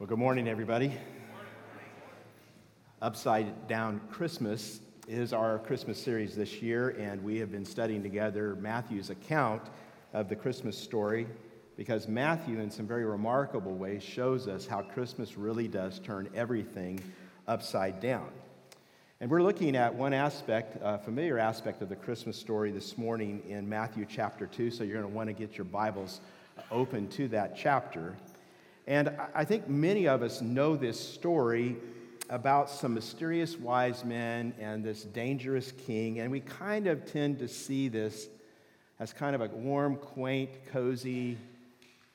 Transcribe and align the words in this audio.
Well, 0.00 0.06
good 0.06 0.18
morning, 0.18 0.48
everybody. 0.48 0.96
Upside 3.02 3.68
Down 3.68 4.00
Christmas 4.10 4.80
is 5.06 5.34
our 5.34 5.58
Christmas 5.58 6.02
series 6.02 6.34
this 6.34 6.62
year, 6.62 6.96
and 6.98 7.22
we 7.22 7.38
have 7.40 7.52
been 7.52 7.66
studying 7.66 8.02
together 8.02 8.56
Matthew's 8.58 9.10
account 9.10 9.60
of 10.14 10.30
the 10.30 10.36
Christmas 10.36 10.78
story 10.78 11.26
because 11.76 12.08
Matthew, 12.08 12.60
in 12.60 12.70
some 12.70 12.86
very 12.86 13.04
remarkable 13.04 13.74
ways, 13.74 14.02
shows 14.02 14.48
us 14.48 14.66
how 14.66 14.80
Christmas 14.80 15.36
really 15.36 15.68
does 15.68 15.98
turn 15.98 16.30
everything 16.34 16.98
upside 17.46 18.00
down. 18.00 18.30
And 19.20 19.30
we're 19.30 19.42
looking 19.42 19.76
at 19.76 19.94
one 19.94 20.14
aspect, 20.14 20.78
a 20.80 20.96
familiar 20.96 21.38
aspect 21.38 21.82
of 21.82 21.90
the 21.90 21.96
Christmas 21.96 22.38
story 22.38 22.70
this 22.70 22.96
morning 22.96 23.42
in 23.46 23.68
Matthew 23.68 24.06
chapter 24.08 24.46
2, 24.46 24.70
so 24.70 24.82
you're 24.82 24.98
going 24.98 25.12
to 25.12 25.14
want 25.14 25.28
to 25.28 25.34
get 25.34 25.58
your 25.58 25.66
Bibles 25.66 26.22
open 26.70 27.06
to 27.08 27.28
that 27.28 27.54
chapter. 27.54 28.16
And 28.90 29.16
I 29.36 29.44
think 29.44 29.68
many 29.68 30.08
of 30.08 30.20
us 30.20 30.42
know 30.42 30.74
this 30.74 30.98
story 30.98 31.76
about 32.28 32.68
some 32.68 32.92
mysterious 32.92 33.56
wise 33.56 34.04
men 34.04 34.52
and 34.58 34.82
this 34.82 35.04
dangerous 35.04 35.70
king, 35.70 36.18
and 36.18 36.28
we 36.28 36.40
kind 36.40 36.88
of 36.88 37.06
tend 37.06 37.38
to 37.38 37.46
see 37.46 37.86
this 37.86 38.26
as 38.98 39.12
kind 39.12 39.36
of 39.36 39.42
a 39.42 39.46
warm, 39.46 39.94
quaint, 39.94 40.50
cozy 40.72 41.38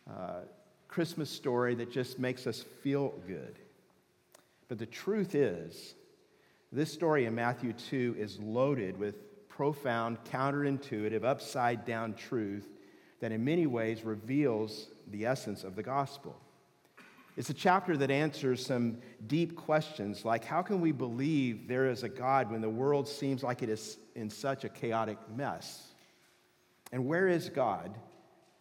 uh, 0.05 0.41
Christmas 0.89 1.29
story 1.29 1.75
that 1.75 1.93
just 1.93 2.19
makes 2.19 2.45
us 2.45 2.65
feel 2.83 3.13
good. 3.25 3.55
But 4.67 4.77
the 4.77 4.85
truth 4.85 5.33
is, 5.33 5.95
this 6.73 6.91
story 6.91 7.23
in 7.23 7.33
Matthew 7.35 7.71
2 7.71 8.17
is 8.19 8.37
loaded 8.37 8.99
with 8.99 9.47
profound, 9.47 10.17
counterintuitive, 10.25 11.23
upside 11.23 11.85
down 11.85 12.15
truth 12.15 12.67
that 13.21 13.31
in 13.31 13.45
many 13.45 13.65
ways 13.65 14.03
reveals 14.03 14.87
the 15.09 15.25
essence 15.25 15.63
of 15.63 15.77
the 15.77 15.83
gospel. 15.83 16.35
It's 17.37 17.49
a 17.49 17.53
chapter 17.53 17.97
that 17.97 18.09
answers 18.09 18.65
some 18.65 18.99
deep 19.27 19.55
questions 19.57 20.23
like 20.23 20.45
how 20.45 20.61
can 20.61 20.79
we 20.79 20.91
believe 20.91 21.67
there 21.67 21.89
is 21.89 22.03
a 22.03 22.09
God 22.09 22.49
when 22.49 22.61
the 22.61 22.69
world 22.69 23.07
seems 23.07 23.43
like 23.43 23.61
it 23.61 23.69
is 23.69 23.97
in 24.15 24.29
such 24.29 24.63
a 24.63 24.69
chaotic 24.69 25.17
mess? 25.35 25.87
And 26.91 27.05
where 27.05 27.27
is 27.27 27.49
God 27.49 27.97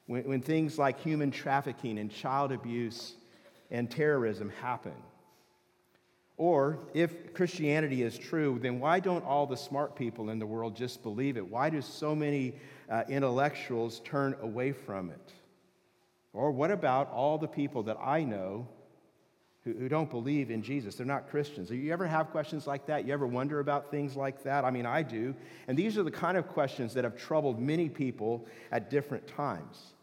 when, 0.07 0.25
when 0.25 0.41
things 0.41 0.77
like 0.77 1.01
human 1.01 1.31
trafficking 1.31 1.99
and 1.99 2.11
child 2.11 2.51
abuse 2.51 3.15
and 3.71 3.89
terrorism 3.89 4.51
happen? 4.61 4.95
Or 6.37 6.81
if 6.95 7.33
Christianity 7.33 8.03
is 8.03 8.19
true, 8.19 8.59
then 8.61 8.81
why 8.81 8.99
don't 8.99 9.25
all 9.25 9.47
the 9.47 9.57
smart 9.57 9.95
people 9.95 10.31
in 10.31 10.41
the 10.41 10.47
world 10.47 10.75
just 10.75 11.01
believe 11.05 11.37
it? 11.37 11.49
Why 11.49 11.71
do 11.71 11.81
so 11.81 12.13
many 12.17 12.57
uh, 12.91 13.05
intellectuals 13.09 14.01
turn 14.01 14.35
away 14.41 14.73
from 14.73 15.11
it? 15.11 15.33
Or 16.35 16.51
what 16.51 16.73
about 16.73 17.11
all 17.13 17.39
the 17.39 17.49
people 17.49 17.85
that 17.85 17.97
I 18.05 18.25
know 18.25 18.67
who, 19.63 19.73
who 19.73 19.89
don't 19.89 20.11
believe 20.11 20.51
in 20.51 20.63
Jesus? 20.63 20.97
They're 20.97 21.07
not 21.07 21.31
Christians. 21.31 21.69
Do 21.69 21.77
you 21.77 21.93
ever 21.93 22.07
have 22.07 22.31
questions 22.31 22.67
like 22.67 22.87
that? 22.87 23.07
You 23.07 23.15
ever 23.15 23.27
wonder 23.27 23.61
about 23.61 23.91
things 23.91 24.17
like 24.17 24.43
that? 24.43 24.65
I 24.65 24.71
mean, 24.73 24.85
I 24.85 25.03
do. 25.03 25.35
And 25.69 25.79
these 25.79 25.97
are 25.97 26.03
the 26.03 26.11
kind 26.11 26.37
of 26.37 26.49
questions 26.49 26.93
that 26.95 27.05
have 27.05 27.17
troubled 27.17 27.61
many 27.61 27.89
people 27.89 28.47
at 28.73 28.91
different 28.91 29.29
times. 29.29 29.95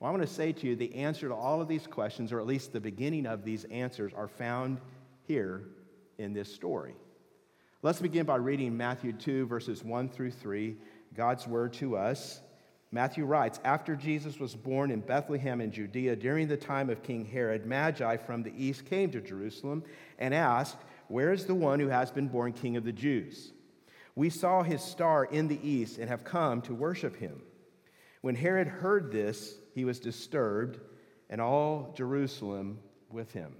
Well, 0.00 0.08
I 0.08 0.10
want 0.10 0.26
to 0.26 0.34
say 0.34 0.52
to 0.52 0.66
you 0.66 0.74
the 0.74 0.94
answer 0.96 1.28
to 1.28 1.34
all 1.34 1.62
of 1.62 1.68
these 1.68 1.86
questions, 1.86 2.32
or 2.32 2.40
at 2.40 2.46
least 2.46 2.72
the 2.72 2.80
beginning 2.80 3.26
of 3.26 3.44
these 3.44 3.64
answers, 3.64 4.12
are 4.12 4.28
found 4.28 4.80
here 5.28 5.62
in 6.18 6.32
this 6.32 6.52
story. 6.52 6.94
Let's 7.82 8.00
begin 8.00 8.26
by 8.26 8.36
reading 8.36 8.76
Matthew 8.76 9.12
2, 9.12 9.46
verses 9.46 9.84
1 9.84 10.08
through 10.08 10.32
3, 10.32 10.76
God's 11.14 11.46
word 11.46 11.74
to 11.74 11.96
us. 11.96 12.40
Matthew 12.92 13.24
writes 13.24 13.60
After 13.64 13.94
Jesus 13.94 14.38
was 14.38 14.54
born 14.54 14.90
in 14.90 15.00
Bethlehem 15.00 15.60
in 15.60 15.70
Judea 15.70 16.16
during 16.16 16.48
the 16.48 16.56
time 16.56 16.90
of 16.90 17.02
King 17.02 17.24
Herod, 17.24 17.66
Magi 17.66 18.16
from 18.16 18.42
the 18.42 18.52
east 18.56 18.86
came 18.86 19.10
to 19.12 19.20
Jerusalem 19.20 19.84
and 20.18 20.34
asked, 20.34 20.78
Where 21.08 21.32
is 21.32 21.46
the 21.46 21.54
one 21.54 21.78
who 21.80 21.88
has 21.88 22.10
been 22.10 22.28
born 22.28 22.52
king 22.52 22.76
of 22.76 22.84
the 22.84 22.92
Jews? 22.92 23.52
We 24.16 24.28
saw 24.28 24.62
his 24.62 24.82
star 24.82 25.24
in 25.24 25.48
the 25.48 25.60
east 25.66 25.98
and 25.98 26.08
have 26.08 26.24
come 26.24 26.62
to 26.62 26.74
worship 26.74 27.16
him. 27.16 27.42
When 28.22 28.34
Herod 28.34 28.68
heard 28.68 29.12
this, 29.12 29.54
he 29.74 29.84
was 29.84 30.00
disturbed, 30.00 30.78
and 31.30 31.40
all 31.40 31.94
Jerusalem 31.96 32.80
with 33.08 33.32
him. 33.32 33.54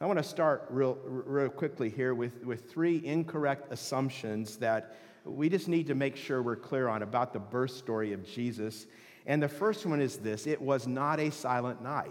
I 0.00 0.06
want 0.06 0.18
to 0.18 0.24
start 0.24 0.66
real, 0.68 0.98
real 1.04 1.48
quickly 1.48 1.88
here 1.88 2.14
with, 2.14 2.44
with 2.44 2.70
three 2.70 3.04
incorrect 3.04 3.72
assumptions 3.72 4.56
that 4.58 4.96
we 5.24 5.48
just 5.48 5.68
need 5.68 5.86
to 5.86 5.94
make 5.94 6.16
sure 6.16 6.42
we're 6.42 6.56
clear 6.56 6.88
on 6.88 7.02
about 7.02 7.32
the 7.32 7.38
birth 7.38 7.70
story 7.70 8.12
of 8.12 8.26
Jesus. 8.26 8.86
And 9.26 9.42
the 9.42 9.48
first 9.48 9.86
one 9.86 10.00
is 10.00 10.16
this 10.16 10.46
it 10.46 10.60
was 10.60 10.86
not 10.86 11.20
a 11.20 11.30
silent 11.30 11.82
night. 11.82 12.10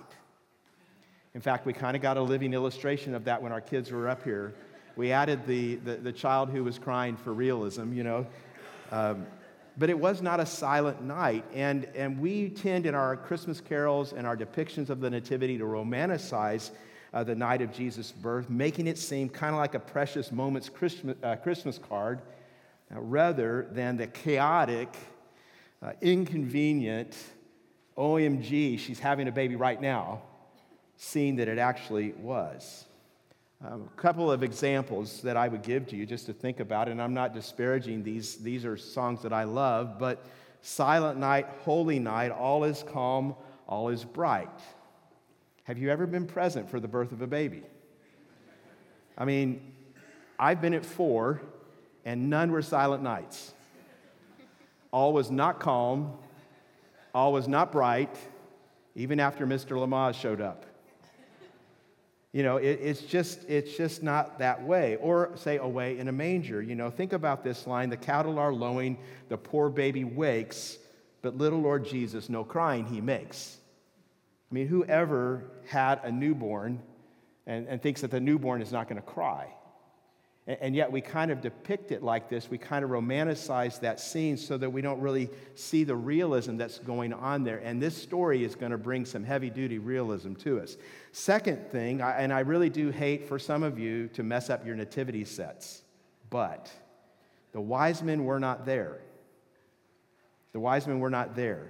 In 1.33 1.41
fact, 1.41 1.65
we 1.65 1.73
kind 1.73 1.95
of 1.95 2.01
got 2.01 2.17
a 2.17 2.21
living 2.21 2.53
illustration 2.53 3.15
of 3.15 3.25
that 3.25 3.41
when 3.41 3.51
our 3.51 3.61
kids 3.61 3.91
were 3.91 4.09
up 4.09 4.23
here. 4.23 4.53
We 4.97 5.13
added 5.13 5.47
the, 5.47 5.75
the, 5.75 5.95
the 5.95 6.11
child 6.11 6.49
who 6.49 6.63
was 6.63 6.77
crying 6.77 7.15
for 7.15 7.31
realism, 7.31 7.93
you 7.93 8.03
know. 8.03 8.27
Um, 8.91 9.25
but 9.77 9.89
it 9.89 9.97
was 9.97 10.21
not 10.21 10.41
a 10.41 10.45
silent 10.45 11.01
night. 11.01 11.45
And, 11.53 11.85
and 11.95 12.19
we 12.19 12.49
tend 12.49 12.85
in 12.85 12.93
our 12.93 13.15
Christmas 13.15 13.61
carols 13.61 14.11
and 14.11 14.27
our 14.27 14.35
depictions 14.35 14.89
of 14.89 14.99
the 14.99 15.09
Nativity 15.09 15.57
to 15.57 15.63
romanticize 15.63 16.71
uh, 17.13 17.23
the 17.23 17.35
night 17.35 17.61
of 17.61 17.71
Jesus' 17.71 18.11
birth, 18.11 18.49
making 18.49 18.87
it 18.87 18.97
seem 18.97 19.29
kind 19.29 19.55
of 19.55 19.59
like 19.59 19.73
a 19.73 19.79
precious 19.79 20.31
moments 20.31 20.67
Christmas, 20.67 21.15
uh, 21.23 21.37
Christmas 21.37 21.77
card 21.77 22.21
rather 22.99 23.67
than 23.71 23.97
the 23.97 24.07
chaotic, 24.07 24.93
uh, 25.81 25.93
inconvenient, 26.01 27.15
OMG, 27.97 28.79
she's 28.79 28.99
having 28.99 29.27
a 29.27 29.31
baby 29.31 29.55
right 29.55 29.81
now, 29.81 30.21
scene 30.97 31.35
that 31.37 31.47
it 31.47 31.57
actually 31.57 32.13
was. 32.13 32.85
Um, 33.63 33.89
a 33.95 34.01
couple 34.01 34.31
of 34.31 34.41
examples 34.41 35.21
that 35.21 35.37
I 35.37 35.47
would 35.47 35.61
give 35.61 35.87
to 35.87 35.95
you 35.95 36.05
just 36.05 36.25
to 36.25 36.33
think 36.33 36.59
about, 36.59 36.87
and 36.87 37.01
I'm 37.01 37.13
not 37.13 37.33
disparaging 37.33 38.03
these, 38.03 38.37
these 38.37 38.65
are 38.65 38.75
songs 38.75 39.21
that 39.21 39.33
I 39.33 39.43
love, 39.43 39.99
but 39.99 40.25
Silent 40.61 41.19
Night, 41.19 41.47
Holy 41.63 41.99
Night, 41.99 42.31
All 42.31 42.63
is 42.63 42.83
Calm, 42.83 43.35
All 43.67 43.89
is 43.89 44.03
Bright. 44.03 44.49
Have 45.65 45.77
you 45.77 45.89
ever 45.89 46.07
been 46.07 46.25
present 46.25 46.69
for 46.69 46.79
the 46.79 46.87
birth 46.87 47.11
of 47.11 47.21
a 47.21 47.27
baby? 47.27 47.63
I 49.17 49.25
mean, 49.25 49.73
I've 50.39 50.59
been 50.59 50.73
at 50.73 50.85
four, 50.85 51.41
and 52.05 52.29
none 52.29 52.51
were 52.51 52.61
silent 52.61 53.03
nights. 53.03 53.53
All 54.91 55.13
was 55.13 55.31
not 55.31 55.59
calm, 55.59 56.13
all 57.13 57.33
was 57.33 57.47
not 57.47 57.71
bright, 57.71 58.15
even 58.95 59.19
after 59.19 59.47
Mr. 59.47 59.77
Lamaze 59.77 60.15
showed 60.15 60.41
up. 60.41 60.65
You 62.33 62.43
know, 62.43 62.57
it, 62.57 62.79
it's, 62.81 63.01
just, 63.01 63.49
it's 63.49 63.75
just 63.75 64.03
not 64.03 64.39
that 64.39 64.63
way. 64.63 64.97
Or 65.01 65.31
say, 65.35 65.57
away 65.57 65.99
in 65.99 66.07
a 66.07 66.13
manger. 66.13 66.61
You 66.61 66.75
know, 66.75 66.89
think 66.89 67.11
about 67.11 67.43
this 67.43 67.67
line 67.67 67.89
the 67.89 67.97
cattle 67.97 68.39
are 68.39 68.53
lowing, 68.53 68.97
the 69.27 69.37
poor 69.37 69.69
baby 69.69 70.05
wakes, 70.05 70.77
but 71.21 71.37
little 71.37 71.59
Lord 71.59 71.85
Jesus, 71.85 72.29
no 72.29 72.43
crying 72.43 72.85
he 72.85 73.01
makes. 73.01 73.57
I 74.49 74.53
mean, 74.53 74.67
whoever 74.67 75.43
had 75.67 75.99
a 76.03 76.11
newborn 76.11 76.81
and, 77.47 77.67
and 77.67 77.81
thinks 77.81 78.01
that 78.01 78.11
the 78.11 78.19
newborn 78.19 78.61
is 78.61 78.71
not 78.71 78.87
going 78.87 79.01
to 79.01 79.07
cry? 79.07 79.47
And 80.47 80.75
yet 80.75 80.91
we 80.91 81.01
kind 81.01 81.29
of 81.29 81.39
depict 81.39 81.91
it 81.91 82.01
like 82.01 82.27
this. 82.27 82.49
We 82.49 82.57
kind 82.57 82.83
of 82.83 82.89
romanticize 82.89 83.79
that 83.81 83.99
scene 83.99 84.37
so 84.37 84.57
that 84.57 84.71
we 84.71 84.81
don't 84.81 84.99
really 84.99 85.29
see 85.53 85.83
the 85.83 85.95
realism 85.95 86.57
that's 86.57 86.79
going 86.79 87.13
on 87.13 87.43
there. 87.43 87.59
And 87.59 87.79
this 87.79 87.95
story 87.95 88.43
is 88.43 88.55
going 88.55 88.71
to 88.71 88.77
bring 88.77 89.05
some 89.05 89.23
heavy 89.23 89.51
duty 89.51 89.77
realism 89.77 90.33
to 90.35 90.59
us. 90.59 90.77
Second 91.11 91.69
thing, 91.71 92.01
and 92.01 92.33
I 92.33 92.39
really 92.39 92.71
do 92.71 92.89
hate 92.89 93.27
for 93.27 93.37
some 93.37 93.61
of 93.61 93.77
you 93.77 94.07
to 94.09 94.23
mess 94.23 94.49
up 94.49 94.65
your 94.65 94.75
nativity 94.75 95.25
sets, 95.25 95.83
but 96.31 96.71
the 97.51 97.61
wise 97.61 98.01
men 98.01 98.25
were 98.25 98.39
not 98.39 98.65
there. 98.65 98.99
The 100.53 100.59
wise 100.59 100.87
men 100.87 100.99
were 100.99 101.11
not 101.11 101.35
there. 101.35 101.69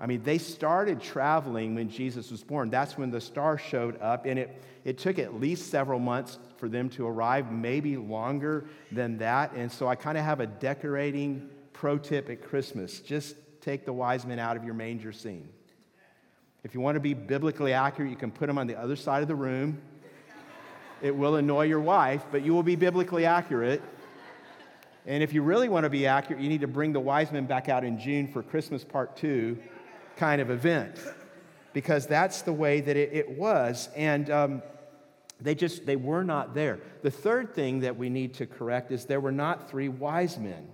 I 0.00 0.06
mean, 0.06 0.22
they 0.24 0.38
started 0.38 1.00
traveling 1.00 1.74
when 1.74 1.90
Jesus 1.90 2.30
was 2.30 2.42
born. 2.42 2.70
That's 2.70 2.98
when 2.98 3.10
the 3.10 3.20
star 3.20 3.56
showed 3.56 4.00
up, 4.00 4.26
and 4.26 4.38
it, 4.38 4.62
it 4.84 4.98
took 4.98 5.18
at 5.18 5.38
least 5.38 5.70
several 5.70 6.00
months 6.00 6.38
for 6.60 6.68
them 6.68 6.88
to 6.90 7.06
arrive, 7.06 7.50
maybe 7.50 7.96
longer 7.96 8.66
than 8.92 9.18
that. 9.18 9.52
And 9.54 9.72
so 9.72 9.88
I 9.88 9.96
kind 9.96 10.16
of 10.16 10.24
have 10.24 10.38
a 10.38 10.46
decorating 10.46 11.48
pro 11.72 11.98
tip 11.98 12.28
at 12.28 12.42
Christmas 12.42 13.00
just 13.00 13.34
take 13.60 13.84
the 13.84 13.92
wise 13.92 14.24
men 14.24 14.38
out 14.38 14.56
of 14.56 14.64
your 14.64 14.74
manger 14.74 15.12
scene. 15.12 15.48
If 16.62 16.74
you 16.74 16.80
want 16.80 16.96
to 16.96 17.00
be 17.00 17.14
biblically 17.14 17.72
accurate, 17.72 18.10
you 18.10 18.16
can 18.16 18.30
put 18.30 18.46
them 18.46 18.58
on 18.58 18.66
the 18.66 18.76
other 18.76 18.96
side 18.96 19.22
of 19.22 19.28
the 19.28 19.34
room. 19.34 19.80
It 21.00 21.16
will 21.16 21.36
annoy 21.36 21.64
your 21.64 21.80
wife, 21.80 22.22
but 22.30 22.42
you 22.42 22.52
will 22.52 22.62
be 22.62 22.76
biblically 22.76 23.24
accurate. 23.24 23.82
And 25.06 25.22
if 25.22 25.32
you 25.32 25.42
really 25.42 25.70
want 25.70 25.84
to 25.84 25.90
be 25.90 26.06
accurate, 26.06 26.42
you 26.42 26.50
need 26.50 26.60
to 26.60 26.68
bring 26.68 26.92
the 26.92 27.00
wise 27.00 27.32
men 27.32 27.46
back 27.46 27.70
out 27.70 27.84
in 27.84 27.98
June 27.98 28.28
for 28.28 28.42
Christmas 28.42 28.84
part 28.84 29.16
two 29.16 29.58
kind 30.16 30.42
of 30.42 30.50
event 30.50 31.00
because 31.72 32.06
that's 32.06 32.42
the 32.42 32.52
way 32.52 32.80
that 32.80 32.96
it, 32.96 33.12
it 33.12 33.30
was. 33.30 33.88
And 33.96 34.28
um, 34.30 34.62
they 35.40 35.54
just, 35.54 35.86
they 35.86 35.96
were 35.96 36.24
not 36.24 36.54
there. 36.54 36.80
The 37.02 37.10
third 37.10 37.54
thing 37.54 37.80
that 37.80 37.96
we 37.96 38.10
need 38.10 38.34
to 38.34 38.46
correct 38.46 38.92
is 38.92 39.04
there 39.04 39.20
were 39.20 39.32
not 39.32 39.70
three 39.70 39.88
wise 39.88 40.38
men. 40.38 40.68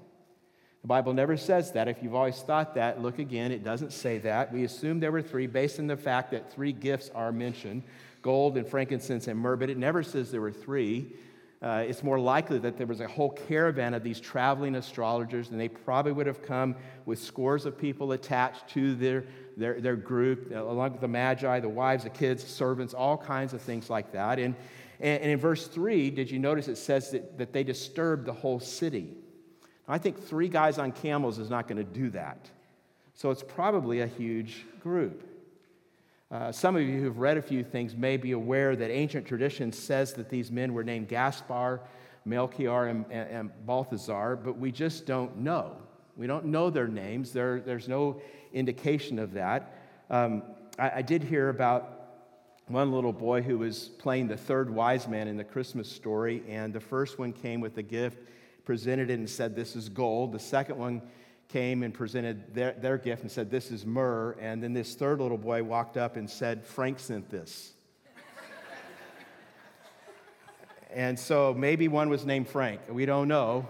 The 0.83 0.89
Bible 0.89 1.15
never 1.15 1.37
says 1.37 1.73
that. 1.73 1.89
If 1.89 2.03
you've 2.03 2.15
always 2.15 2.39
thought 2.39 2.75
that, 2.75 3.03
look 3.03 3.19
again. 3.19 3.51
It 3.51 3.65
doesn't 3.65 3.93
say 3.93 4.19
that. 4.19 4.53
We 4.53 4.65
assume 4.65 5.01
there 5.01 5.13
were 5.13 5.23
three 5.23 5.47
based 5.47 5.79
on 5.79 5.89
the 5.89 5.97
fact 5.97 6.31
that 6.31 6.53
three 6.53 6.73
gifts 6.73 7.11
are 7.15 7.33
mentioned 7.33 7.83
gold 8.23 8.57
and 8.57 8.67
frankincense 8.67 9.29
and 9.29 9.39
myrrh, 9.39 9.55
but 9.55 9.71
it 9.71 9.79
never 9.79 10.03
says 10.03 10.33
there 10.33 10.41
were 10.41 10.51
three. 10.51 11.15
Uh, 11.67 11.79
it's 11.79 12.05
more 12.05 12.21
likely 12.21 12.59
that 12.61 12.79
there 12.79 12.87
was 12.87 13.01
a 13.01 13.09
whole 13.09 13.31
caravan 13.31 13.93
of 13.93 14.05
these 14.05 14.21
traveling 14.21 14.77
astrologers, 14.77 15.51
and 15.51 15.59
they 15.59 15.69
probably 15.69 16.13
would 16.13 16.29
have 16.29 16.41
come 16.41 16.77
with 17.07 17.19
scores 17.21 17.67
of 17.67 17.77
people 17.77 18.13
attached 18.13 18.69
to 18.69 18.95
their, 18.95 19.25
their, 19.57 19.81
their 19.81 19.97
group, 19.97 20.53
uh, 20.55 20.63
along 20.63 20.93
with 20.93 21.01
the 21.01 21.09
magi, 21.09 21.59
the 21.59 21.69
wives, 21.69 22.05
the 22.05 22.11
kids, 22.11 22.45
servants, 22.45 22.95
all 22.95 23.19
kinds 23.19 23.53
of 23.53 23.61
things 23.61 23.91
like 23.91 24.13
that. 24.13 24.39
And, 24.39 24.55
and, 25.01 25.25
in 25.25 25.41
verse 25.41 25.67
3, 25.67 26.11
did 26.11 26.31
you 26.31 26.39
notice 26.39 26.69
it 26.69 26.77
says 26.77 27.11
that, 27.11 27.37
that 27.37 27.53
they 27.53 27.65
disturbed 27.65 28.27
the 28.27 28.33
whole 28.33 28.61
city? 28.61 29.17
Now, 29.89 29.95
I 29.95 29.99
think 29.99 30.23
three 30.23 30.49
guys 30.49 30.79
on 30.79 30.93
camels 30.93 31.41
is 31.41 31.51
not 31.51 31.67
going 31.67 31.79
to 31.79 31.93
do 31.93 32.11
that. 32.11 32.49
So 33.15 33.33
it's 33.33 33.43
probably 33.43 34.03
a 34.03 34.07
huge 34.07 34.65
group. 34.79 35.29
Uh, 36.29 36.51
some 36.51 36.75
of 36.75 36.83
you 36.83 37.01
who've 37.01 37.19
read 37.19 37.37
a 37.37 37.43
few 37.43 37.63
things 37.63 37.95
may 37.95 38.17
be 38.17 38.33
aware 38.33 38.75
that 38.75 38.91
ancient 38.91 39.25
tradition 39.25 39.71
says 39.71 40.13
that 40.15 40.29
these 40.29 40.51
men 40.51 40.75
were 40.75 40.83
named 40.83 41.07
Gaspar, 41.07 41.81
Melchior, 42.25 42.87
and, 42.87 43.05
and, 43.11 43.31
and 43.31 43.51
Balthazar, 43.65 44.35
but 44.35 44.59
we 44.59 44.73
just 44.73 45.07
don't 45.07 45.39
know. 45.39 45.77
We 46.17 46.27
don't 46.27 46.47
know 46.47 46.69
their 46.69 46.89
names. 46.89 47.33
There, 47.33 47.61
there's 47.61 47.87
no 47.87 48.21
indication 48.53 49.21
of 49.21 49.35
that. 49.35 49.79
Um, 50.11 50.43
I, 50.79 50.97
I 50.97 51.03
did 51.03 51.23
hear 51.23 51.49
about 51.49 51.93
one 52.67 52.91
little 52.91 53.13
boy 53.13 53.43
who 53.43 53.59
was 53.59 53.91
playing 53.91 54.27
the 54.27 54.37
third 54.37 54.69
wise 54.69 55.07
man 55.07 55.29
in 55.29 55.37
the 55.37 55.45
Christmas 55.45 55.89
story, 55.89 56.43
and 56.49 56.73
the 56.73 56.81
first 56.81 57.21
one 57.21 57.33
came 57.33 57.61
with 57.61 57.79
a 57.79 57.83
gift, 57.83 58.19
presented 58.65 59.11
it, 59.11 59.19
and 59.21 59.31
said, 59.31 59.55
This 59.55 59.77
is 59.77 59.89
gold. 59.89 60.33
The 60.33 60.41
second 60.41 60.77
one 60.77 61.03
came 61.49 61.83
and 61.83 61.95
presented 61.95 62.55
their, 62.55 62.73
their 62.73 62.99
gift 62.99 63.23
and 63.23 63.31
said, 63.31 63.51
This 63.51 63.71
is 63.71 63.87
myrrh. 63.87 64.37
And 64.41 64.63
then 64.63 64.73
this 64.73 64.95
third 64.95 65.21
little 65.21 65.39
boy 65.39 65.63
walked 65.63 65.97
up 65.97 66.17
and 66.17 66.29
said, 66.29 66.65
Frank 66.65 66.99
sent 66.99 67.31
this. 67.31 67.73
and 70.93 71.19
so 71.19 71.55
maybe 71.55 71.89
one 71.89 72.09
was 72.09 72.25
named 72.25 72.49
Frank. 72.49 72.81
We 72.89 73.07
don't 73.07 73.29
know. 73.29 73.67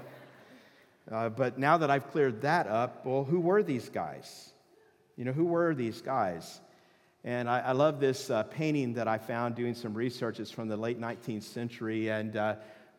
Uh, 1.11 1.29
but 1.29 1.59
now 1.59 1.77
that 1.77 1.91
I've 1.91 2.11
cleared 2.11 2.43
that 2.43 2.67
up, 2.67 3.07
well, 3.07 3.25
who 3.25 3.39
were 3.39 3.63
these 3.63 3.89
guys? 3.89 4.53
You 5.17 5.25
know, 5.25 5.33
who 5.33 5.45
were 5.45 5.75
these 5.75 6.03
guys? 6.03 6.61
And 7.23 7.49
I, 7.49 7.61
I 7.61 7.73
love 7.73 8.01
this 8.01 8.31
uh, 8.31 8.45
painting 8.45 8.95
that 8.95 9.07
I 9.07 9.19
found 9.19 9.55
doing 9.55 9.75
some 9.75 9.95
research. 9.95 10.41
It's 10.41 10.51
from 10.51 10.69
the 10.69 10.77
late 10.77 11.01
19th 11.01 11.43
century. 11.43 12.09
And 12.09 12.37
uh, 12.37 12.57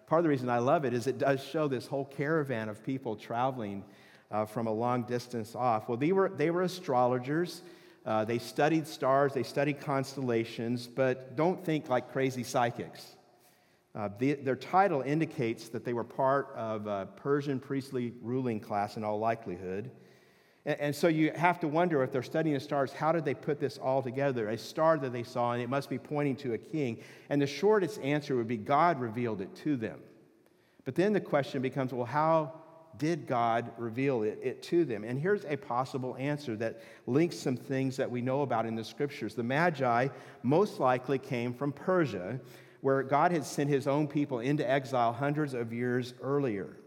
part 0.07 0.19
of 0.19 0.23
the 0.23 0.29
reason 0.29 0.49
I 0.49 0.59
love 0.59 0.85
it 0.85 0.93
is 0.93 1.07
it 1.07 1.17
does 1.17 1.43
show 1.43 1.67
this 1.67 1.85
whole 1.85 2.05
caravan 2.05 2.69
of 2.69 2.83
people 2.83 3.15
traveling 3.15 3.83
uh, 4.31 4.45
from 4.45 4.67
a 4.67 4.71
long 4.71 5.03
distance 5.03 5.55
off. 5.55 5.87
Well, 5.87 5.97
they 5.97 6.11
were, 6.11 6.29
they 6.29 6.49
were 6.49 6.63
astrologers. 6.63 7.61
Uh, 8.05 8.23
they 8.23 8.39
studied 8.39 8.87
stars, 8.87 9.33
they 9.33 9.43
studied 9.43 9.81
constellations, 9.81 10.87
but 10.87 11.35
don't 11.35 11.63
think 11.65 11.89
like 11.89 12.11
crazy 12.13 12.41
psychics. 12.41 13.17
Uh, 13.93 14.07
the, 14.17 14.35
their 14.35 14.55
title 14.55 15.01
indicates 15.01 15.67
that 15.67 15.83
they 15.83 15.91
were 15.91 16.05
part 16.05 16.53
of 16.55 16.87
a 16.87 17.07
Persian 17.17 17.59
priestly 17.59 18.13
ruling 18.21 18.61
class 18.61 18.95
in 18.95 19.03
all 19.03 19.19
likelihood. 19.19 19.91
And, 20.65 20.79
and 20.79 20.95
so 20.95 21.09
you 21.09 21.31
have 21.35 21.59
to 21.61 21.67
wonder 21.67 22.01
if 22.01 22.13
they're 22.13 22.23
studying 22.23 22.53
the 22.53 22.61
stars, 22.61 22.93
how 22.93 23.11
did 23.11 23.25
they 23.25 23.33
put 23.33 23.59
this 23.59 23.77
all 23.77 24.01
together? 24.01 24.47
A 24.49 24.57
star 24.57 24.97
that 24.99 25.11
they 25.11 25.23
saw, 25.23 25.51
and 25.51 25.61
it 25.61 25.67
must 25.67 25.89
be 25.89 25.97
pointing 25.97 26.37
to 26.37 26.53
a 26.53 26.57
king. 26.57 26.99
And 27.29 27.41
the 27.41 27.47
shortest 27.47 27.99
answer 28.01 28.37
would 28.37 28.47
be 28.47 28.57
God 28.57 29.01
revealed 29.01 29.41
it 29.41 29.53
to 29.63 29.75
them. 29.75 29.99
But 30.85 30.95
then 30.95 31.11
the 31.11 31.19
question 31.19 31.61
becomes 31.61 31.91
well, 31.91 32.05
how 32.05 32.53
did 32.97 33.27
God 33.27 33.71
reveal 33.77 34.23
it, 34.23 34.39
it, 34.41 34.63
to 34.63 34.85
them? 34.85 35.03
And 35.03 35.19
here's 35.19 35.45
a 35.45 35.55
possible 35.55 36.15
answer 36.19 36.55
that 36.57 36.81
links 37.05 37.37
some 37.37 37.57
things 37.57 37.97
that 37.97 38.09
we 38.09 38.21
know 38.21 38.41
about 38.41 38.65
in 38.65 38.75
the 38.75 38.83
scriptures. 38.83 39.35
The 39.35 39.43
Magi 39.43 40.07
most 40.43 40.79
likely 40.79 41.19
came 41.19 41.53
from 41.53 41.71
Persia, 41.71 42.39
where 42.81 43.03
God 43.03 43.31
had 43.31 43.43
sent 43.43 43.69
his 43.69 43.87
own 43.87 44.07
people 44.07 44.39
into 44.39 44.69
exile 44.69 45.13
hundreds 45.13 45.53
of 45.53 45.73
years 45.73 46.13
earlier. 46.21 46.77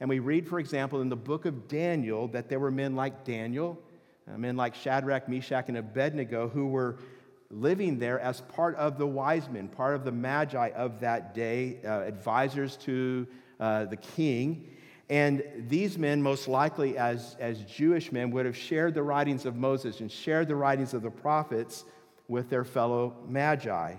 And 0.00 0.08
we 0.08 0.18
read, 0.20 0.46
for 0.46 0.60
example, 0.60 1.00
in 1.00 1.08
the 1.08 1.16
book 1.16 1.44
of 1.44 1.68
Daniel 1.68 2.28
that 2.28 2.48
there 2.48 2.60
were 2.60 2.70
men 2.70 2.94
like 2.94 3.24
Daniel, 3.24 3.80
uh, 4.32 4.38
men 4.38 4.56
like 4.56 4.74
Shadrach, 4.74 5.28
Meshach, 5.28 5.68
and 5.68 5.76
Abednego 5.76 6.48
who 6.48 6.68
were 6.68 6.98
living 7.50 7.98
there 7.98 8.20
as 8.20 8.42
part 8.42 8.76
of 8.76 8.98
the 8.98 9.06
wise 9.06 9.48
men, 9.48 9.68
part 9.68 9.94
of 9.94 10.04
the 10.04 10.12
Magi 10.12 10.68
of 10.70 11.00
that 11.00 11.34
day, 11.34 11.78
uh, 11.84 12.02
advisors 12.02 12.76
to 12.76 13.26
uh, 13.58 13.86
the 13.86 13.96
king. 13.96 14.70
And 15.10 15.42
these 15.68 15.96
men, 15.96 16.22
most 16.22 16.48
likely 16.48 16.98
as, 16.98 17.36
as 17.40 17.62
Jewish 17.62 18.12
men, 18.12 18.30
would 18.32 18.44
have 18.44 18.56
shared 18.56 18.94
the 18.94 19.02
writings 19.02 19.46
of 19.46 19.56
Moses 19.56 20.00
and 20.00 20.12
shared 20.12 20.48
the 20.48 20.56
writings 20.56 20.92
of 20.92 21.02
the 21.02 21.10
prophets 21.10 21.84
with 22.28 22.50
their 22.50 22.64
fellow 22.64 23.16
magi. 23.26 23.94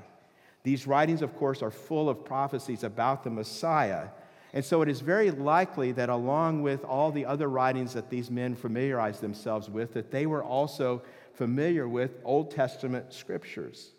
These 0.63 0.85
writings, 0.85 1.21
of 1.21 1.35
course, 1.35 1.63
are 1.63 1.71
full 1.71 2.09
of 2.09 2.23
prophecies 2.23 2.83
about 2.83 3.23
the 3.23 3.31
Messiah. 3.31 4.09
And 4.53 4.63
so 4.63 4.81
it 4.81 4.89
is 4.89 5.01
very 5.01 5.31
likely 5.31 5.91
that 5.93 6.09
along 6.09 6.61
with 6.61 6.83
all 6.83 7.11
the 7.11 7.25
other 7.25 7.47
writings 7.47 7.93
that 7.93 8.09
these 8.09 8.29
men 8.29 8.55
familiarized 8.55 9.21
themselves 9.21 9.69
with, 9.69 9.93
that 9.93 10.11
they 10.11 10.27
were 10.27 10.43
also 10.43 11.01
familiar 11.33 11.87
with 11.87 12.19
Old 12.23 12.51
Testament 12.51 13.13
scriptures. 13.13 13.91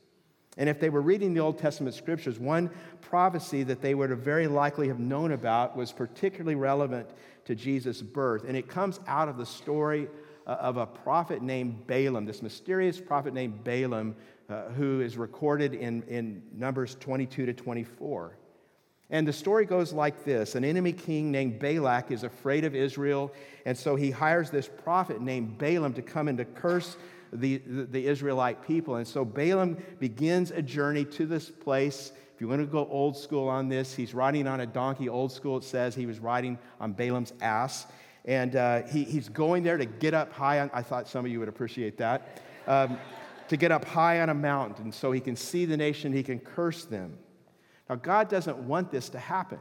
And 0.56 0.68
if 0.68 0.80
they 0.80 0.90
were 0.90 1.00
reading 1.00 1.32
the 1.32 1.40
Old 1.40 1.58
Testament 1.58 1.94
scriptures, 1.94 2.38
one 2.38 2.70
prophecy 3.00 3.62
that 3.64 3.80
they 3.80 3.94
would 3.94 4.10
have 4.10 4.20
very 4.20 4.46
likely 4.46 4.88
have 4.88 4.98
known 4.98 5.32
about 5.32 5.76
was 5.76 5.92
particularly 5.92 6.56
relevant 6.56 7.08
to 7.44 7.54
Jesus' 7.54 8.02
birth. 8.02 8.44
And 8.46 8.56
it 8.56 8.68
comes 8.68 9.00
out 9.06 9.28
of 9.28 9.36
the 9.36 9.46
story 9.46 10.08
uh, 10.46 10.50
of 10.60 10.76
a 10.76 10.86
prophet 10.86 11.42
named 11.42 11.86
Balaam, 11.86 12.24
this 12.24 12.42
mysterious 12.42 13.00
prophet 13.00 13.32
named 13.32 13.62
Balaam, 13.62 14.16
uh, 14.48 14.64
who 14.70 15.00
is 15.00 15.16
recorded 15.16 15.74
in, 15.74 16.02
in 16.04 16.42
Numbers 16.52 16.96
22 16.98 17.46
to 17.46 17.52
24. 17.52 18.36
And 19.10 19.26
the 19.26 19.32
story 19.32 19.64
goes 19.64 19.92
like 19.92 20.24
this 20.24 20.54
An 20.54 20.64
enemy 20.64 20.92
king 20.92 21.30
named 21.30 21.58
Balak 21.58 22.10
is 22.10 22.24
afraid 22.24 22.64
of 22.64 22.74
Israel, 22.74 23.32
and 23.64 23.76
so 23.76 23.96
he 23.96 24.10
hires 24.10 24.50
this 24.50 24.68
prophet 24.68 25.20
named 25.20 25.58
Balaam 25.58 25.92
to 25.94 26.02
come 26.02 26.28
and 26.28 26.38
to 26.38 26.44
curse 26.44 26.96
the, 27.32 27.58
the, 27.64 28.06
Israelite 28.06 28.66
people. 28.66 28.96
And 28.96 29.06
so 29.06 29.24
Balaam 29.24 29.76
begins 29.98 30.50
a 30.50 30.62
journey 30.62 31.04
to 31.06 31.26
this 31.26 31.48
place. 31.48 32.12
If 32.34 32.40
you 32.40 32.48
want 32.48 32.60
to 32.60 32.66
go 32.66 32.86
old 32.88 33.16
school 33.16 33.48
on 33.48 33.68
this, 33.68 33.94
he's 33.94 34.14
riding 34.14 34.46
on 34.46 34.60
a 34.60 34.66
donkey. 34.66 35.08
Old 35.08 35.32
school, 35.32 35.58
it 35.58 35.64
says 35.64 35.94
he 35.94 36.06
was 36.06 36.18
riding 36.18 36.58
on 36.80 36.92
Balaam's 36.92 37.32
ass. 37.40 37.86
And 38.24 38.56
uh, 38.56 38.82
he, 38.82 39.04
he's 39.04 39.28
going 39.28 39.62
there 39.62 39.76
to 39.76 39.86
get 39.86 40.14
up 40.14 40.32
high 40.32 40.60
on, 40.60 40.70
I 40.74 40.82
thought 40.82 41.08
some 41.08 41.24
of 41.24 41.30
you 41.30 41.38
would 41.38 41.48
appreciate 41.48 41.96
that, 41.98 42.42
um, 42.66 42.98
to 43.48 43.56
get 43.56 43.72
up 43.72 43.84
high 43.84 44.20
on 44.20 44.28
a 44.28 44.34
mountain 44.34 44.92
so 44.92 45.12
he 45.12 45.20
can 45.20 45.36
see 45.36 45.64
the 45.64 45.76
nation, 45.76 46.12
he 46.12 46.22
can 46.22 46.38
curse 46.38 46.84
them. 46.84 47.18
Now, 47.88 47.96
God 47.96 48.28
doesn't 48.28 48.56
want 48.56 48.90
this 48.90 49.08
to 49.10 49.18
happen. 49.18 49.58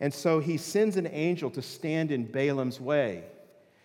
And 0.00 0.12
so 0.12 0.40
he 0.40 0.56
sends 0.56 0.96
an 0.96 1.06
angel 1.06 1.50
to 1.50 1.62
stand 1.62 2.10
in 2.10 2.26
Balaam's 2.26 2.80
way. 2.80 3.24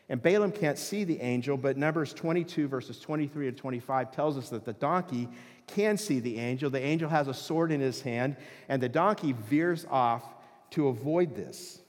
And 0.09 0.21
Balaam 0.21 0.51
can't 0.51 0.77
see 0.77 1.03
the 1.03 1.19
angel, 1.19 1.57
but 1.57 1.75
Numbers 1.77 2.13
22, 2.13 2.67
verses 2.67 2.99
23 2.99 3.49
and 3.49 3.57
25 3.57 4.11
tells 4.11 4.37
us 4.37 4.49
that 4.49 4.63
the 4.63 4.73
donkey 4.73 5.27
can 5.67 5.97
see 5.97 6.21
the 6.21 6.37
angel. 6.39 6.69
The 6.69 6.81
angel 6.81 7.09
has 7.09 7.27
a 7.27 7.33
sword 7.33 7.71
in 7.73 7.81
his 7.81 8.01
hand, 8.01 8.37
and 8.69 8.81
the 8.81 8.87
donkey 8.87 9.33
veers 9.33 9.85
off 9.89 10.23
to 10.71 10.87
avoid 10.87 11.35
this. 11.35 11.81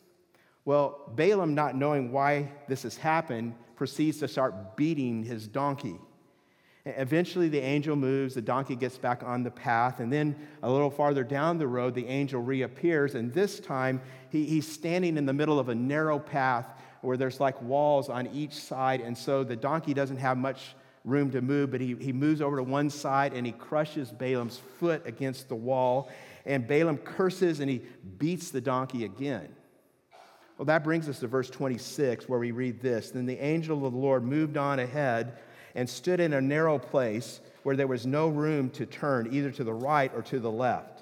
Well, 0.65 1.13
Balaam, 1.15 1.55
not 1.55 1.77
knowing 1.77 2.11
why 2.11 2.51
this 2.67 2.83
has 2.83 2.97
happened, 2.97 3.55
proceeds 3.77 4.19
to 4.19 4.29
start 4.29 4.77
beating 4.77 5.23
his 5.23 5.47
donkey. 5.47 5.97
Eventually, 6.85 7.49
the 7.49 7.61
angel 7.61 7.95
moves, 7.97 8.35
the 8.35 8.43
donkey 8.43 8.75
gets 8.75 8.99
back 8.99 9.23
on 9.23 9.43
the 9.45 9.51
path, 9.51 10.01
and 10.01 10.13
then 10.13 10.35
a 10.63 10.71
little 10.71 10.91
farther 10.91 11.23
down 11.23 11.59
the 11.59 11.69
road, 11.69 11.95
the 11.95 12.07
angel 12.07 12.41
reappears, 12.41 13.15
and 13.15 13.33
this 13.33 13.61
time 13.61 14.01
he, 14.31 14.45
he's 14.45 14.67
standing 14.67 15.17
in 15.17 15.27
the 15.27 15.33
middle 15.33 15.59
of 15.59 15.69
a 15.69 15.75
narrow 15.75 16.19
path 16.19 16.67
where 17.01 17.17
there's 17.17 17.41
like 17.41 17.61
walls 17.63 18.09
on 18.09 18.27
each 18.29 18.55
side. 18.55 19.01
And 19.01 19.17
so 19.17 19.45
the 19.45 19.57
donkey 19.57 19.95
doesn't 19.95 20.19
have 20.19 20.37
much 20.37 20.75
room 21.05 21.31
to 21.31 21.41
move, 21.41 21.71
but 21.71 21.81
he, 21.81 21.95
he 21.95 22.13
moves 22.13 22.41
over 22.41 22.57
to 22.57 22.63
one 22.63 22.91
side 22.91 23.33
and 23.33 23.47
he 23.47 23.53
crushes 23.53 24.11
Balaam's 24.11 24.61
foot 24.79 25.03
against 25.07 25.49
the 25.49 25.55
wall. 25.55 26.11
And 26.45 26.67
Balaam 26.67 26.99
curses 26.99 27.61
and 27.61 27.71
he 27.71 27.83
beats 28.19 28.51
the 28.51 28.61
donkey 28.61 29.05
again. 29.05 29.49
Well, 30.57 30.67
that 30.67 30.83
brings 30.83 31.09
us 31.09 31.21
to 31.21 31.29
verse 31.29 31.49
26, 31.51 32.29
where 32.29 32.41
we 32.41 32.51
read 32.51 32.81
this 32.81 33.11
Then 33.11 33.27
the 33.27 33.39
angel 33.39 33.87
of 33.87 33.93
the 33.93 33.99
Lord 33.99 34.25
moved 34.25 34.57
on 34.57 34.81
ahead 34.81 35.39
and 35.75 35.89
stood 35.89 36.19
in 36.19 36.33
a 36.33 36.41
narrow 36.41 36.79
place 36.79 37.41
where 37.63 37.77
there 37.77 37.87
was 37.87 38.07
no 38.07 38.29
room 38.29 38.71
to 38.71 38.87
turn 38.87 39.33
either 39.33 39.51
to 39.53 39.63
the 39.63 39.73
right 39.73 40.11
or 40.15 40.23
to 40.23 40.41
the 40.41 40.51
left. 40.51 40.98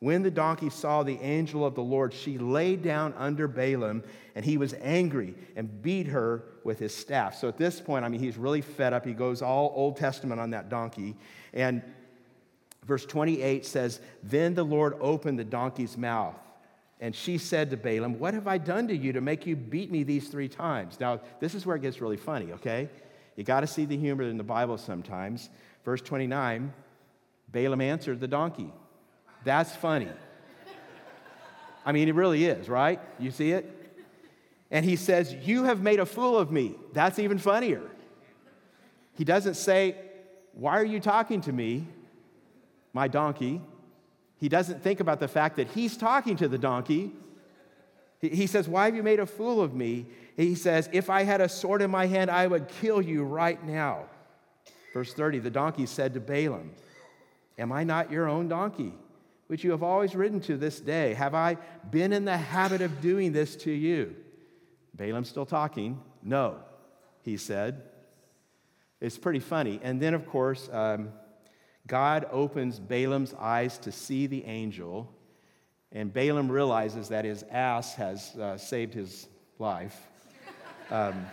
When 0.00 0.22
the 0.22 0.30
donkey 0.30 0.70
saw 0.70 1.02
the 1.02 1.20
angel 1.20 1.66
of 1.66 1.74
the 1.74 1.82
Lord, 1.82 2.14
she 2.14 2.38
lay 2.38 2.76
down 2.76 3.14
under 3.16 3.48
Balaam, 3.48 4.04
and 4.36 4.44
he 4.44 4.56
was 4.56 4.74
angry 4.80 5.34
and 5.56 5.82
beat 5.82 6.06
her 6.06 6.44
with 6.62 6.78
his 6.78 6.94
staff. 6.94 7.36
So 7.36 7.48
at 7.48 7.58
this 7.58 7.80
point, 7.80 8.04
I 8.04 8.08
mean, 8.08 8.20
he's 8.20 8.36
really 8.36 8.60
fed 8.60 8.92
up. 8.92 9.04
He 9.04 9.12
goes 9.12 9.42
all 9.42 9.72
Old 9.74 9.96
Testament 9.96 10.40
on 10.40 10.50
that 10.50 10.68
donkey. 10.68 11.16
And 11.52 11.82
verse 12.84 13.04
28 13.06 13.66
says, 13.66 14.00
Then 14.22 14.54
the 14.54 14.62
Lord 14.62 14.94
opened 15.00 15.36
the 15.36 15.44
donkey's 15.44 15.96
mouth, 15.96 16.36
And 17.00 17.12
she 17.12 17.36
said 17.36 17.70
to 17.70 17.76
Balaam, 17.76 18.20
What 18.20 18.34
have 18.34 18.46
I 18.46 18.58
done 18.58 18.86
to 18.88 18.96
you 18.96 19.12
to 19.14 19.20
make 19.20 19.46
you 19.46 19.56
beat 19.56 19.90
me 19.90 20.04
these 20.04 20.28
three 20.28 20.48
times? 20.48 21.00
Now, 21.00 21.20
this 21.40 21.56
is 21.56 21.66
where 21.66 21.74
it 21.74 21.82
gets 21.82 22.00
really 22.00 22.16
funny, 22.16 22.52
okay? 22.52 22.88
You 23.34 23.42
got 23.42 23.60
to 23.60 23.66
see 23.66 23.84
the 23.84 23.96
humor 23.96 24.22
in 24.22 24.36
the 24.36 24.44
Bible 24.44 24.78
sometimes. 24.78 25.50
Verse 25.84 26.02
29 26.02 26.72
Balaam 27.50 27.80
answered 27.80 28.20
the 28.20 28.28
donkey. 28.28 28.72
That's 29.44 29.74
funny. 29.74 30.08
I 31.84 31.92
mean, 31.92 32.08
it 32.08 32.14
really 32.14 32.44
is, 32.44 32.68
right? 32.68 33.00
You 33.18 33.30
see 33.30 33.52
it? 33.52 33.74
And 34.70 34.84
he 34.84 34.96
says, 34.96 35.32
You 35.32 35.64
have 35.64 35.80
made 35.80 36.00
a 36.00 36.06
fool 36.06 36.36
of 36.38 36.50
me. 36.50 36.74
That's 36.92 37.18
even 37.18 37.38
funnier. 37.38 37.82
He 39.14 39.24
doesn't 39.24 39.54
say, 39.54 39.96
Why 40.52 40.78
are 40.78 40.84
you 40.84 41.00
talking 41.00 41.40
to 41.42 41.52
me, 41.52 41.86
my 42.92 43.08
donkey? 43.08 43.60
He 44.38 44.48
doesn't 44.48 44.82
think 44.82 45.00
about 45.00 45.18
the 45.18 45.28
fact 45.28 45.56
that 45.56 45.68
he's 45.68 45.96
talking 45.96 46.36
to 46.36 46.48
the 46.48 46.58
donkey. 46.58 47.12
He 48.20 48.46
says, 48.46 48.68
Why 48.68 48.86
have 48.86 48.94
you 48.94 49.02
made 49.02 49.20
a 49.20 49.26
fool 49.26 49.60
of 49.60 49.74
me? 49.74 50.06
He 50.36 50.54
says, 50.54 50.88
If 50.92 51.08
I 51.08 51.22
had 51.22 51.40
a 51.40 51.48
sword 51.48 51.82
in 51.82 51.90
my 51.90 52.06
hand, 52.06 52.30
I 52.30 52.46
would 52.46 52.68
kill 52.68 53.00
you 53.00 53.24
right 53.24 53.62
now. 53.64 54.04
Verse 54.92 55.12
30 55.14 55.38
The 55.38 55.50
donkey 55.50 55.86
said 55.86 56.14
to 56.14 56.20
Balaam, 56.20 56.72
Am 57.58 57.72
I 57.72 57.84
not 57.84 58.12
your 58.12 58.28
own 58.28 58.48
donkey, 58.48 58.92
which 59.48 59.64
you 59.64 59.72
have 59.72 59.82
always 59.82 60.14
ridden 60.14 60.40
to 60.42 60.56
this 60.56 60.80
day? 60.80 61.14
Have 61.14 61.34
I 61.34 61.56
been 61.90 62.12
in 62.12 62.24
the 62.24 62.36
habit 62.36 62.80
of 62.80 63.00
doing 63.00 63.32
this 63.32 63.56
to 63.56 63.70
you? 63.70 64.14
Balaam's 64.94 65.28
still 65.28 65.46
talking. 65.46 66.00
No, 66.22 66.56
he 67.22 67.36
said. 67.36 67.82
It's 69.00 69.18
pretty 69.18 69.40
funny. 69.40 69.80
And 69.82 70.00
then, 70.00 70.14
of 70.14 70.26
course, 70.26 70.68
um, 70.72 71.10
God 71.86 72.26
opens 72.30 72.78
Balaam's 72.78 73.34
eyes 73.34 73.78
to 73.78 73.92
see 73.92 74.26
the 74.26 74.44
angel, 74.44 75.10
and 75.92 76.12
Balaam 76.12 76.50
realizes 76.50 77.08
that 77.08 77.24
his 77.24 77.44
ass 77.50 77.94
has 77.94 78.36
uh, 78.36 78.58
saved 78.58 78.92
his 78.92 79.28
life. 79.58 79.96
Um, 80.90 81.26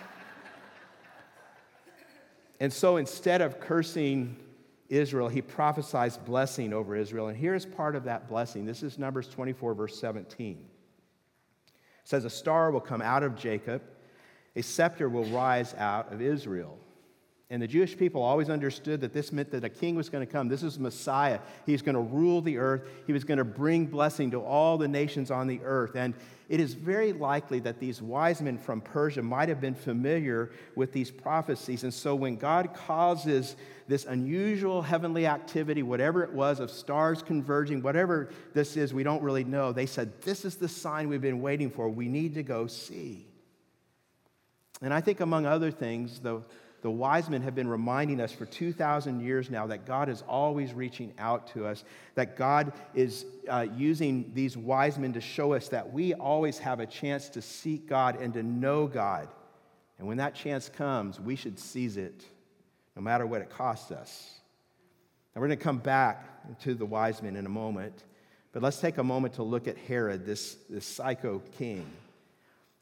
and 2.59 2.71
so 2.71 2.97
instead 2.97 3.41
of 3.41 3.59
cursing 3.59 4.37
Israel, 4.89 5.27
he 5.27 5.41
prophesies 5.41 6.17
blessing 6.17 6.73
over 6.73 6.95
Israel. 6.95 7.27
And 7.27 7.37
here's 7.37 7.65
part 7.65 7.95
of 7.95 8.03
that 8.03 8.29
blessing. 8.29 8.65
This 8.65 8.83
is 8.83 8.99
Numbers 8.99 9.27
24, 9.27 9.73
verse 9.73 9.99
17 9.99 10.57
It 10.57 11.73
says, 12.03 12.25
A 12.25 12.29
star 12.29 12.71
will 12.71 12.81
come 12.81 13.01
out 13.01 13.23
of 13.23 13.35
Jacob, 13.35 13.81
a 14.55 14.61
scepter 14.61 15.09
will 15.09 15.25
rise 15.25 15.73
out 15.75 16.13
of 16.13 16.21
Israel. 16.21 16.77
And 17.51 17.61
the 17.61 17.67
Jewish 17.67 17.95
people 17.95 18.23
always 18.23 18.49
understood 18.49 19.01
that 19.01 19.13
this 19.13 19.31
meant 19.31 19.51
that 19.51 19.63
a 19.63 19.69
king 19.69 19.95
was 19.95 20.09
going 20.09 20.25
to 20.25 20.31
come. 20.31 20.47
This 20.47 20.63
is 20.63 20.79
Messiah. 20.79 21.39
He's 21.67 21.83
going 21.83 21.93
to 21.93 22.01
rule 22.01 22.41
the 22.41 22.57
earth. 22.57 22.87
He 23.05 23.13
was 23.13 23.23
going 23.23 23.37
to 23.37 23.43
bring 23.43 23.85
blessing 23.85 24.31
to 24.31 24.41
all 24.41 24.79
the 24.79 24.87
nations 24.87 25.29
on 25.29 25.45
the 25.45 25.59
earth. 25.63 25.95
And 25.95 26.15
it 26.49 26.59
is 26.59 26.73
very 26.73 27.13
likely 27.13 27.59
that 27.59 27.79
these 27.79 28.01
wise 28.01 28.41
men 28.41 28.57
from 28.57 28.81
Persia 28.81 29.21
might 29.21 29.47
have 29.49 29.61
been 29.61 29.75
familiar 29.75 30.51
with 30.75 30.91
these 30.91 31.11
prophecies. 31.11 31.83
And 31.83 31.93
so 31.93 32.15
when 32.15 32.35
God 32.35 32.73
causes 32.73 33.55
this 33.87 34.05
unusual 34.05 34.81
heavenly 34.81 35.27
activity, 35.27 35.83
whatever 35.83 36.23
it 36.23 36.33
was, 36.33 36.59
of 36.59 36.71
stars 36.71 37.21
converging, 37.21 37.83
whatever 37.83 38.29
this 38.55 38.75
is, 38.75 38.91
we 38.91 39.03
don't 39.03 39.21
really 39.21 39.43
know, 39.43 39.71
they 39.71 39.85
said, 39.85 40.19
This 40.23 40.45
is 40.45 40.55
the 40.55 40.67
sign 40.67 41.09
we've 41.09 41.21
been 41.21 41.41
waiting 41.41 41.69
for. 41.69 41.89
We 41.89 42.07
need 42.07 42.33
to 42.35 42.43
go 42.43 42.65
see. 42.65 43.27
And 44.81 44.93
I 44.93 45.01
think, 45.01 45.19
among 45.19 45.45
other 45.45 45.71
things, 45.71 46.19
the 46.19 46.41
the 46.85 46.91
wise 46.91 47.31
men 47.31 47.41
have 47.41 47.55
been 47.55 47.67
reminding 47.67 48.21
us 48.21 48.31
for 48.31 48.45
2,000 48.45 49.19
years 49.19 49.49
now 49.49 49.65
that 49.65 49.87
God 49.87 50.07
is 50.07 50.23
always 50.27 50.71
reaching 50.71 51.15
out 51.17 51.47
to 51.53 51.65
us, 51.65 51.83
that 52.13 52.37
God 52.37 52.73
is 52.93 53.25
uh, 53.49 53.65
using 53.75 54.29
these 54.35 54.55
wise 54.55 54.99
men 54.99 55.11
to 55.13 55.19
show 55.19 55.53
us 55.53 55.69
that 55.69 55.91
we 55.91 56.13
always 56.13 56.59
have 56.59 56.79
a 56.79 56.85
chance 56.85 57.27
to 57.29 57.41
seek 57.41 57.89
God 57.89 58.21
and 58.21 58.35
to 58.35 58.43
know 58.43 58.85
God. 58.85 59.27
And 59.97 60.07
when 60.07 60.17
that 60.17 60.35
chance 60.35 60.69
comes, 60.69 61.19
we 61.19 61.35
should 61.35 61.57
seize 61.57 61.97
it, 61.97 62.23
no 62.95 63.01
matter 63.01 63.25
what 63.25 63.41
it 63.41 63.49
costs 63.49 63.89
us. 63.89 64.35
Now, 65.33 65.41
we're 65.41 65.47
going 65.47 65.57
to 65.57 65.63
come 65.63 65.79
back 65.79 66.59
to 66.59 66.75
the 66.75 66.85
wise 66.85 67.19
men 67.23 67.35
in 67.35 67.47
a 67.47 67.49
moment, 67.49 68.03
but 68.51 68.61
let's 68.61 68.79
take 68.79 68.99
a 68.99 69.03
moment 69.03 69.33
to 69.33 69.43
look 69.43 69.67
at 69.67 69.75
Herod, 69.75 70.23
this, 70.23 70.55
this 70.69 70.85
psycho 70.85 71.41
king. 71.57 71.87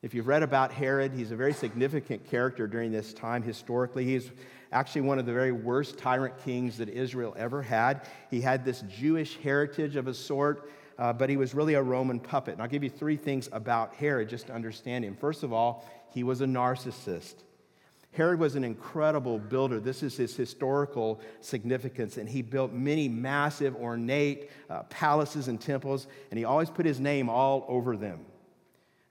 If 0.03 0.13
you've 0.13 0.27
read 0.27 0.43
about 0.43 0.73
Herod, 0.73 1.13
he's 1.13 1.31
a 1.31 1.35
very 1.37 1.53
significant 1.53 2.29
character 2.29 2.67
during 2.67 2.91
this 2.91 3.13
time 3.13 3.41
historically. 3.41 4.03
He's 4.03 4.31
actually 4.73 5.01
one 5.01 5.17
of 5.17 5.25
the 5.25 5.31
very 5.31 5.53
worst 5.53 5.97
tyrant 5.97 6.37
kings 6.43 6.77
that 6.79 6.89
Israel 6.89 7.33
ever 7.37 7.61
had. 7.61 8.05
He 8.29 8.41
had 8.41 8.65
this 8.65 8.81
Jewish 8.81 9.37
heritage 9.37 9.95
of 9.95 10.07
a 10.07 10.13
sort, 10.13 10.69
uh, 10.99 11.13
but 11.13 11.29
he 11.29 11.37
was 11.37 11.53
really 11.53 11.75
a 11.75 11.81
Roman 11.81 12.19
puppet. 12.19 12.55
And 12.55 12.61
I'll 12.61 12.67
give 12.67 12.83
you 12.83 12.89
three 12.89 13.15
things 13.15 13.47
about 13.53 13.95
Herod 13.95 14.27
just 14.27 14.47
to 14.47 14.53
understand 14.53 15.05
him. 15.05 15.15
First 15.15 15.41
of 15.41 15.53
all, 15.53 15.89
he 16.09 16.23
was 16.23 16.41
a 16.41 16.45
narcissist. 16.45 17.35
Herod 18.11 18.41
was 18.41 18.55
an 18.55 18.65
incredible 18.65 19.39
builder. 19.39 19.79
This 19.79 20.03
is 20.03 20.17
his 20.17 20.35
historical 20.35 21.21
significance. 21.39 22.17
And 22.17 22.27
he 22.27 22.41
built 22.41 22.73
many 22.73 23.07
massive, 23.07 23.73
ornate 23.77 24.51
uh, 24.69 24.83
palaces 24.83 25.47
and 25.47 25.61
temples, 25.61 26.07
and 26.29 26.37
he 26.37 26.43
always 26.43 26.69
put 26.69 26.85
his 26.85 26.99
name 26.99 27.29
all 27.29 27.63
over 27.69 27.95
them. 27.95 28.25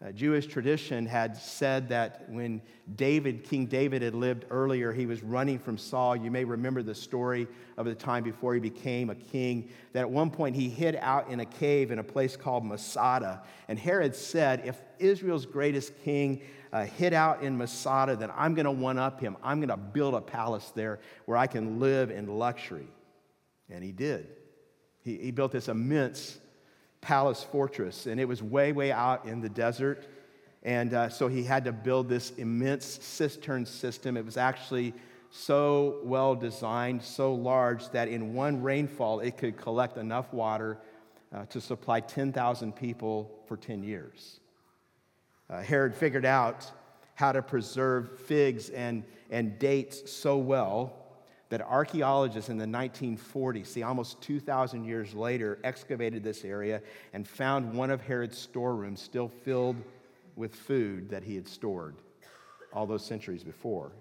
Uh, 0.05 0.11
Jewish 0.11 0.47
tradition 0.47 1.07
had 1.07 1.37
said 1.37 1.89
that 1.91 2.29
when 2.29 2.61
David, 2.97 3.45
King 3.45 3.67
David, 3.67 4.03
had 4.03 4.17
lived 4.17 4.47
earlier, 4.51 4.93
he 4.93 5.07
was 5.07 5.23
running 5.23 5.61
from 5.61 5.79
Saul. 5.79 6.17
You 6.17 6.31
may 6.31 6.43
remember 6.43 6.83
the 6.83 6.95
story 6.95 7.47
of 7.77 7.87
the 7.87 7.95
time 7.95 8.25
before 8.25 8.53
he 8.53 8.59
became 8.59 9.11
a 9.11 9.15
king, 9.15 9.71
that 9.93 10.01
at 10.01 10.11
one 10.11 10.31
point 10.31 10.57
he 10.57 10.69
hid 10.69 10.97
out 10.97 11.29
in 11.29 11.39
a 11.39 11.45
cave 11.45 11.93
in 11.93 12.01
a 12.01 12.05
place 12.05 12.37
called 12.37 12.65
Masada. 12.65 13.43
And 13.69 13.79
Herod 13.79 14.17
said, 14.17 14.63
If 14.65 14.81
Israel's 14.99 15.47
greatest 15.47 15.93
king 16.03 16.43
uh, 16.73 16.85
hid 16.85 17.13
out 17.13 17.45
in 17.45 17.57
Masada, 17.57 18.17
then 18.17 18.33
I'm 18.35 18.55
going 18.55 18.65
to 18.65 18.73
one 18.73 18.99
up 18.99 19.21
him. 19.21 19.37
I'm 19.41 19.61
going 19.61 19.69
to 19.69 19.77
build 19.77 20.15
a 20.15 20.21
palace 20.21 20.73
there 20.75 20.99
where 21.27 21.37
I 21.37 21.47
can 21.47 21.79
live 21.79 22.11
in 22.11 22.27
luxury. 22.27 22.89
And 23.71 23.85
he 23.85 23.93
did. 23.93 24.27
He, 25.05 25.19
he 25.19 25.31
built 25.31 25.53
this 25.53 25.69
immense 25.69 26.39
palace 27.03 27.43
fortress, 27.43 28.07
and 28.07 28.19
it 28.19 28.27
was 28.27 28.43
way, 28.43 28.73
way 28.73 28.91
out 28.91 29.27
in 29.27 29.43
the 29.43 29.49
desert. 29.49 30.07
And 30.63 30.95
uh, 30.95 31.09
so 31.11 31.29
he 31.29 31.43
had 31.43 31.65
to 31.65 31.73
build 31.73 32.09
this 32.09 32.31
immense 32.39 32.87
cistern 32.87 33.67
system. 33.67 34.17
It 34.17 34.25
was 34.25 34.39
actually 34.39 34.95
so 35.31 35.99
well 36.05 36.35
designed, 36.35 37.03
so 37.03 37.35
large, 37.35 37.91
that 37.91 38.09
in 38.09 38.33
one 38.33 38.63
rainfall 38.63 39.21
it 39.21 39.37
could 39.37 39.57
collect 39.57 39.99
enough 39.99 40.33
water 40.33 40.79
uh, 41.35 41.45
to 41.47 41.61
supply 41.61 42.01
10,000 42.01 42.75
people 42.75 43.31
for 43.47 43.57
10 43.57 43.83
years. 43.83 44.41
Uh, 45.51 45.61
Herod 45.61 45.95
figured 45.95 46.25
out 46.25 46.71
how 47.15 47.33
to 47.33 47.43
preserve 47.43 48.21
figs 48.21 48.71
and, 48.71 49.03
and 49.31 49.59
dates 49.59 50.11
so 50.11 50.39
well 50.39 51.02
that 51.53 51.61
archaeologists 51.61 52.49
in 52.49 52.57
the 52.57 52.65
1940s, 52.65 53.67
see, 53.67 53.83
almost 53.83 54.19
2,000 54.23 54.87
years 54.87 55.13
later, 55.13 55.59
excavated 55.65 56.25
this 56.25 56.47
area 56.47 56.81
and 57.13 57.29
found 57.29 57.75
one 57.75 57.91
of 57.91 58.01
Herod's 58.01 58.39
storerooms 58.39 59.03
still 59.03 59.29
filled 59.29 59.77
with 60.35 60.55
food 60.55 61.11
that 61.11 61.23
he 61.23 61.35
had 61.35 61.47
stored 61.47 61.95
all 62.73 62.87
those 62.87 63.05
centuries 63.05 63.45
before. 63.45 63.93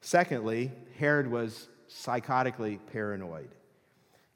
Secondly, 0.00 0.70
Herod 0.96 1.28
was 1.28 1.66
psychotically 1.90 2.78
paranoid. 2.92 3.48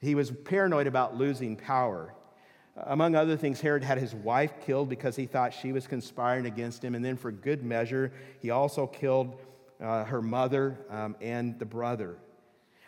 He 0.00 0.16
was 0.16 0.32
paranoid 0.32 0.88
about 0.88 1.16
losing 1.16 1.54
power. 1.54 2.12
Among 2.78 3.14
other 3.14 3.36
things, 3.36 3.60
Herod 3.60 3.84
had 3.84 3.98
his 3.98 4.12
wife 4.12 4.54
killed 4.66 4.88
because 4.88 5.14
he 5.14 5.26
thought 5.26 5.54
she 5.54 5.70
was 5.70 5.86
conspiring 5.86 6.46
against 6.46 6.82
him. 6.82 6.96
And 6.96 7.04
then, 7.04 7.16
for 7.16 7.30
good 7.30 7.62
measure, 7.62 8.10
he 8.40 8.50
also 8.50 8.88
killed 8.88 9.38
uh, 9.80 10.04
her 10.04 10.22
mother, 10.22 10.78
um, 10.90 11.16
and 11.20 11.58
the 11.58 11.64
brother. 11.64 12.16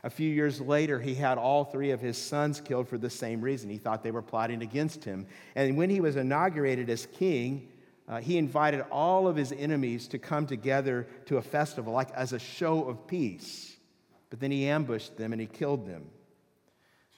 A 0.05 0.11
few 0.11 0.29
years 0.29 0.61
later, 0.61 0.99
he 0.99 1.15
had 1.15 1.39
all 1.39 1.65
three 1.65 1.93
of 1.93 2.01
his 2.01 2.19
sons 2.19 2.61
killed 2.61 2.89
for 2.89 2.99
the 2.99 3.11
same 3.11 3.41
reason. 3.41 3.71
He 3.71 3.79
thought 3.79 4.03
they 4.03 4.11
were 4.11 4.23
plotting 4.23 4.63
against 4.63 5.05
him. 5.05 5.27
And 5.55 5.77
when 5.77 5.91
he 5.91 6.01
was 6.01 6.17
inaugurated 6.17 6.91
as 6.91 7.07
king, 7.07 7.69
uh, 8.09 8.21
he 8.21 8.37
invited 8.37 8.85
all 8.91 9.29
of 9.29 9.37
his 9.37 9.53
enemies 9.53 10.09
to 10.09 10.19
come 10.19 10.47
together 10.47 11.07
to 11.27 11.37
a 11.37 11.43
festival, 11.43 11.93
like 11.93 12.11
as 12.13 12.33
a 12.33 12.39
show 12.39 12.85
of 12.85 13.07
peace. 13.07 13.77
But 14.29 14.41
then 14.41 14.51
he 14.51 14.67
ambushed 14.67 15.17
them 15.17 15.33
and 15.33 15.41
he 15.41 15.47
killed 15.47 15.87
them. 15.87 16.07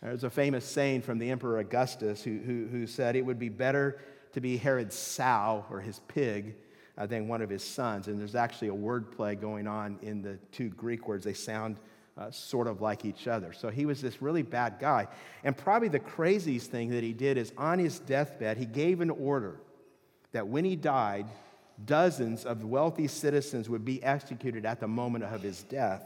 There's 0.02 0.24
a 0.24 0.30
famous 0.30 0.66
saying 0.66 1.00
from 1.02 1.18
the 1.18 1.30
Emperor 1.30 1.60
Augustus 1.60 2.22
who, 2.22 2.38
who, 2.38 2.66
who 2.66 2.86
said 2.86 3.16
it 3.16 3.24
would 3.24 3.38
be 3.38 3.48
better 3.48 3.98
to 4.32 4.40
be 4.42 4.58
Herod's 4.58 4.94
sow 4.94 5.64
or 5.70 5.80
his 5.80 6.00
pig 6.08 6.56
uh, 6.96 7.06
than 7.06 7.28
one 7.28 7.42
of 7.42 7.50
his 7.50 7.62
sons. 7.62 8.08
And 8.08 8.18
there's 8.18 8.34
actually 8.34 8.68
a 8.68 8.74
wordplay 8.74 9.40
going 9.40 9.66
on 9.66 9.98
in 10.02 10.22
the 10.22 10.38
two 10.52 10.68
Greek 10.70 11.08
words. 11.08 11.24
They 11.24 11.34
sound 11.34 11.76
uh, 12.16 12.30
sort 12.30 12.68
of 12.68 12.80
like 12.80 13.04
each 13.04 13.26
other. 13.26 13.52
So 13.52 13.68
he 13.70 13.86
was 13.86 14.00
this 14.00 14.22
really 14.22 14.42
bad 14.42 14.76
guy. 14.78 15.08
And 15.42 15.56
probably 15.56 15.88
the 15.88 15.98
craziest 15.98 16.70
thing 16.70 16.90
that 16.90 17.02
he 17.02 17.12
did 17.12 17.36
is 17.36 17.52
on 17.58 17.78
his 17.78 17.98
deathbed, 17.98 18.56
he 18.56 18.66
gave 18.66 19.00
an 19.00 19.10
order 19.10 19.60
that 20.32 20.46
when 20.46 20.64
he 20.64 20.76
died, 20.76 21.26
dozens 21.84 22.44
of 22.44 22.64
wealthy 22.64 23.08
citizens 23.08 23.68
would 23.68 23.84
be 23.84 24.02
executed 24.02 24.64
at 24.64 24.80
the 24.80 24.88
moment 24.88 25.24
of 25.24 25.42
his 25.42 25.62
death 25.64 26.04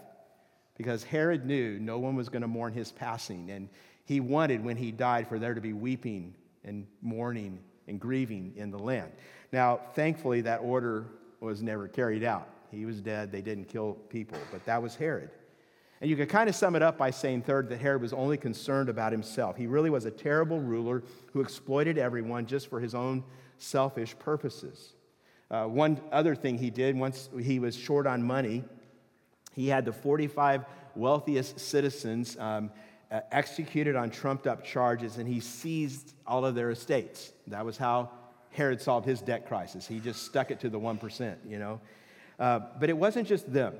because 0.78 1.02
Herod 1.02 1.44
knew 1.44 1.78
no 1.78 1.98
one 1.98 2.14
was 2.14 2.28
going 2.28 2.42
to 2.42 2.48
mourn 2.48 2.72
his 2.72 2.92
passing. 2.92 3.50
And 3.50 3.68
he 4.04 4.20
wanted, 4.20 4.64
when 4.64 4.76
he 4.76 4.92
died, 4.92 5.28
for 5.28 5.38
there 5.38 5.52
to 5.52 5.60
be 5.60 5.72
weeping 5.74 6.34
and 6.64 6.86
mourning 7.02 7.58
and 7.88 8.00
grieving 8.00 8.54
in 8.56 8.70
the 8.70 8.78
land. 8.78 9.10
Now, 9.52 9.80
thankfully, 9.94 10.42
that 10.42 10.58
order 10.58 11.06
was 11.40 11.62
never 11.62 11.88
carried 11.88 12.24
out. 12.24 12.48
He 12.70 12.84
was 12.84 13.00
dead, 13.00 13.32
they 13.32 13.40
didn't 13.40 13.68
kill 13.68 13.94
people, 14.10 14.38
but 14.52 14.64
that 14.66 14.82
was 14.82 14.94
Herod. 14.94 15.30
And 16.00 16.08
you 16.08 16.16
could 16.16 16.28
kind 16.28 16.48
of 16.48 16.54
sum 16.54 16.76
it 16.76 16.82
up 16.82 16.96
by 16.96 17.10
saying, 17.10 17.42
third, 17.42 17.68
that 17.70 17.80
Herod 17.80 18.02
was 18.02 18.12
only 18.12 18.36
concerned 18.36 18.88
about 18.88 19.10
himself. 19.10 19.56
He 19.56 19.66
really 19.66 19.90
was 19.90 20.04
a 20.04 20.10
terrible 20.10 20.60
ruler 20.60 21.02
who 21.32 21.40
exploited 21.40 21.98
everyone 21.98 22.46
just 22.46 22.68
for 22.68 22.78
his 22.78 22.94
own 22.94 23.24
selfish 23.58 24.16
purposes. 24.18 24.92
Uh, 25.50 25.64
one 25.64 26.00
other 26.12 26.34
thing 26.34 26.58
he 26.58 26.70
did, 26.70 26.96
once 26.96 27.30
he 27.40 27.58
was 27.58 27.74
short 27.74 28.06
on 28.06 28.22
money, 28.22 28.62
he 29.54 29.66
had 29.66 29.84
the 29.84 29.92
45 29.92 30.64
wealthiest 30.94 31.58
citizens 31.58 32.36
um, 32.38 32.70
executed 33.32 33.96
on 33.96 34.10
trumped 34.10 34.46
up 34.46 34.62
charges, 34.62 35.16
and 35.16 35.26
he 35.26 35.40
seized 35.40 36.14
all 36.26 36.44
of 36.44 36.54
their 36.54 36.70
estates. 36.70 37.32
That 37.46 37.64
was 37.64 37.76
how 37.76 38.10
Herod 38.50 38.80
solved 38.80 39.06
his 39.06 39.20
debt 39.20 39.46
crisis. 39.46 39.86
He 39.86 40.00
just 40.00 40.24
stuck 40.24 40.50
it 40.50 40.60
to 40.60 40.68
the 40.68 40.78
1%, 40.78 41.36
you 41.46 41.58
know. 41.58 41.80
Uh, 42.38 42.60
but 42.78 42.88
it 42.88 42.96
wasn't 42.96 43.28
just 43.28 43.52
them. 43.52 43.74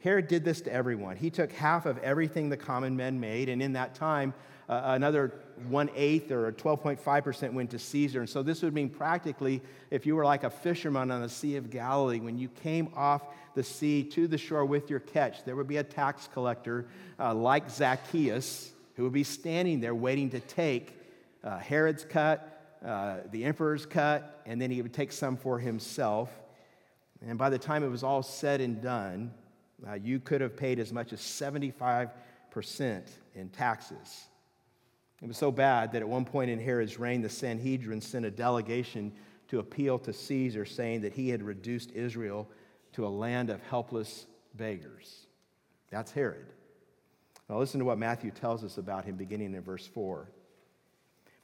Herod 0.00 0.28
did 0.28 0.44
this 0.44 0.60
to 0.62 0.72
everyone. 0.72 1.16
He 1.16 1.30
took 1.30 1.50
half 1.52 1.86
of 1.86 1.98
everything 1.98 2.50
the 2.50 2.56
common 2.56 2.96
men 2.96 3.20
made, 3.20 3.48
and 3.48 3.62
in 3.62 3.72
that 3.72 3.94
time, 3.94 4.34
uh, 4.68 4.80
another 4.84 5.32
one 5.68 5.90
eighth 5.94 6.30
or 6.30 6.50
12.5% 6.52 7.52
went 7.52 7.70
to 7.70 7.78
Caesar. 7.78 8.20
And 8.20 8.28
so 8.28 8.42
this 8.42 8.62
would 8.62 8.74
mean 8.74 8.88
practically, 8.88 9.62
if 9.90 10.04
you 10.06 10.16
were 10.16 10.24
like 10.24 10.44
a 10.44 10.50
fisherman 10.50 11.10
on 11.10 11.22
the 11.22 11.28
Sea 11.28 11.56
of 11.56 11.70
Galilee, 11.70 12.20
when 12.20 12.38
you 12.38 12.48
came 12.48 12.90
off 12.94 13.22
the 13.54 13.62
sea 13.62 14.02
to 14.02 14.26
the 14.26 14.38
shore 14.38 14.64
with 14.64 14.90
your 14.90 15.00
catch, 15.00 15.44
there 15.44 15.56
would 15.56 15.68
be 15.68 15.76
a 15.76 15.84
tax 15.84 16.28
collector 16.32 16.86
uh, 17.18 17.34
like 17.34 17.70
Zacchaeus 17.70 18.72
who 18.96 19.04
would 19.04 19.12
be 19.12 19.24
standing 19.24 19.80
there 19.80 19.94
waiting 19.94 20.30
to 20.30 20.40
take 20.40 20.98
uh, 21.42 21.58
Herod's 21.58 22.04
cut, 22.04 22.53
uh, 22.84 23.18
the 23.30 23.44
emperor's 23.44 23.86
cut, 23.86 24.42
and 24.46 24.60
then 24.60 24.70
he 24.70 24.82
would 24.82 24.92
take 24.92 25.12
some 25.12 25.36
for 25.36 25.58
himself. 25.58 26.30
And 27.26 27.38
by 27.38 27.48
the 27.48 27.58
time 27.58 27.82
it 27.82 27.88
was 27.88 28.02
all 28.02 28.22
said 28.22 28.60
and 28.60 28.82
done, 28.82 29.32
uh, 29.88 29.94
you 29.94 30.20
could 30.20 30.40
have 30.40 30.56
paid 30.56 30.78
as 30.78 30.92
much 30.92 31.12
as 31.12 31.20
75% 31.20 32.10
in 33.34 33.48
taxes. 33.50 34.24
It 35.22 35.28
was 35.28 35.38
so 35.38 35.50
bad 35.50 35.92
that 35.92 36.02
at 36.02 36.08
one 36.08 36.24
point 36.24 36.50
in 36.50 36.60
Herod's 36.60 36.98
reign, 36.98 37.22
the 37.22 37.28
Sanhedrin 37.28 38.00
sent 38.00 38.26
a 38.26 38.30
delegation 38.30 39.12
to 39.48 39.58
appeal 39.58 39.98
to 40.00 40.12
Caesar, 40.12 40.64
saying 40.64 41.00
that 41.02 41.12
he 41.12 41.30
had 41.30 41.42
reduced 41.42 41.90
Israel 41.92 42.48
to 42.92 43.06
a 43.06 43.08
land 43.08 43.50
of 43.50 43.62
helpless 43.62 44.26
beggars. 44.54 45.26
That's 45.90 46.12
Herod. 46.12 46.46
Now, 47.48 47.58
listen 47.58 47.78
to 47.80 47.84
what 47.84 47.98
Matthew 47.98 48.30
tells 48.30 48.64
us 48.64 48.78
about 48.78 49.04
him 49.04 49.16
beginning 49.16 49.54
in 49.54 49.62
verse 49.62 49.86
4. 49.86 50.28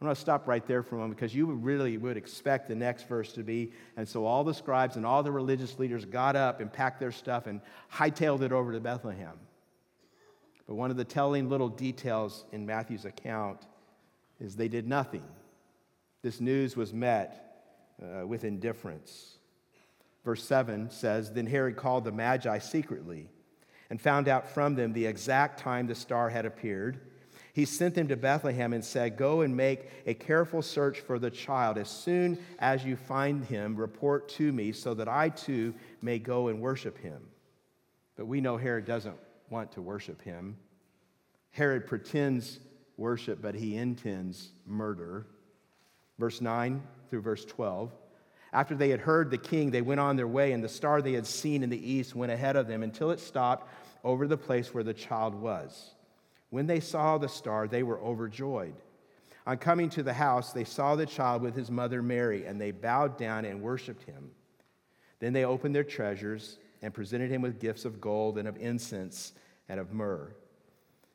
I'm 0.00 0.06
going 0.06 0.14
to 0.14 0.20
stop 0.20 0.48
right 0.48 0.66
there 0.66 0.82
for 0.82 0.96
a 0.96 0.98
moment 0.98 1.18
because 1.18 1.34
you 1.34 1.46
really 1.46 1.96
would 1.96 2.16
expect 2.16 2.68
the 2.68 2.74
next 2.74 3.08
verse 3.08 3.32
to 3.34 3.42
be, 3.42 3.72
and 3.96 4.06
so 4.06 4.26
all 4.26 4.44
the 4.44 4.52
scribes 4.52 4.96
and 4.96 5.06
all 5.06 5.22
the 5.22 5.32
religious 5.32 5.78
leaders 5.78 6.04
got 6.04 6.36
up 6.36 6.60
and 6.60 6.72
packed 6.72 7.00
their 7.00 7.12
stuff 7.12 7.46
and 7.46 7.60
hightailed 7.92 8.42
it 8.42 8.52
over 8.52 8.72
to 8.72 8.80
Bethlehem. 8.80 9.38
But 10.66 10.74
one 10.74 10.90
of 10.90 10.96
the 10.96 11.04
telling 11.04 11.48
little 11.48 11.68
details 11.68 12.44
in 12.52 12.66
Matthew's 12.66 13.04
account 13.04 13.66
is 14.40 14.56
they 14.56 14.68
did 14.68 14.86
nothing. 14.86 15.24
This 16.22 16.40
news 16.40 16.76
was 16.76 16.92
met 16.92 17.62
uh, 18.02 18.26
with 18.26 18.44
indifference. 18.44 19.38
Verse 20.24 20.42
7 20.42 20.90
says 20.90 21.32
Then 21.32 21.46
Herod 21.46 21.76
called 21.76 22.04
the 22.04 22.12
Magi 22.12 22.58
secretly 22.58 23.28
and 23.90 24.00
found 24.00 24.28
out 24.28 24.48
from 24.48 24.74
them 24.74 24.92
the 24.92 25.06
exact 25.06 25.60
time 25.60 25.86
the 25.86 25.94
star 25.94 26.30
had 26.30 26.46
appeared 26.46 27.00
he 27.54 27.64
sent 27.64 27.94
them 27.94 28.08
to 28.08 28.16
Bethlehem 28.16 28.72
and 28.72 28.84
said, 28.84 29.16
Go 29.16 29.42
and 29.42 29.56
make 29.56 29.88
a 30.06 30.12
careful 30.12 30.60
search 30.60 30.98
for 30.98 31.20
the 31.20 31.30
child. 31.30 31.78
As 31.78 31.88
soon 31.88 32.36
as 32.58 32.84
you 32.84 32.96
find 32.96 33.44
him, 33.44 33.76
report 33.76 34.28
to 34.30 34.52
me 34.52 34.72
so 34.72 34.92
that 34.94 35.08
I 35.08 35.28
too 35.28 35.72
may 36.02 36.18
go 36.18 36.48
and 36.48 36.60
worship 36.60 36.98
him. 36.98 37.22
But 38.16 38.26
we 38.26 38.40
know 38.40 38.56
Herod 38.56 38.86
doesn't 38.86 39.16
want 39.50 39.70
to 39.72 39.82
worship 39.82 40.20
him. 40.20 40.56
Herod 41.52 41.86
pretends 41.86 42.58
worship, 42.96 43.40
but 43.40 43.54
he 43.54 43.76
intends 43.76 44.50
murder. 44.66 45.24
Verse 46.18 46.40
9 46.40 46.82
through 47.08 47.20
verse 47.20 47.44
12. 47.44 47.92
After 48.52 48.74
they 48.74 48.88
had 48.88 49.00
heard 49.00 49.30
the 49.30 49.38
king, 49.38 49.70
they 49.70 49.82
went 49.82 50.00
on 50.00 50.16
their 50.16 50.26
way, 50.26 50.50
and 50.50 50.62
the 50.62 50.68
star 50.68 51.00
they 51.00 51.12
had 51.12 51.26
seen 51.26 51.62
in 51.62 51.70
the 51.70 51.92
east 51.92 52.16
went 52.16 52.32
ahead 52.32 52.56
of 52.56 52.66
them 52.66 52.82
until 52.82 53.12
it 53.12 53.20
stopped 53.20 53.68
over 54.02 54.26
the 54.26 54.36
place 54.36 54.74
where 54.74 54.82
the 54.82 54.92
child 54.92 55.36
was. 55.36 55.93
When 56.54 56.68
they 56.68 56.78
saw 56.78 57.18
the 57.18 57.28
star, 57.28 57.66
they 57.66 57.82
were 57.82 57.98
overjoyed. 57.98 58.76
On 59.44 59.58
coming 59.58 59.88
to 59.88 60.04
the 60.04 60.12
house, 60.12 60.52
they 60.52 60.62
saw 60.62 60.94
the 60.94 61.04
child 61.04 61.42
with 61.42 61.56
his 61.56 61.68
mother 61.68 62.00
Mary, 62.00 62.44
and 62.44 62.60
they 62.60 62.70
bowed 62.70 63.18
down 63.18 63.44
and 63.44 63.60
worshiped 63.60 64.04
him. 64.04 64.30
Then 65.18 65.32
they 65.32 65.44
opened 65.44 65.74
their 65.74 65.82
treasures 65.82 66.58
and 66.80 66.94
presented 66.94 67.28
him 67.28 67.42
with 67.42 67.58
gifts 67.58 67.84
of 67.84 68.00
gold 68.00 68.38
and 68.38 68.46
of 68.46 68.56
incense 68.58 69.32
and 69.68 69.80
of 69.80 69.92
myrrh. 69.92 70.32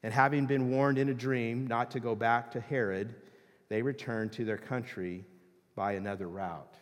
And 0.04 0.14
having 0.14 0.46
been 0.46 0.72
warned 0.72 0.98
in 0.98 1.08
a 1.08 1.14
dream 1.14 1.66
not 1.68 1.90
to 1.92 2.02
go 2.02 2.16
back 2.16 2.52
to 2.52 2.60
Herod, 2.60 3.16
they 3.70 3.82
returned 3.82 4.34
to 4.34 4.44
their 4.44 4.58
country 4.58 5.24
by 5.74 5.94
another 5.94 6.28
route. 6.28 6.76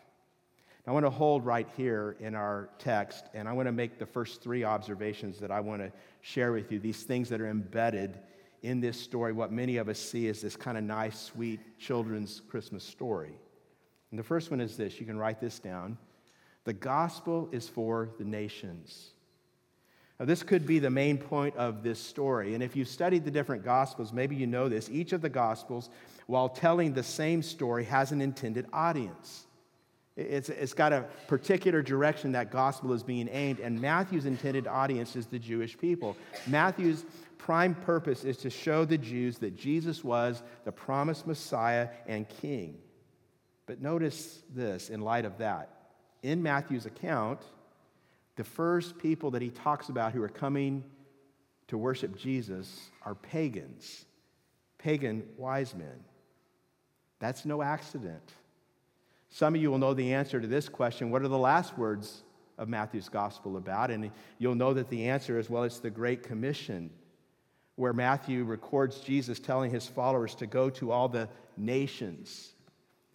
I 0.88 0.91
want 0.91 1.06
to 1.06 1.12
hold 1.12 1.46
right 1.46 1.67
here 1.78 2.15
in 2.20 2.34
our 2.34 2.70
text, 2.80 3.26
and 3.36 3.48
I 3.48 3.54
want 3.54 3.67
to 3.67 3.72
make 3.72 4.00
the 4.00 4.08
first 4.08 4.41
three 4.41 4.63
observations 4.63 5.38
that 5.41 5.52
I 5.52 5.60
want 5.60 5.84
to 5.84 5.91
share 6.22 6.54
with 6.54 6.72
you, 6.72 6.80
these 6.80 7.04
things 7.04 7.30
that 7.30 7.39
are 7.39 7.48
embedded 7.48 8.17
in 8.63 8.80
this 8.80 9.00
story 9.00 9.34
what 9.34 9.52
many 9.52 9.78
of 9.78 9.89
us 9.89 10.00
see 10.00 10.28
is 10.28 10.41
this 10.41 10.56
kind 10.56 10.78
of 10.78 10.84
nice, 10.84 11.20
sweet 11.20 11.60
children's 11.80 12.41
Christmas 12.50 12.84
story. 12.84 13.34
And 14.12 14.20
the 14.20 14.24
first 14.24 14.52
one 14.52 14.62
is 14.62 14.78
this 14.78 15.00
you 15.00 15.06
can 15.06 15.17
write 15.17 15.39
this 15.39 15.60
down. 15.60 15.98
The 16.63 16.74
gospel 16.74 17.50
is 17.52 17.70
for 17.70 18.10
the 18.17 18.26
nations. 18.26 19.12
Now, 20.20 20.26
this 20.26 20.41
could 20.41 20.65
be 20.65 20.80
the 20.80 20.89
main 20.89 21.17
point 21.17 21.56
of 21.56 21.84
this 21.84 22.00
story. 22.00 22.56
And 22.56 22.63
if 22.63 22.76
you've 22.76 22.88
studied 22.88 23.24
the 23.24 23.32
different 23.32 23.63
gospels, 23.63 24.12
maybe 24.12 24.36
you 24.36 24.48
know 24.48 24.67
this. 24.67 24.89
Each 24.89 25.13
of 25.13 25.22
the 25.22 25.30
gospels, 25.30 25.89
while 26.26 26.50
telling 26.50 26.93
the 26.93 27.04
same 27.04 27.43
story, 27.43 27.84
has 27.86 28.12
an 28.12 28.20
intended 28.20 28.65
audience. 28.74 29.46
It's, 30.15 30.50
it's 30.50 30.74
got 30.74 30.91
a 30.91 31.06
particular 31.28 31.84
direction 31.84 32.32
that 32.32 32.52
gospel 32.52 32.91
is 32.93 33.04
being 33.04 33.30
aimed, 33.32 33.60
and 33.60 33.80
Matthew's 33.80 34.26
intended 34.26 34.65
audience 34.65 35.15
is 35.15 35.28
the 35.28 35.38
Jewish 35.38 35.78
people. 35.78 36.17
Matthew's 36.48 37.06
prime 37.38 37.76
purpose 37.76 38.23
is 38.23 38.38
to 38.38 38.50
show 38.50 38.86
the 38.86 38.97
Jews 38.97 39.38
that 39.39 39.56
Jesus 39.56 40.04
was 40.04 40.43
the 40.65 40.71
promised 40.71 41.28
Messiah 41.28 41.89
and 42.08 42.28
King. 42.28 42.78
But 43.65 43.82
notice 43.82 44.41
this 44.54 44.89
in 44.89 45.02
light 45.02 45.26
of 45.26 45.38
that. 45.39 45.69
In 46.23 46.41
Matthew's 46.41 46.86
account, 46.86 47.41
the 48.36 48.43
first 48.43 48.97
people 48.97 49.32
that 49.32 49.41
he 49.41 49.50
talks 49.50 49.89
about 49.89 50.13
who 50.13 50.23
are 50.23 50.30
coming 50.30 50.84
to 51.67 51.78
worship 51.78 52.17
Jesus 52.17 52.89
are 53.04 53.15
pagans, 53.15 54.06
pagan 54.78 55.23
wise 55.38 55.76
men. 55.76 56.04
That's 57.19 57.45
no 57.45 57.62
accident. 57.62 58.32
Some 59.30 59.56
of 59.56 59.62
you 59.62 59.69
will 59.69 59.80
know 59.80 59.93
the 59.93 60.13
answer 60.13 60.39
to 60.39 60.47
this 60.47 60.69
question 60.69 61.12
What 61.12 61.21
are 61.21 61.28
the 61.28 61.38
last 61.38 61.78
words 61.78 62.23
of 62.58 62.69
Matthew's 62.69 63.10
gospel 63.10 63.58
about? 63.58 63.91
And 63.91 64.12
you'll 64.38 64.56
know 64.56 64.73
that 64.73 64.89
the 64.89 65.10
answer 65.10 65.38
is 65.38 65.50
well, 65.50 65.63
it's 65.63 65.80
the 65.80 65.89
Great 65.89 66.23
Commission 66.23 66.89
where 67.78 67.94
Matthew 67.94 68.44
records 68.44 69.00
Jesus 69.00 69.40
telling 69.40 69.72
his 69.72 69.88
followers 69.88 70.36
to 70.36 70.48
go 70.48 70.70
to 70.72 70.92
all 70.92 71.08
the 71.08 71.30
nations 71.56 72.52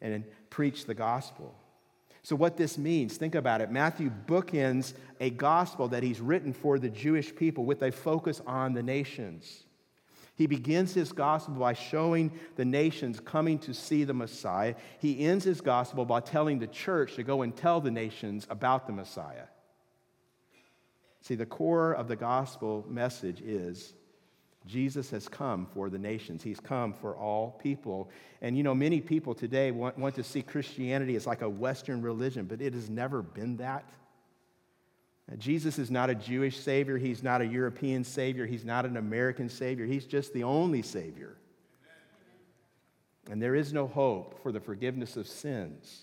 and 0.01 0.25
preach 0.51 0.87
the 0.87 0.95
gospel. 0.95 1.55
So, 2.23 2.37
what 2.37 2.57
this 2.57 2.79
means, 2.79 3.17
think 3.17 3.35
about 3.35 3.61
it. 3.61 3.73
Matthew 3.73 4.11
bookends 4.27 4.95
a 5.21 5.31
gospel 5.31 5.89
that 5.89 6.05
he's 6.05 6.21
written 6.21 6.53
for 6.53 6.79
the 6.79 6.89
Jewish 6.89 7.35
people 7.35 7.65
with 7.65 7.83
a 7.83 7.91
focus 7.91 8.41
on 8.47 8.73
the 8.73 8.83
nations. 8.85 9.65
He 10.37 10.47
begins 10.47 10.95
his 10.95 11.13
gospel 11.13 11.55
by 11.55 11.73
showing 11.73 12.31
the 12.55 12.65
nations 12.65 13.19
coming 13.19 13.59
to 13.61 13.75
see 13.75 14.05
the 14.05 14.15
Messiah. 14.15 14.77
He 15.01 15.27
ends 15.27 15.45
his 15.45 15.61
gospel 15.61 16.05
by 16.05 16.21
telling 16.21 16.61
the 16.61 16.69
church 16.69 17.17
to 17.17 17.25
go 17.25 17.43
and 17.43 17.55
tell 17.55 17.81
the 17.81 17.91
nations 17.91 18.47
about 18.49 18.87
the 18.87 18.93
Messiah. 18.93 19.47
See, 21.21 21.35
the 21.35 21.47
core 21.47 21.93
of 21.93 22.07
the 22.07 22.17
gospel 22.17 22.87
message 22.89 23.41
is 23.41 23.95
Jesus 24.67 25.11
has 25.11 25.29
come 25.29 25.67
for 25.67 25.91
the 25.91 25.99
nations. 25.99 26.43
He's 26.43 26.61
come 26.61 26.93
for 26.93 27.17
all 27.17 27.59
people. 27.63 28.11
And 28.41 28.57
you 28.57 28.63
know, 28.63 28.75
many 28.75 29.01
people 29.01 29.35
today 29.35 29.71
want, 29.71 29.99
want 29.99 30.15
to 30.15 30.23
see 30.23 30.43
Christianity 30.43 31.17
as 31.17 31.27
like 31.27 31.43
a 31.43 31.49
Western 31.49 32.03
religion, 32.03 32.47
but 32.47 32.61
it 32.61 32.75
has 32.75 32.89
never 32.89 33.23
been 33.23 33.57
that. 33.57 33.85
Jesus 35.39 35.79
is 35.79 35.91
not 35.91 36.11
a 36.11 36.15
Jewish 36.15 36.59
Savior. 36.59 36.99
He's 36.99 37.23
not 37.23 37.41
a 37.41 37.47
European 37.47 38.05
Savior. 38.05 38.45
He's 38.45 38.65
not 38.65 38.85
an 38.85 38.97
American 38.97 39.49
Savior. 39.49 39.87
He's 39.87 40.05
just 40.05 40.33
the 40.33 40.45
only 40.45 40.83
Savior. 40.83 41.37
And 43.31 43.41
there 43.41 43.55
is 43.55 43.73
no 43.73 43.87
hope 43.87 44.43
for 44.43 44.53
the 44.53 44.61
forgiveness 44.61 45.17
of 45.17 45.29
sins 45.29 46.03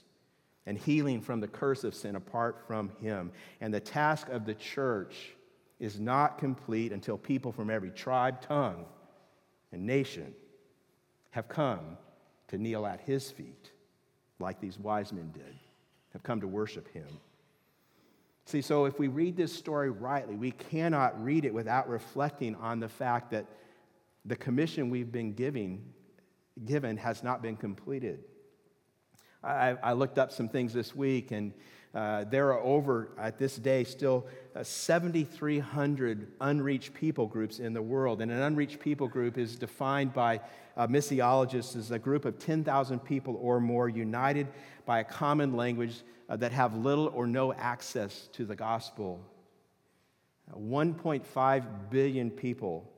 and 0.65 0.77
healing 0.77 1.21
from 1.21 1.41
the 1.41 1.47
curse 1.47 1.83
of 1.83 1.93
sin 1.93 2.15
apart 2.15 2.63
from 2.65 2.91
Him. 3.01 3.31
And 3.59 3.73
the 3.73 3.79
task 3.79 4.29
of 4.29 4.45
the 4.45 4.53
church 4.53 5.33
is 5.79 5.99
not 5.99 6.37
complete 6.37 6.91
until 6.91 7.17
people 7.17 7.51
from 7.51 7.69
every 7.69 7.91
tribe, 7.91 8.41
tongue, 8.41 8.85
and 9.71 9.85
nation 9.85 10.33
have 11.31 11.47
come 11.47 11.97
to 12.47 12.57
kneel 12.57 12.85
at 12.85 12.99
His 13.01 13.31
feet, 13.31 13.71
like 14.39 14.59
these 14.59 14.77
wise 14.77 15.13
men 15.13 15.31
did, 15.31 15.55
have 16.13 16.23
come 16.23 16.41
to 16.41 16.47
worship 16.47 16.91
Him. 16.91 17.07
See, 18.45 18.61
so 18.61 18.85
if 18.85 18.97
we 18.97 19.07
read 19.07 19.37
this 19.37 19.53
story 19.53 19.91
rightly, 19.91 20.35
we 20.35 20.51
cannot 20.51 21.23
read 21.23 21.45
it 21.45 21.53
without 21.53 21.87
reflecting 21.87 22.55
on 22.55 22.79
the 22.79 22.89
fact 22.89 23.31
that 23.31 23.45
the 24.25 24.35
commission 24.35 24.89
we've 24.89 25.11
been 25.11 25.33
giving, 25.33 25.85
given 26.65 26.97
has 26.97 27.23
not 27.23 27.41
been 27.41 27.55
completed. 27.55 28.23
I, 29.43 29.77
I 29.81 29.93
looked 29.93 30.17
up 30.17 30.31
some 30.31 30.49
things 30.49 30.73
this 30.73 30.95
week, 30.95 31.31
and 31.31 31.53
uh, 31.93 32.23
there 32.25 32.53
are 32.53 32.61
over, 32.61 33.09
at 33.17 33.39
this 33.39 33.55
day, 33.55 33.83
still 33.83 34.27
uh, 34.55 34.63
7,300 34.63 36.27
unreached 36.39 36.93
people 36.93 37.25
groups 37.25 37.59
in 37.59 37.73
the 37.73 37.81
world. 37.81 38.21
And 38.21 38.31
an 38.31 38.41
unreached 38.41 38.79
people 38.79 39.07
group 39.07 39.37
is 39.37 39.55
defined 39.55 40.13
by 40.13 40.41
uh, 40.77 40.87
missiologists 40.87 41.75
as 41.75 41.89
a 41.89 41.97
group 41.97 42.25
of 42.25 42.37
10,000 42.37 42.99
people 42.99 43.37
or 43.41 43.59
more 43.59 43.89
united 43.89 44.47
by 44.85 44.99
a 44.99 45.03
common 45.03 45.55
language 45.55 46.03
uh, 46.29 46.35
that 46.37 46.51
have 46.51 46.75
little 46.75 47.07
or 47.07 47.25
no 47.25 47.53
access 47.53 48.29
to 48.33 48.45
the 48.45 48.55
gospel. 48.55 49.19
1.5 50.55 51.89
billion 51.89 52.29
people 52.29 52.91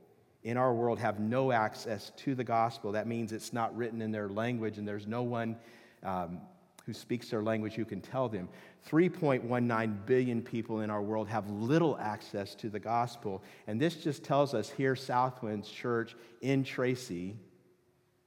in 0.43 0.57
our 0.57 0.73
world 0.73 0.99
have 0.99 1.19
no 1.19 1.51
access 1.51 2.11
to 2.17 2.35
the 2.35 2.43
gospel. 2.43 2.91
That 2.91 3.07
means 3.07 3.31
it's 3.31 3.53
not 3.53 3.75
written 3.75 4.01
in 4.01 4.11
their 4.11 4.27
language 4.27 4.77
and 4.77 4.87
there's 4.87 5.07
no 5.07 5.23
one 5.23 5.55
um, 6.03 6.41
who 6.85 6.93
speaks 6.93 7.29
their 7.29 7.43
language 7.43 7.73
who 7.73 7.85
can 7.85 8.01
tell 8.01 8.27
them. 8.27 8.49
3.19 8.89 10.05
billion 10.05 10.41
people 10.41 10.81
in 10.81 10.89
our 10.89 11.01
world 11.01 11.27
have 11.27 11.49
little 11.49 11.97
access 11.99 12.55
to 12.55 12.69
the 12.69 12.79
gospel. 12.79 13.43
And 13.67 13.79
this 13.79 13.95
just 13.95 14.23
tells 14.23 14.53
us 14.53 14.69
here, 14.69 14.95
Southwinds 14.95 15.71
Church 15.71 16.15
in 16.41 16.63
Tracy, 16.63 17.35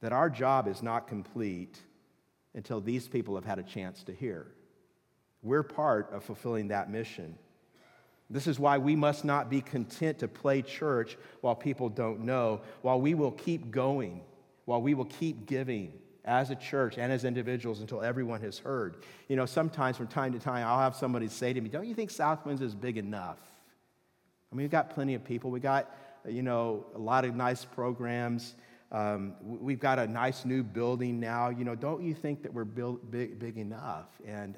that 0.01 0.13
our 0.13 0.29
job 0.29 0.67
is 0.67 0.81
not 0.81 1.07
complete 1.07 1.77
until 2.53 2.79
these 2.79 3.07
people 3.07 3.35
have 3.35 3.45
had 3.45 3.59
a 3.59 3.63
chance 3.63 4.03
to 4.03 4.13
hear. 4.13 4.47
We're 5.41 5.63
part 5.63 6.11
of 6.13 6.23
fulfilling 6.23 6.69
that 6.69 6.89
mission. 6.89 7.37
This 8.29 8.47
is 8.47 8.57
why 8.57 8.77
we 8.77 8.95
must 8.95 9.25
not 9.25 9.49
be 9.49 9.61
content 9.61 10.19
to 10.19 10.27
play 10.27 10.61
church 10.61 11.17
while 11.41 11.55
people 11.55 11.89
don't 11.89 12.21
know, 12.21 12.61
while 12.81 12.99
we 12.99 13.13
will 13.13 13.31
keep 13.31 13.69
going, 13.69 14.21
while 14.63 14.81
we 14.81 14.93
will 14.93 15.05
keep 15.05 15.45
giving 15.45 15.93
as 16.25 16.49
a 16.49 16.55
church 16.55 16.97
and 16.97 17.11
as 17.11 17.23
individuals 17.23 17.79
until 17.79 18.01
everyone 18.01 18.41
has 18.41 18.57
heard. 18.57 18.97
You 19.29 19.35
know, 19.35 19.45
sometimes 19.45 19.95
from 19.95 20.07
time 20.07 20.33
to 20.33 20.39
time, 20.39 20.67
I'll 20.67 20.79
have 20.79 20.95
somebody 20.95 21.27
say 21.27 21.53
to 21.53 21.61
me, 21.61 21.69
Don't 21.69 21.87
you 21.87 21.95
think 21.95 22.09
Southwinds 22.09 22.61
is 22.61 22.75
big 22.75 22.97
enough? 22.97 23.37
I 24.51 24.55
mean, 24.55 24.63
we've 24.63 24.71
got 24.71 24.89
plenty 24.89 25.13
of 25.13 25.23
people. 25.23 25.51
We've 25.51 25.61
got, 25.61 25.95
you 26.27 26.41
know, 26.41 26.85
a 26.95 26.99
lot 26.99 27.25
of 27.25 27.35
nice 27.35 27.63
programs. 27.63 28.55
Um, 28.91 29.33
we've 29.41 29.79
got 29.79 29.99
a 29.99 30.07
nice 30.07 30.45
new 30.45 30.63
building 30.63 31.19
now. 31.19 31.49
You 31.49 31.63
know, 31.63 31.75
don't 31.75 32.03
you 32.03 32.13
think 32.13 32.43
that 32.43 32.53
we're 32.53 32.63
built 32.65 33.11
big, 33.11 33.39
big 33.39 33.57
enough? 33.57 34.07
And 34.25 34.55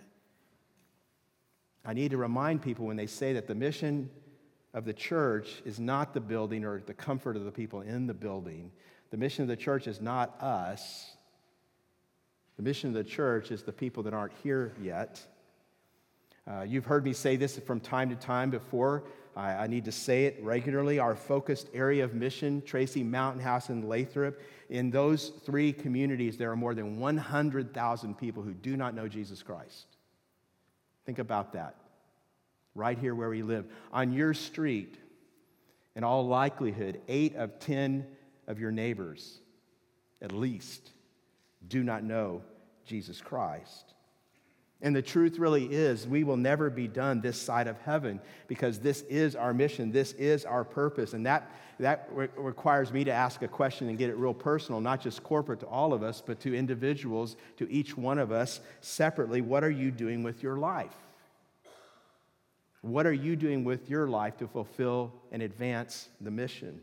I 1.86 1.94
need 1.94 2.12
to 2.12 2.18
remind 2.18 2.62
people 2.62 2.86
when 2.86 2.98
they 2.98 3.08
say 3.08 3.34
that 3.34 3.48
the 3.48 3.56
mission 3.56 4.10
of 4.74 4.86
the 4.86 4.94
church 4.94 5.62
is 5.66 5.80
not 5.80 6.14
the 6.14 6.20
building 6.20 6.64
or 6.64 6.82
the 6.86 6.94
comfort 6.94 7.36
of 7.36 7.46
the 7.46 7.52
people 7.52 7.82
in 7.82 8.08
the 8.08 8.14
building. 8.14 8.72
The 9.10 9.18
mission 9.18 9.42
of 9.42 9.48
the 9.48 9.56
church 9.56 9.88
is 9.88 10.02
not 10.02 10.42
us. 10.42 11.17
The 12.58 12.64
mission 12.64 12.90
of 12.90 12.96
the 12.96 13.04
church 13.04 13.52
is 13.52 13.64
the 13.64 13.72
people 13.72 14.04
that 14.04 14.14
aren't 14.14 14.34
here 14.44 14.74
yet. 14.82 15.22
Uh, 16.48 16.62
you've 16.62 16.86
heard 16.86 17.04
me 17.04 17.14
say 17.14 17.36
this 17.36 17.60
from 17.60 17.80
time 17.80 18.10
to 18.10 18.16
time 18.16 18.50
before. 18.50 19.04
I, 19.36 19.52
I, 19.52 19.68
need 19.68 19.86
to 19.86 19.92
say 19.92 20.26
it 20.26 20.40
regularly. 20.42 20.98
Our 20.98 21.16
focused 21.16 21.70
area 21.74 22.04
of 22.04 22.16
mission, 22.16 22.64
Tracy 22.64 23.04
Mountain 23.04 23.42
House 23.42 23.70
and 23.70 23.88
Lathrop, 23.88 24.40
in 24.70 24.90
those 24.90 25.30
three 25.46 25.72
communities, 25.72 26.38
there 26.38 26.50
are 26.50 26.56
more 26.56 26.74
than 26.74 27.00
100,000 27.00 28.18
people 28.18 28.42
who 28.42 28.54
do 28.54 28.76
not 28.76 28.96
know 28.96 29.08
Jesus 29.08 29.44
Christ. 29.44 29.86
Think 31.06 31.20
about 31.20 31.54
that. 31.54 31.76
Right 32.74 32.98
here 32.98 33.14
where 33.14 33.30
we 33.30 33.44
live. 33.44 33.66
On 33.92 34.14
your 34.14 34.34
street, 34.34 34.98
in 35.96 36.04
all 36.04 36.26
likelihood, 36.26 37.02
eight 37.08 37.36
of 37.36 37.60
10 37.60 38.08
of 38.48 38.60
your 38.60 38.72
neighbors, 38.72 39.40
at 40.22 40.32
least, 40.32 40.92
do 41.68 41.84
not 41.84 42.04
know 42.04 42.42
Jesus 42.86 43.22
Christ. 43.22 43.94
And 44.82 44.96
the 44.96 45.02
truth 45.02 45.40
really 45.40 45.66
is, 45.66 46.08
we 46.08 46.24
will 46.24 46.38
never 46.38 46.70
be 46.70 46.88
done 46.88 47.20
this 47.20 47.42
side 47.42 47.68
of 47.68 47.80
heaven 47.80 48.20
because 48.48 48.80
this 48.80 49.02
is 49.04 49.36
our 49.36 49.52
mission. 49.52 49.92
This 49.92 50.14
is 50.14 50.46
our 50.46 50.64
purpose. 50.64 51.14
And 51.14 51.26
that, 51.26 51.50
that 51.80 52.08
re- 52.12 52.28
requires 52.38 52.94
me 52.94 53.04
to 53.04 53.12
ask 53.12 53.42
a 53.42 53.48
question 53.48 53.90
and 53.90 53.98
get 53.98 54.12
it 54.12 54.18
real 54.18 54.36
personal, 54.36 54.80
not 54.80 55.02
just 55.02 55.24
corporate 55.24 55.62
to 55.62 55.66
all 55.66 55.94
of 55.94 56.04
us, 56.04 56.22
but 56.24 56.40
to 56.42 56.56
individuals, 56.56 57.38
to 57.58 57.70
each 57.72 57.98
one 57.98 58.20
of 58.20 58.32
us 58.32 58.60
separately. 58.82 59.42
What 59.42 59.64
are 59.64 59.72
you 59.72 59.90
doing 59.90 60.22
with 60.22 60.44
your 60.44 60.58
life? 60.58 60.96
What 62.82 63.08
are 63.08 63.14
you 63.14 63.36
doing 63.36 63.64
with 63.64 63.90
your 63.90 64.08
life 64.08 64.38
to 64.38 64.48
fulfill 64.48 65.12
and 65.32 65.42
advance 65.42 66.08
the 66.22 66.30
mission? 66.30 66.82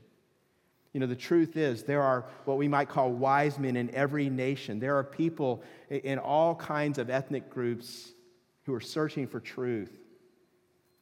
You 0.94 1.00
know, 1.00 1.06
the 1.06 1.16
truth 1.16 1.56
is, 1.56 1.82
there 1.82 2.02
are 2.02 2.24
what 2.44 2.56
we 2.56 2.68
might 2.68 2.88
call 2.88 3.10
wise 3.10 3.58
men 3.58 3.76
in 3.76 3.92
every 3.94 4.30
nation. 4.30 4.78
There 4.78 4.96
are 4.96 5.02
people 5.02 5.64
in 5.90 6.20
all 6.20 6.54
kinds 6.54 6.98
of 6.98 7.10
ethnic 7.10 7.50
groups 7.50 8.12
who 8.62 8.72
are 8.72 8.80
searching 8.80 9.26
for 9.26 9.40
truth. 9.40 9.90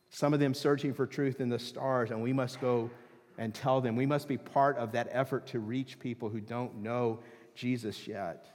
Some 0.09 0.33
of 0.33 0.41
them 0.41 0.55
searching 0.55 0.95
for 0.95 1.07
truth 1.07 1.43
in 1.43 1.51
the 1.51 1.59
stars, 1.59 2.11
and 2.11 2.23
we 2.23 2.33
must 2.33 2.59
go 2.59 2.91
and 3.37 3.55
tell 3.55 3.83
them. 3.83 3.95
We 3.95 4.07
must 4.07 4.29
be 4.29 4.39
part 4.39 4.79
of 4.79 4.93
that 4.93 5.09
effort 5.11 5.47
to 5.49 5.59
reach 5.59 5.99
people 5.99 6.31
who 6.31 6.41
don't 6.41 6.83
know 6.83 7.21
Jesus 7.55 8.09
yet. 8.09 8.47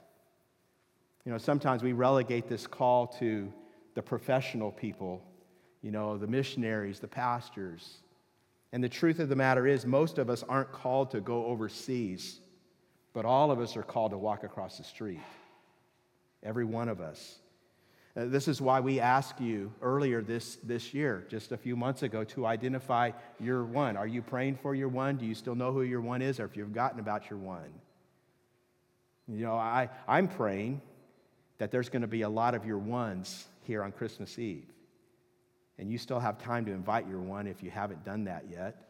You 1.24 1.30
know, 1.30 1.38
sometimes 1.38 1.84
we 1.84 1.92
relegate 1.92 2.48
this 2.48 2.66
call 2.66 3.06
to 3.18 3.52
the 3.94 4.02
professional 4.02 4.72
people, 4.72 5.22
you 5.82 5.92
know, 5.92 6.18
the 6.18 6.26
missionaries, 6.26 6.98
the 6.98 7.08
pastors. 7.08 7.98
And 8.72 8.84
the 8.84 8.88
truth 8.88 9.18
of 9.18 9.28
the 9.28 9.36
matter 9.36 9.66
is, 9.66 9.86
most 9.86 10.18
of 10.18 10.28
us 10.28 10.44
aren't 10.48 10.72
called 10.72 11.12
to 11.12 11.20
go 11.20 11.46
overseas, 11.46 12.40
but 13.14 13.24
all 13.24 13.50
of 13.50 13.60
us 13.60 13.76
are 13.76 13.82
called 13.82 14.10
to 14.10 14.18
walk 14.18 14.44
across 14.44 14.78
the 14.78 14.84
street. 14.84 15.20
Every 16.42 16.64
one 16.64 16.88
of 16.88 17.00
us. 17.00 17.38
Uh, 18.16 18.26
this 18.26 18.48
is 18.48 18.60
why 18.60 18.80
we 18.80 19.00
asked 19.00 19.40
you 19.40 19.72
earlier 19.80 20.22
this, 20.22 20.56
this 20.56 20.92
year, 20.92 21.24
just 21.28 21.52
a 21.52 21.56
few 21.56 21.76
months 21.76 22.02
ago, 22.02 22.24
to 22.24 22.46
identify 22.46 23.12
your 23.40 23.64
one. 23.64 23.96
Are 23.96 24.06
you 24.06 24.22
praying 24.22 24.56
for 24.56 24.74
your 24.74 24.88
one? 24.88 25.16
Do 25.16 25.24
you 25.24 25.34
still 25.34 25.54
know 25.54 25.72
who 25.72 25.82
your 25.82 26.00
one 26.00 26.20
is, 26.20 26.40
or 26.40 26.44
if 26.44 26.56
you've 26.56 26.68
forgotten 26.68 27.00
about 27.00 27.30
your 27.30 27.38
one? 27.38 27.72
You 29.28 29.44
know, 29.44 29.54
I, 29.54 29.88
I'm 30.06 30.28
praying 30.28 30.80
that 31.58 31.70
there's 31.70 31.88
going 31.88 32.02
to 32.02 32.08
be 32.08 32.22
a 32.22 32.28
lot 32.28 32.54
of 32.54 32.64
your 32.64 32.78
ones 32.78 33.46
here 33.64 33.82
on 33.82 33.92
Christmas 33.92 34.38
Eve. 34.38 34.66
And 35.78 35.90
you 35.90 35.98
still 35.98 36.20
have 36.20 36.38
time 36.38 36.64
to 36.66 36.72
invite 36.72 37.08
your 37.08 37.20
one 37.20 37.46
if 37.46 37.62
you 37.62 37.70
haven't 37.70 38.04
done 38.04 38.24
that 38.24 38.46
yet. 38.50 38.84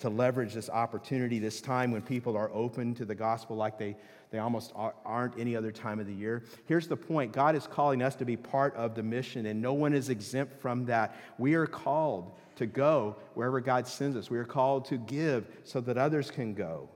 To 0.00 0.08
leverage 0.08 0.54
this 0.54 0.70
opportunity, 0.70 1.38
this 1.38 1.60
time 1.60 1.90
when 1.90 2.02
people 2.02 2.36
are 2.36 2.50
open 2.52 2.94
to 2.96 3.04
the 3.04 3.14
gospel 3.14 3.56
like 3.56 3.78
they, 3.78 3.96
they 4.30 4.38
almost 4.38 4.72
aren't 4.76 5.38
any 5.38 5.56
other 5.56 5.72
time 5.72 5.98
of 5.98 6.06
the 6.06 6.14
year. 6.14 6.44
Here's 6.66 6.86
the 6.86 6.96
point 6.96 7.32
God 7.32 7.56
is 7.56 7.66
calling 7.66 8.02
us 8.02 8.14
to 8.16 8.24
be 8.24 8.36
part 8.36 8.74
of 8.76 8.94
the 8.94 9.02
mission, 9.02 9.46
and 9.46 9.60
no 9.60 9.72
one 9.72 9.92
is 9.92 10.08
exempt 10.08 10.60
from 10.60 10.84
that. 10.86 11.16
We 11.36 11.54
are 11.54 11.66
called 11.66 12.32
to 12.56 12.66
go 12.66 13.16
wherever 13.34 13.60
God 13.60 13.86
sends 13.88 14.16
us, 14.16 14.30
we 14.30 14.38
are 14.38 14.44
called 14.44 14.84
to 14.86 14.98
give 14.98 15.46
so 15.64 15.80
that 15.80 15.98
others 15.98 16.30
can 16.30 16.54
go. 16.54 16.90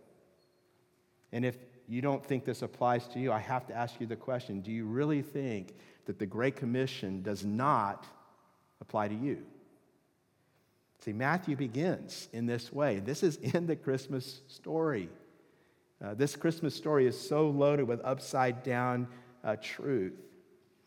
And 1.32 1.44
if 1.44 1.56
you 1.88 2.02
don't 2.02 2.24
think 2.24 2.44
this 2.44 2.62
applies 2.62 3.06
to 3.08 3.18
you, 3.18 3.32
I 3.32 3.38
have 3.38 3.66
to 3.66 3.74
ask 3.74 4.00
you 4.00 4.06
the 4.06 4.16
question 4.16 4.60
do 4.60 4.70
you 4.70 4.84
really 4.86 5.22
think 5.22 5.74
that 6.06 6.18
the 6.18 6.26
Great 6.26 6.56
Commission 6.56 7.22
does 7.22 7.44
not 7.44 8.06
apply 8.82 9.08
to 9.08 9.14
you. 9.14 9.38
See, 11.04 11.12
Matthew 11.12 11.56
begins 11.56 12.28
in 12.32 12.46
this 12.46 12.72
way. 12.72 13.00
This 13.00 13.22
is 13.22 13.36
in 13.36 13.66
the 13.66 13.76
Christmas 13.76 14.42
story. 14.48 15.08
Uh, 16.04 16.14
this 16.14 16.36
Christmas 16.36 16.74
story 16.74 17.06
is 17.06 17.18
so 17.18 17.48
loaded 17.48 17.86
with 17.88 18.00
upside 18.04 18.62
down 18.62 19.08
uh, 19.42 19.56
truth. 19.62 20.14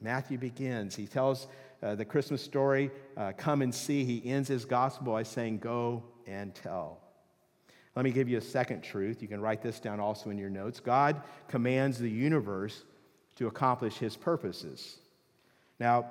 Matthew 0.02 0.38
begins. 0.38 0.96
He 0.96 1.08
tells 1.08 1.48
uh, 1.82 1.96
the 1.96 2.06
Christmas 2.06 2.42
story, 2.42 2.92
uh, 3.18 3.32
come 3.38 3.62
and 3.62 3.74
see. 3.74 4.04
He 4.04 4.30
ends 4.30 4.48
his 4.48 4.66
gospel 4.66 5.14
by 5.14 5.24
saying, 5.24 5.60
go 5.60 6.04
and 6.28 6.54
tell. 6.54 7.00
Let 7.96 8.04
me 8.04 8.12
give 8.12 8.28
you 8.28 8.38
a 8.38 8.42
second 8.42 8.82
truth. 8.82 9.22
You 9.22 9.30
can 9.30 9.40
write 9.40 9.62
this 9.62 9.80
down 9.80 10.02
also 10.02 10.30
in 10.30 10.38
your 10.38 10.50
notes. 10.50 10.82
God 10.82 11.22
commands 11.48 11.98
the 11.98 12.10
universe 12.10 12.84
to 13.36 13.48
accomplish 13.48 13.98
his 13.98 14.18
purposes. 14.18 14.98
Now, 15.80 16.10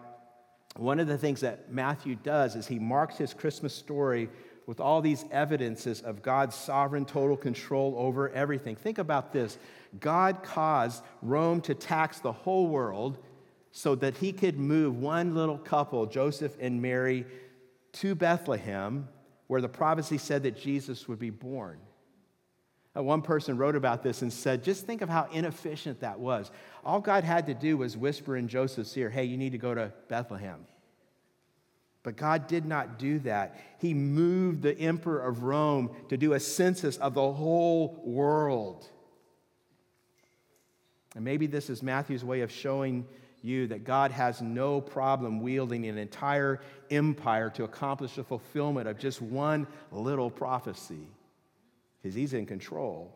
one 0.77 0.99
of 0.99 1.07
the 1.07 1.19
things 1.19 1.41
that 1.41 1.73
Matthew 1.73 2.17
does 2.17 2.57
is 2.57 2.67
he 2.67 2.79
marks 2.79 3.17
his 3.17 3.33
Christmas 3.33 3.75
story 3.75 4.29
with 4.67 4.81
all 4.81 5.01
these 5.01 5.25
evidences 5.31 6.01
of 6.01 6.23
God's 6.23 6.57
sovereign 6.57 7.05
total 7.05 7.37
control 7.37 7.95
over 7.97 8.31
everything. 8.31 8.77
Think 8.77 8.99
about 8.99 9.33
this 9.33 9.59
God 10.01 10.43
caused 10.43 11.05
Rome 11.23 11.61
to 11.63 11.75
tax 11.75 12.19
the 12.19 12.33
whole 12.33 12.67
world 12.67 13.19
so 13.71 13.95
that 13.97 14.17
he 14.17 14.33
could 14.33 14.59
move 14.59 14.97
one 14.97 15.35
little 15.35 15.59
couple, 15.59 16.07
Joseph 16.07 16.57
and 16.61 16.81
Mary, 16.81 17.27
to 17.93 18.15
Bethlehem, 18.15 19.09
where 19.47 19.61
the 19.61 19.69
prophecy 19.69 20.19
said 20.19 20.43
that 20.45 20.57
Jesus 20.57 21.07
would 21.09 21.19
be 21.19 21.31
born. 21.31 21.79
Uh, 22.97 23.03
one 23.03 23.23
person 23.23 23.57
wrote 23.57 23.75
about 23.75 24.03
this 24.03 24.23
and 24.23 24.33
said, 24.33 24.63
just 24.63 24.87
think 24.87 25.03
of 25.03 25.09
how 25.09 25.29
inefficient 25.33 26.01
that 26.01 26.19
was. 26.19 26.51
All 26.85 27.01
God 27.01 27.25
had 27.25 27.47
to 27.47 27.55
do 27.55 27.77
was 27.77 27.97
whisper 27.97 28.37
in 28.37 28.47
Joseph's 28.47 28.97
ear, 28.97 29.11
hey, 29.11 29.25
you 29.25 29.37
need 29.37 29.53
to 29.53 29.59
go 29.59 29.75
to 29.75 29.93
Bethlehem. 30.09 30.67
But 32.05 32.17
God 32.17 32.47
did 32.47 32.67
not 32.67 32.99
do 32.99 33.19
that. 33.21 33.59
He 33.79 33.95
moved 33.95 34.63
the 34.63 34.79
emperor 34.79 35.27
of 35.27 35.43
Rome 35.43 35.91
to 36.11 36.17
do 36.17 36.35
a 36.35 36.41
census 36.41 36.97
of 36.99 37.15
the 37.15 37.33
whole 37.33 38.01
world. 38.05 38.87
And 41.17 41.25
maybe 41.25 41.47
this 41.47 41.71
is 41.71 41.83
Matthew's 41.83 42.25
way 42.25 42.43
of 42.43 42.53
showing 42.53 43.07
you 43.43 43.67
that 43.69 43.85
God 43.85 44.11
has 44.11 44.41
no 44.41 44.81
problem 44.81 45.41
wielding 45.41 45.87
an 45.87 45.99
entire 45.99 46.61
empire 46.91 47.51
to 47.51 47.65
accomplish 47.65 48.15
the 48.15 48.25
fulfillment 48.25 48.89
of 48.89 48.99
just 48.99 49.21
one 49.21 49.67
little 49.91 50.31
prophecy 50.31 51.09
because 52.05 52.15
he's 52.15 52.35
in 52.35 52.45
control. 52.45 53.11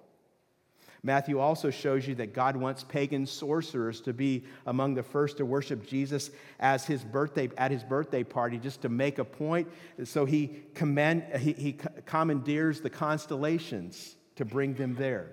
Matthew 1.02 1.38
also 1.38 1.68
shows 1.68 2.08
you 2.08 2.14
that 2.14 2.32
God 2.32 2.56
wants 2.56 2.82
pagan 2.82 3.26
sorcerers 3.26 4.00
to 4.00 4.14
be 4.14 4.44
among 4.66 4.94
the 4.94 5.02
first 5.02 5.36
to 5.36 5.44
worship 5.44 5.86
Jesus 5.86 6.30
as 6.58 6.86
his 6.86 7.04
birthday 7.04 7.50
at 7.58 7.70
his 7.70 7.84
birthday 7.84 8.24
party, 8.24 8.56
just 8.56 8.80
to 8.82 8.88
make 8.88 9.18
a 9.18 9.26
point. 9.26 9.68
So 10.04 10.24
he, 10.24 10.62
command, 10.74 11.24
he, 11.38 11.52
he 11.52 11.76
commandeers 12.06 12.80
the 12.80 12.88
constellations 12.88 14.16
to 14.36 14.46
bring 14.46 14.72
them 14.72 14.94
there. 14.94 15.32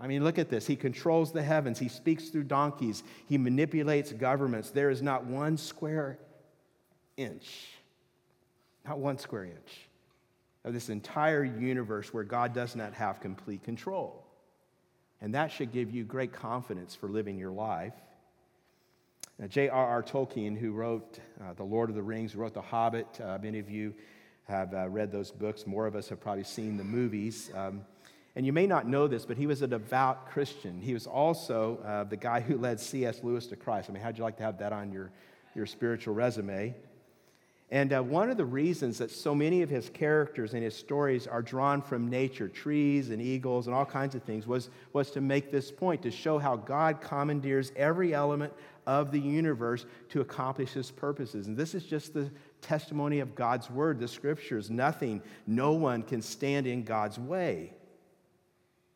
I 0.00 0.06
mean, 0.06 0.22
look 0.22 0.38
at 0.38 0.48
this. 0.48 0.64
He 0.64 0.76
controls 0.76 1.32
the 1.32 1.42
heavens. 1.42 1.80
He 1.80 1.88
speaks 1.88 2.28
through 2.28 2.44
donkeys. 2.44 3.02
He 3.26 3.38
manipulates 3.38 4.12
governments. 4.12 4.70
There 4.70 4.88
is 4.88 5.02
not 5.02 5.24
one 5.24 5.56
square 5.56 6.20
inch, 7.16 7.70
not 8.86 9.00
one 9.00 9.18
square 9.18 9.46
inch 9.46 9.88
of 10.64 10.72
this 10.72 10.88
entire 10.88 11.44
universe 11.44 12.12
where 12.14 12.24
God 12.24 12.54
does 12.54 12.76
not 12.76 12.94
have 12.94 13.20
complete 13.20 13.64
control. 13.64 14.24
And 15.20 15.34
that 15.34 15.52
should 15.52 15.72
give 15.72 15.90
you 15.90 16.04
great 16.04 16.32
confidence 16.32 16.94
for 16.94 17.08
living 17.08 17.38
your 17.38 17.52
life. 17.52 17.94
J.R.R. 19.48 20.02
Tolkien, 20.02 20.56
who 20.56 20.72
wrote 20.72 21.18
uh, 21.40 21.54
The 21.54 21.64
Lord 21.64 21.88
of 21.90 21.96
the 21.96 22.02
Rings, 22.02 22.36
wrote 22.36 22.54
The 22.54 22.60
Hobbit, 22.60 23.20
uh, 23.20 23.38
many 23.42 23.58
of 23.58 23.70
you 23.70 23.94
have 24.44 24.74
uh, 24.74 24.88
read 24.88 25.10
those 25.10 25.30
books. 25.30 25.66
More 25.66 25.86
of 25.86 25.96
us 25.96 26.08
have 26.10 26.20
probably 26.20 26.44
seen 26.44 26.76
the 26.76 26.84
movies. 26.84 27.50
Um, 27.54 27.82
and 28.34 28.46
you 28.46 28.52
may 28.52 28.66
not 28.66 28.86
know 28.86 29.08
this, 29.08 29.26
but 29.26 29.36
he 29.36 29.46
was 29.46 29.62
a 29.62 29.66
devout 29.66 30.30
Christian. 30.30 30.80
He 30.80 30.94
was 30.94 31.06
also 31.06 31.78
uh, 31.84 32.04
the 32.04 32.16
guy 32.16 32.40
who 32.40 32.56
led 32.56 32.80
C.S. 32.80 33.22
Lewis 33.22 33.46
to 33.48 33.56
Christ. 33.56 33.90
I 33.90 33.92
mean, 33.92 34.02
how'd 34.02 34.16
you 34.16 34.24
like 34.24 34.36
to 34.38 34.42
have 34.42 34.58
that 34.58 34.72
on 34.72 34.92
your, 34.92 35.10
your 35.54 35.66
spiritual 35.66 36.14
resume? 36.14 36.74
And 37.72 37.94
uh, 37.94 38.02
one 38.02 38.28
of 38.28 38.36
the 38.36 38.44
reasons 38.44 38.98
that 38.98 39.10
so 39.10 39.34
many 39.34 39.62
of 39.62 39.70
his 39.70 39.88
characters 39.88 40.52
and 40.52 40.62
his 40.62 40.76
stories 40.76 41.26
are 41.26 41.40
drawn 41.40 41.80
from 41.80 42.10
nature, 42.10 42.46
trees 42.46 43.08
and 43.08 43.20
eagles 43.20 43.66
and 43.66 43.74
all 43.74 43.86
kinds 43.86 44.14
of 44.14 44.22
things, 44.24 44.46
was, 44.46 44.68
was 44.92 45.10
to 45.12 45.22
make 45.22 45.50
this 45.50 45.72
point, 45.72 46.02
to 46.02 46.10
show 46.10 46.38
how 46.38 46.54
God 46.54 47.00
commandeers 47.00 47.72
every 47.74 48.12
element 48.12 48.52
of 48.86 49.10
the 49.10 49.18
universe 49.18 49.86
to 50.10 50.20
accomplish 50.20 50.72
his 50.72 50.90
purposes. 50.90 51.46
And 51.46 51.56
this 51.56 51.74
is 51.74 51.84
just 51.84 52.12
the 52.12 52.30
testimony 52.60 53.20
of 53.20 53.34
God's 53.34 53.70
word, 53.70 53.98
the 53.98 54.06
scriptures. 54.06 54.70
Nothing, 54.70 55.22
no 55.46 55.72
one 55.72 56.02
can 56.02 56.20
stand 56.20 56.66
in 56.66 56.84
God's 56.84 57.18
way. 57.18 57.72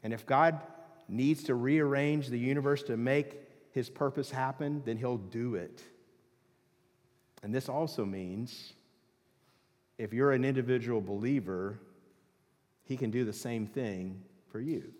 And 0.03 0.12
if 0.12 0.27
God 0.27 0.61
needs 1.09 1.45
to 1.45 1.55
rearrange 1.55 2.29
the 2.29 2.39
universe 2.39 2.83
to 2.83 2.99
make 2.99 3.41
his 3.71 3.89
purpose 3.89 4.31
happen, 4.31 4.83
then 4.85 4.99
he'll 4.99 5.17
do 5.17 5.55
it. 5.55 5.83
And 7.47 7.55
this 7.55 7.69
also 7.69 8.05
means 8.05 8.73
if 9.99 10.13
you're 10.13 10.33
an 10.33 10.45
individual 10.45 11.01
believer, 11.01 11.79
he 12.83 12.97
can 12.97 13.13
do 13.13 13.25
the 13.25 13.33
same 13.33 13.69
thing 13.69 14.21
for 14.51 14.59
you. 14.59 14.93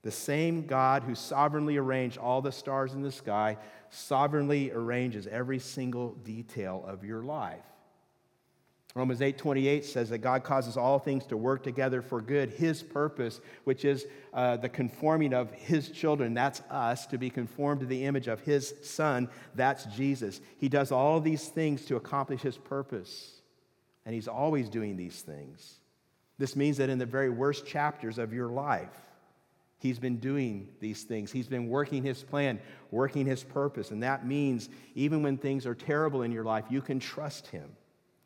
The 0.00 0.10
same 0.10 0.64
God 0.64 1.02
who 1.02 1.14
sovereignly 1.14 1.76
arranged 1.76 2.16
all 2.16 2.40
the 2.40 2.52
stars 2.52 2.94
in 2.94 3.02
the 3.02 3.12
sky 3.12 3.58
sovereignly 3.90 4.72
arranges 4.72 5.26
every 5.26 5.58
single 5.58 6.12
detail 6.12 6.82
of 6.88 7.04
your 7.04 7.22
life. 7.22 7.60
Romans 8.94 9.20
8:28 9.20 9.84
says 9.84 10.10
that 10.10 10.18
God 10.18 10.44
causes 10.44 10.76
all 10.76 11.00
things 11.00 11.26
to 11.26 11.36
work 11.36 11.64
together 11.64 12.00
for 12.00 12.20
good, 12.20 12.50
his 12.50 12.82
purpose, 12.82 13.40
which 13.64 13.84
is 13.84 14.06
uh, 14.32 14.56
the 14.56 14.68
conforming 14.68 15.34
of 15.34 15.50
his 15.50 15.90
children, 15.90 16.32
that's 16.32 16.60
us, 16.70 17.04
to 17.06 17.18
be 17.18 17.28
conformed 17.28 17.80
to 17.80 17.86
the 17.86 18.04
image 18.04 18.28
of 18.28 18.40
his 18.40 18.72
son, 18.82 19.28
that's 19.56 19.84
Jesus. 19.86 20.40
He 20.58 20.68
does 20.68 20.92
all 20.92 21.20
these 21.20 21.48
things 21.48 21.84
to 21.86 21.96
accomplish 21.96 22.42
his 22.42 22.56
purpose, 22.56 23.40
and 24.06 24.14
he's 24.14 24.28
always 24.28 24.68
doing 24.68 24.96
these 24.96 25.22
things. 25.22 25.80
This 26.38 26.54
means 26.54 26.76
that 26.76 26.88
in 26.88 26.98
the 26.98 27.06
very 27.06 27.30
worst 27.30 27.66
chapters 27.66 28.18
of 28.18 28.32
your 28.32 28.48
life, 28.48 29.04
He's 29.84 29.98
been 29.98 30.16
doing 30.16 30.68
these 30.80 31.02
things. 31.02 31.30
He's 31.30 31.46
been 31.46 31.68
working 31.68 32.02
his 32.02 32.22
plan, 32.22 32.58
working 32.90 33.26
his 33.26 33.44
purpose. 33.44 33.90
And 33.90 34.02
that 34.02 34.26
means 34.26 34.70
even 34.94 35.22
when 35.22 35.36
things 35.36 35.66
are 35.66 35.74
terrible 35.74 36.22
in 36.22 36.32
your 36.32 36.42
life, 36.42 36.64
you 36.70 36.80
can 36.80 36.98
trust 36.98 37.48
him. 37.48 37.68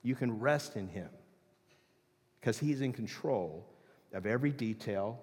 You 0.09 0.14
can 0.14 0.40
rest 0.40 0.77
in 0.77 0.88
Him 0.88 1.11
because 2.40 2.59
He's 2.59 2.81
in 2.81 2.94
control 2.94 3.68
of 4.14 4.25
every 4.25 4.53
detail 4.53 5.21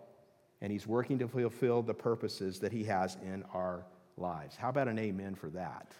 and 0.61 0.71
He's 0.71 0.85
working 0.85 1.17
to 1.17 1.27
fulfill 1.27 1.81
the 1.81 1.95
purposes 1.95 2.59
that 2.59 2.71
He 2.71 2.83
has 2.83 3.17
in 3.23 3.43
our 3.51 3.83
lives. 4.15 4.55
How 4.55 4.69
about 4.69 4.87
an 4.87 4.99
amen 4.99 5.33
for 5.33 5.49
that? 5.49 5.91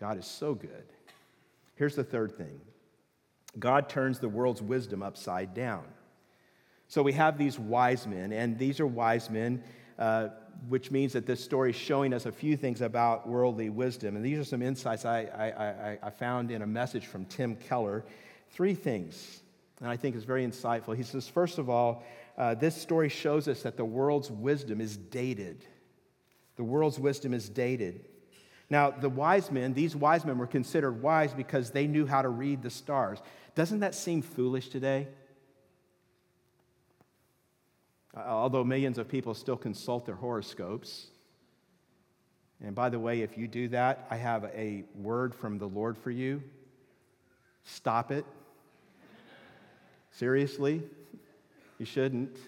God 0.00 0.16
is 0.16 0.24
so 0.24 0.54
good. 0.54 0.86
Here's 1.74 1.94
the 1.94 2.02
third 2.02 2.38
thing 2.38 2.58
God 3.58 3.90
turns 3.90 4.20
the 4.20 4.28
world's 4.30 4.62
wisdom 4.62 5.02
upside 5.02 5.52
down. 5.52 5.84
So 6.88 7.02
we 7.02 7.12
have 7.12 7.36
these 7.36 7.58
wise 7.58 8.06
men, 8.06 8.32
and 8.32 8.58
these 8.58 8.80
are 8.80 8.86
wise 8.86 9.28
men. 9.28 9.62
Uh, 9.98 10.28
which 10.68 10.90
means 10.90 11.12
that 11.12 11.26
this 11.26 11.42
story 11.42 11.70
is 11.70 11.76
showing 11.76 12.12
us 12.12 12.26
a 12.26 12.32
few 12.32 12.56
things 12.56 12.80
about 12.80 13.28
worldly 13.28 13.68
wisdom. 13.68 14.16
And 14.16 14.24
these 14.24 14.38
are 14.38 14.44
some 14.44 14.62
insights 14.62 15.04
I, 15.04 15.20
I, 15.22 16.06
I, 16.06 16.10
found 16.10 16.50
in 16.50 16.62
a 16.62 16.66
message 16.66 17.06
from 17.06 17.24
Tim 17.26 17.56
Keller. 17.56 18.04
Three 18.50 18.74
things, 18.74 19.40
and 19.80 19.88
I 19.88 19.96
think 19.96 20.16
is 20.16 20.24
very 20.24 20.46
insightful. 20.46 20.96
He 20.96 21.02
says, 21.02 21.28
first 21.28 21.58
of 21.58 21.68
all, 21.68 22.02
uh, 22.38 22.54
this 22.54 22.74
story 22.74 23.08
shows 23.08 23.48
us 23.48 23.62
that 23.62 23.76
the 23.76 23.84
world's 23.84 24.30
wisdom 24.30 24.80
is 24.80 24.96
dated. 24.96 25.64
The 26.56 26.64
world's 26.64 26.98
wisdom 26.98 27.32
is 27.34 27.48
dated. 27.48 28.06
Now, 28.68 28.90
the 28.90 29.08
wise 29.08 29.50
men, 29.50 29.74
these 29.74 29.94
wise 29.94 30.24
men 30.24 30.38
were 30.38 30.46
considered 30.46 31.02
wise 31.02 31.32
because 31.32 31.70
they 31.70 31.86
knew 31.86 32.06
how 32.06 32.22
to 32.22 32.28
read 32.28 32.62
the 32.62 32.70
stars. 32.70 33.20
Doesn't 33.54 33.80
that 33.80 33.94
seem 33.94 34.22
foolish 34.22 34.68
today? 34.68 35.08
Uh, 38.16 38.20
although 38.20 38.64
millions 38.64 38.96
of 38.98 39.08
people 39.08 39.34
still 39.34 39.56
consult 39.56 40.06
their 40.06 40.14
horoscopes. 40.14 41.08
And 42.64 42.74
by 42.74 42.88
the 42.88 42.98
way, 42.98 43.20
if 43.20 43.36
you 43.36 43.46
do 43.46 43.68
that, 43.68 44.06
I 44.10 44.16
have 44.16 44.44
a 44.44 44.84
word 44.94 45.34
from 45.34 45.58
the 45.58 45.68
Lord 45.68 45.98
for 45.98 46.10
you. 46.10 46.42
Stop 47.64 48.10
it. 48.10 48.24
Seriously, 50.12 50.82
you 51.78 51.84
shouldn't. 51.84 52.38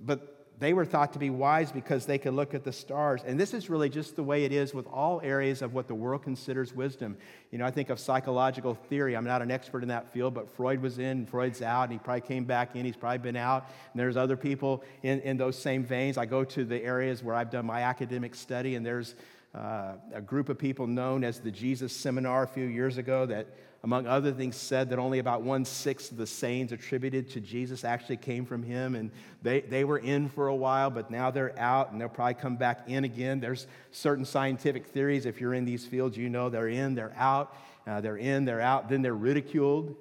But 0.00 0.37
they 0.58 0.72
were 0.72 0.84
thought 0.84 1.12
to 1.12 1.18
be 1.18 1.30
wise 1.30 1.70
because 1.70 2.04
they 2.04 2.18
could 2.18 2.34
look 2.34 2.52
at 2.52 2.64
the 2.64 2.72
stars. 2.72 3.22
And 3.24 3.38
this 3.38 3.54
is 3.54 3.70
really 3.70 3.88
just 3.88 4.16
the 4.16 4.22
way 4.22 4.44
it 4.44 4.52
is 4.52 4.74
with 4.74 4.86
all 4.88 5.20
areas 5.22 5.62
of 5.62 5.72
what 5.72 5.86
the 5.86 5.94
world 5.94 6.22
considers 6.22 6.74
wisdom. 6.74 7.16
You 7.52 7.58
know, 7.58 7.66
I 7.66 7.70
think 7.70 7.90
of 7.90 8.00
psychological 8.00 8.74
theory. 8.74 9.16
I'm 9.16 9.24
not 9.24 9.40
an 9.40 9.50
expert 9.50 9.82
in 9.82 9.88
that 9.88 10.12
field, 10.12 10.34
but 10.34 10.50
Freud 10.50 10.82
was 10.82 10.98
in, 10.98 11.26
Freud's 11.26 11.62
out, 11.62 11.84
and 11.84 11.92
he 11.92 11.98
probably 11.98 12.22
came 12.22 12.44
back 12.44 12.74
in. 12.74 12.84
He's 12.84 12.96
probably 12.96 13.18
been 13.18 13.36
out. 13.36 13.66
And 13.92 14.00
there's 14.00 14.16
other 14.16 14.36
people 14.36 14.82
in, 15.02 15.20
in 15.20 15.36
those 15.36 15.56
same 15.56 15.84
veins. 15.84 16.18
I 16.18 16.26
go 16.26 16.42
to 16.44 16.64
the 16.64 16.82
areas 16.82 17.22
where 17.22 17.36
I've 17.36 17.50
done 17.50 17.66
my 17.66 17.82
academic 17.82 18.34
study, 18.34 18.74
and 18.74 18.84
there's 18.84 19.14
uh, 19.54 19.92
a 20.12 20.20
group 20.20 20.48
of 20.48 20.58
people 20.58 20.86
known 20.86 21.22
as 21.22 21.38
the 21.38 21.50
Jesus 21.50 21.92
Seminar 21.92 22.42
a 22.42 22.48
few 22.48 22.66
years 22.66 22.98
ago 22.98 23.26
that 23.26 23.46
among 23.84 24.06
other 24.08 24.32
things, 24.32 24.56
said 24.56 24.90
that 24.90 24.98
only 24.98 25.20
about 25.20 25.42
one 25.42 25.64
sixth 25.64 26.10
of 26.10 26.18
the 26.18 26.26
sayings 26.26 26.72
attributed 26.72 27.30
to 27.30 27.40
Jesus 27.40 27.84
actually 27.84 28.16
came 28.16 28.44
from 28.44 28.62
him. 28.62 28.96
And 28.96 29.10
they, 29.42 29.60
they 29.60 29.84
were 29.84 29.98
in 29.98 30.28
for 30.28 30.48
a 30.48 30.54
while, 30.54 30.90
but 30.90 31.10
now 31.10 31.30
they're 31.30 31.56
out 31.58 31.92
and 31.92 32.00
they'll 32.00 32.08
probably 32.08 32.34
come 32.34 32.56
back 32.56 32.88
in 32.88 33.04
again. 33.04 33.38
There's 33.38 33.68
certain 33.92 34.24
scientific 34.24 34.86
theories. 34.86 35.26
If 35.26 35.40
you're 35.40 35.54
in 35.54 35.64
these 35.64 35.86
fields, 35.86 36.16
you 36.16 36.28
know 36.28 36.48
they're 36.48 36.68
in, 36.68 36.96
they're 36.96 37.14
out, 37.16 37.54
uh, 37.86 38.00
they're 38.00 38.16
in, 38.16 38.44
they're 38.44 38.60
out, 38.60 38.88
then 38.88 39.00
they're 39.00 39.14
ridiculed. 39.14 39.94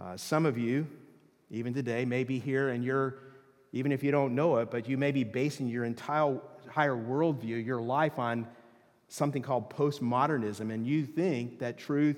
Uh, 0.00 0.16
some 0.16 0.46
of 0.46 0.56
you, 0.56 0.86
even 1.50 1.74
today, 1.74 2.04
may 2.04 2.22
be 2.22 2.38
here 2.38 2.68
and 2.68 2.84
you're, 2.84 3.16
even 3.72 3.90
if 3.90 4.04
you 4.04 4.12
don't 4.12 4.36
know 4.36 4.58
it, 4.58 4.70
but 4.70 4.88
you 4.88 4.96
may 4.96 5.10
be 5.10 5.24
basing 5.24 5.66
your 5.66 5.84
entire, 5.84 6.38
entire 6.64 6.94
worldview, 6.94 7.64
your 7.64 7.80
life 7.80 8.20
on 8.20 8.46
something 9.08 9.42
called 9.42 9.70
postmodernism, 9.70 10.72
and 10.72 10.86
you 10.86 11.04
think 11.04 11.58
that 11.58 11.78
truth 11.78 12.16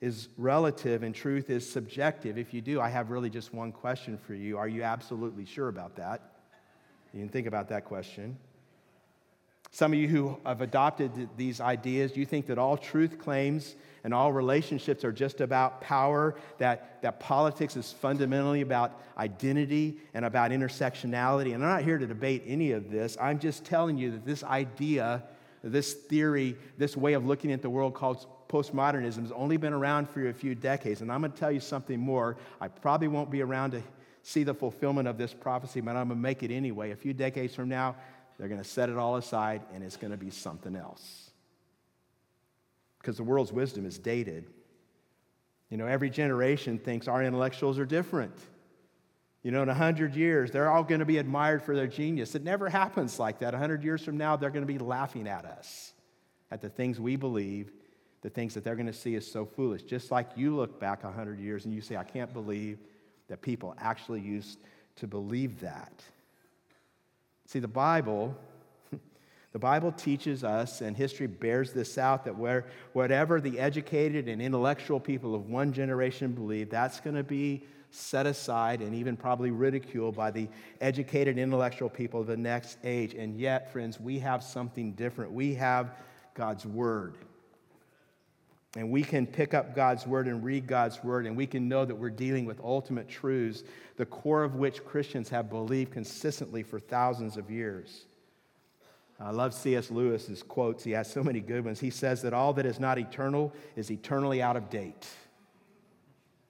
is 0.00 0.28
relative 0.36 1.02
and 1.02 1.14
truth 1.14 1.50
is 1.50 1.68
subjective. 1.68 2.38
If 2.38 2.54
you 2.54 2.60
do, 2.60 2.80
I 2.80 2.88
have 2.88 3.10
really 3.10 3.30
just 3.30 3.52
one 3.52 3.72
question 3.72 4.16
for 4.16 4.34
you. 4.34 4.56
Are 4.56 4.68
you 4.68 4.82
absolutely 4.82 5.44
sure 5.44 5.68
about 5.68 5.96
that? 5.96 6.34
You 7.12 7.20
can 7.20 7.28
think 7.28 7.46
about 7.46 7.68
that 7.70 7.84
question. 7.84 8.36
Some 9.70 9.92
of 9.92 9.98
you 9.98 10.08
who 10.08 10.38
have 10.46 10.62
adopted 10.62 11.28
these 11.36 11.60
ideas, 11.60 12.16
you 12.16 12.24
think 12.24 12.46
that 12.46 12.58
all 12.58 12.76
truth 12.76 13.18
claims 13.18 13.74
and 14.04 14.14
all 14.14 14.32
relationships 14.32 15.04
are 15.04 15.12
just 15.12 15.40
about 15.40 15.80
power, 15.80 16.36
that, 16.58 17.02
that 17.02 17.20
politics 17.20 17.76
is 17.76 17.92
fundamentally 17.92 18.62
about 18.62 19.02
identity 19.18 19.98
and 20.14 20.24
about 20.24 20.52
intersectionality. 20.52 21.54
And 21.54 21.62
I'm 21.62 21.70
not 21.70 21.82
here 21.82 21.98
to 21.98 22.06
debate 22.06 22.44
any 22.46 22.72
of 22.72 22.90
this. 22.90 23.18
I'm 23.20 23.38
just 23.38 23.64
telling 23.64 23.98
you 23.98 24.12
that 24.12 24.24
this 24.24 24.42
idea, 24.42 25.24
this 25.62 25.92
theory, 25.92 26.56
this 26.78 26.96
way 26.96 27.12
of 27.12 27.26
looking 27.26 27.52
at 27.52 27.60
the 27.60 27.70
world 27.70 27.94
called 27.94 28.26
postmodernism 28.48 29.22
has 29.22 29.32
only 29.32 29.56
been 29.56 29.72
around 29.72 30.08
for 30.08 30.28
a 30.28 30.32
few 30.32 30.54
decades. 30.54 31.00
And 31.02 31.12
I'm 31.12 31.20
going 31.20 31.32
to 31.32 31.38
tell 31.38 31.52
you 31.52 31.60
something 31.60 32.00
more. 32.00 32.36
I 32.60 32.68
probably 32.68 33.08
won't 33.08 33.30
be 33.30 33.42
around 33.42 33.72
to 33.72 33.82
see 34.22 34.42
the 34.42 34.54
fulfillment 34.54 35.08
of 35.08 35.18
this 35.18 35.32
prophecy, 35.32 35.80
but 35.80 35.90
I'm 35.90 36.08
going 36.08 36.18
to 36.18 36.22
make 36.22 36.42
it 36.42 36.50
anyway. 36.50 36.90
A 36.90 36.96
few 36.96 37.12
decades 37.12 37.54
from 37.54 37.68
now, 37.68 37.96
they're 38.38 38.48
going 38.48 38.62
to 38.62 38.68
set 38.68 38.88
it 38.88 38.96
all 38.96 39.16
aside 39.16 39.62
and 39.72 39.82
it's 39.84 39.96
going 39.96 40.10
to 40.10 40.16
be 40.16 40.30
something 40.30 40.76
else. 40.76 41.30
Because 42.98 43.16
the 43.16 43.22
world's 43.22 43.52
wisdom 43.52 43.86
is 43.86 43.98
dated. 43.98 44.46
You 45.70 45.76
know, 45.76 45.86
every 45.86 46.10
generation 46.10 46.78
thinks 46.78 47.08
our 47.08 47.22
intellectuals 47.22 47.78
are 47.78 47.86
different. 47.86 48.34
You 49.42 49.52
know, 49.52 49.62
in 49.62 49.68
100 49.68 50.14
years, 50.14 50.50
they're 50.50 50.70
all 50.70 50.82
going 50.82 50.98
to 50.98 51.06
be 51.06 51.18
admired 51.18 51.62
for 51.62 51.76
their 51.76 51.86
genius. 51.86 52.34
It 52.34 52.42
never 52.42 52.68
happens 52.68 53.18
like 53.18 53.38
that. 53.40 53.52
100 53.52 53.84
years 53.84 54.02
from 54.02 54.16
now, 54.16 54.36
they're 54.36 54.50
going 54.50 54.66
to 54.66 54.72
be 54.72 54.78
laughing 54.78 55.28
at 55.28 55.44
us, 55.44 55.92
at 56.50 56.60
the 56.60 56.68
things 56.68 56.98
we 56.98 57.16
believe, 57.16 57.70
the 58.22 58.30
things 58.30 58.54
that 58.54 58.64
they're 58.64 58.74
going 58.74 58.86
to 58.86 58.92
see 58.92 59.14
as 59.14 59.26
so 59.26 59.44
foolish. 59.44 59.82
Just 59.82 60.10
like 60.10 60.30
you 60.36 60.54
look 60.54 60.80
back 60.80 61.04
100 61.04 61.38
years 61.38 61.64
and 61.64 61.74
you 61.74 61.80
say, 61.80 61.96
I 61.96 62.04
can't 62.04 62.32
believe 62.32 62.78
that 63.28 63.42
people 63.42 63.74
actually 63.78 64.20
used 64.20 64.58
to 64.96 65.06
believe 65.06 65.60
that. 65.60 65.92
See, 67.46 67.60
the 67.60 67.68
Bible, 67.68 68.36
the 69.52 69.58
Bible 69.58 69.92
teaches 69.92 70.42
us, 70.42 70.80
and 70.80 70.96
history 70.96 71.26
bears 71.26 71.72
this 71.72 71.96
out, 71.96 72.24
that 72.24 72.36
where, 72.36 72.66
whatever 72.92 73.40
the 73.40 73.58
educated 73.58 74.28
and 74.28 74.42
intellectual 74.42 74.98
people 74.98 75.34
of 75.34 75.48
one 75.48 75.72
generation 75.72 76.32
believe, 76.32 76.70
that's 76.70 77.00
going 77.00 77.16
to 77.16 77.22
be 77.22 77.62
set 77.90 78.26
aside 78.26 78.82
and 78.82 78.94
even 78.94 79.16
probably 79.16 79.50
ridiculed 79.50 80.14
by 80.14 80.30
the 80.30 80.48
educated 80.80 81.38
intellectual 81.38 81.88
people 81.88 82.20
of 82.20 82.26
the 82.26 82.36
next 82.36 82.78
age. 82.84 83.14
And 83.14 83.38
yet, 83.38 83.72
friends, 83.72 83.98
we 83.98 84.18
have 84.18 84.42
something 84.42 84.92
different. 84.92 85.32
We 85.32 85.54
have 85.54 85.96
God's 86.34 86.66
Word. 86.66 87.16
And 88.78 88.92
we 88.92 89.02
can 89.02 89.26
pick 89.26 89.54
up 89.54 89.74
God's 89.74 90.06
word 90.06 90.28
and 90.28 90.44
read 90.44 90.68
God's 90.68 91.02
word, 91.02 91.26
and 91.26 91.36
we 91.36 91.48
can 91.48 91.68
know 91.68 91.84
that 91.84 91.96
we're 91.96 92.10
dealing 92.10 92.44
with 92.44 92.60
ultimate 92.60 93.08
truths, 93.08 93.64
the 93.96 94.06
core 94.06 94.44
of 94.44 94.54
which 94.54 94.84
Christians 94.84 95.28
have 95.30 95.50
believed 95.50 95.90
consistently 95.90 96.62
for 96.62 96.78
thousands 96.78 97.36
of 97.36 97.50
years. 97.50 98.04
I 99.18 99.32
love 99.32 99.52
C.S. 99.52 99.90
Lewis's 99.90 100.44
quotes. 100.44 100.84
He 100.84 100.92
has 100.92 101.10
so 101.10 101.24
many 101.24 101.40
good 101.40 101.64
ones. 101.64 101.80
He 101.80 101.90
says 101.90 102.22
that 102.22 102.32
all 102.32 102.52
that 102.52 102.66
is 102.66 102.78
not 102.78 103.00
eternal 103.00 103.52
is 103.74 103.90
eternally 103.90 104.40
out 104.40 104.56
of 104.56 104.70
date. 104.70 105.08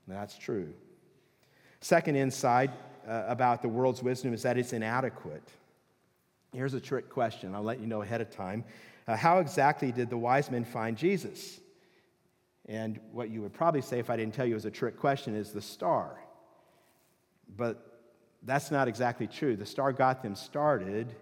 And 0.06 0.14
that's 0.14 0.36
true. 0.36 0.74
Second 1.80 2.16
insight 2.16 2.72
uh, 3.08 3.24
about 3.26 3.62
the 3.62 3.70
world's 3.70 4.02
wisdom 4.02 4.34
is 4.34 4.42
that 4.42 4.58
it's 4.58 4.74
inadequate. 4.74 5.48
Here's 6.52 6.74
a 6.74 6.80
trick 6.80 7.08
question. 7.08 7.54
I'll 7.54 7.62
let 7.62 7.80
you 7.80 7.86
know 7.86 8.02
ahead 8.02 8.20
of 8.20 8.28
time. 8.28 8.64
Uh, 9.06 9.16
how 9.16 9.38
exactly 9.38 9.92
did 9.92 10.10
the 10.10 10.18
wise 10.18 10.50
men 10.50 10.66
find 10.66 10.94
Jesus? 10.94 11.60
And 12.68 13.00
what 13.12 13.30
you 13.30 13.40
would 13.42 13.54
probably 13.54 13.80
say 13.80 13.98
if 13.98 14.10
I 14.10 14.16
didn't 14.16 14.34
tell 14.34 14.44
you 14.44 14.52
it 14.52 14.54
was 14.54 14.66
a 14.66 14.70
trick 14.70 14.98
question 14.98 15.34
is 15.34 15.52
the 15.52 15.62
star. 15.62 16.22
But 17.56 17.82
that's 18.42 18.70
not 18.70 18.88
exactly 18.88 19.26
true. 19.26 19.56
The 19.56 19.66
star 19.66 19.92
got 19.92 20.22
them 20.22 20.34
started, 20.34 21.14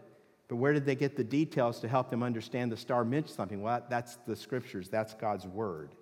but 0.48 0.56
where 0.56 0.72
did 0.72 0.84
they 0.84 0.96
get 0.96 1.16
the 1.16 1.24
details 1.24 1.80
to 1.80 1.88
help 1.88 2.10
them 2.10 2.22
understand 2.22 2.72
the 2.72 2.76
star 2.76 3.04
meant 3.04 3.30
something? 3.30 3.62
Well, 3.62 3.84
that's 3.88 4.16
the 4.26 4.36
scriptures, 4.36 4.88
that's 4.88 5.14
God's 5.14 5.46
word. 5.46 5.94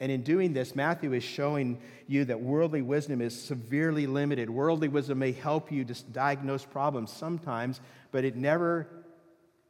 And 0.00 0.12
in 0.12 0.22
doing 0.22 0.52
this, 0.52 0.74
Matthew 0.74 1.12
is 1.12 1.22
showing 1.22 1.80
you 2.06 2.24
that 2.26 2.40
worldly 2.40 2.82
wisdom 2.82 3.22
is 3.22 3.40
severely 3.40 4.06
limited. 4.06 4.50
Worldly 4.50 4.88
wisdom 4.88 5.20
may 5.20 5.32
help 5.32 5.72
you 5.72 5.84
to 5.84 5.94
diagnose 6.12 6.64
problems 6.64 7.12
sometimes, 7.12 7.80
but 8.10 8.24
it 8.24 8.36
never, 8.36 8.88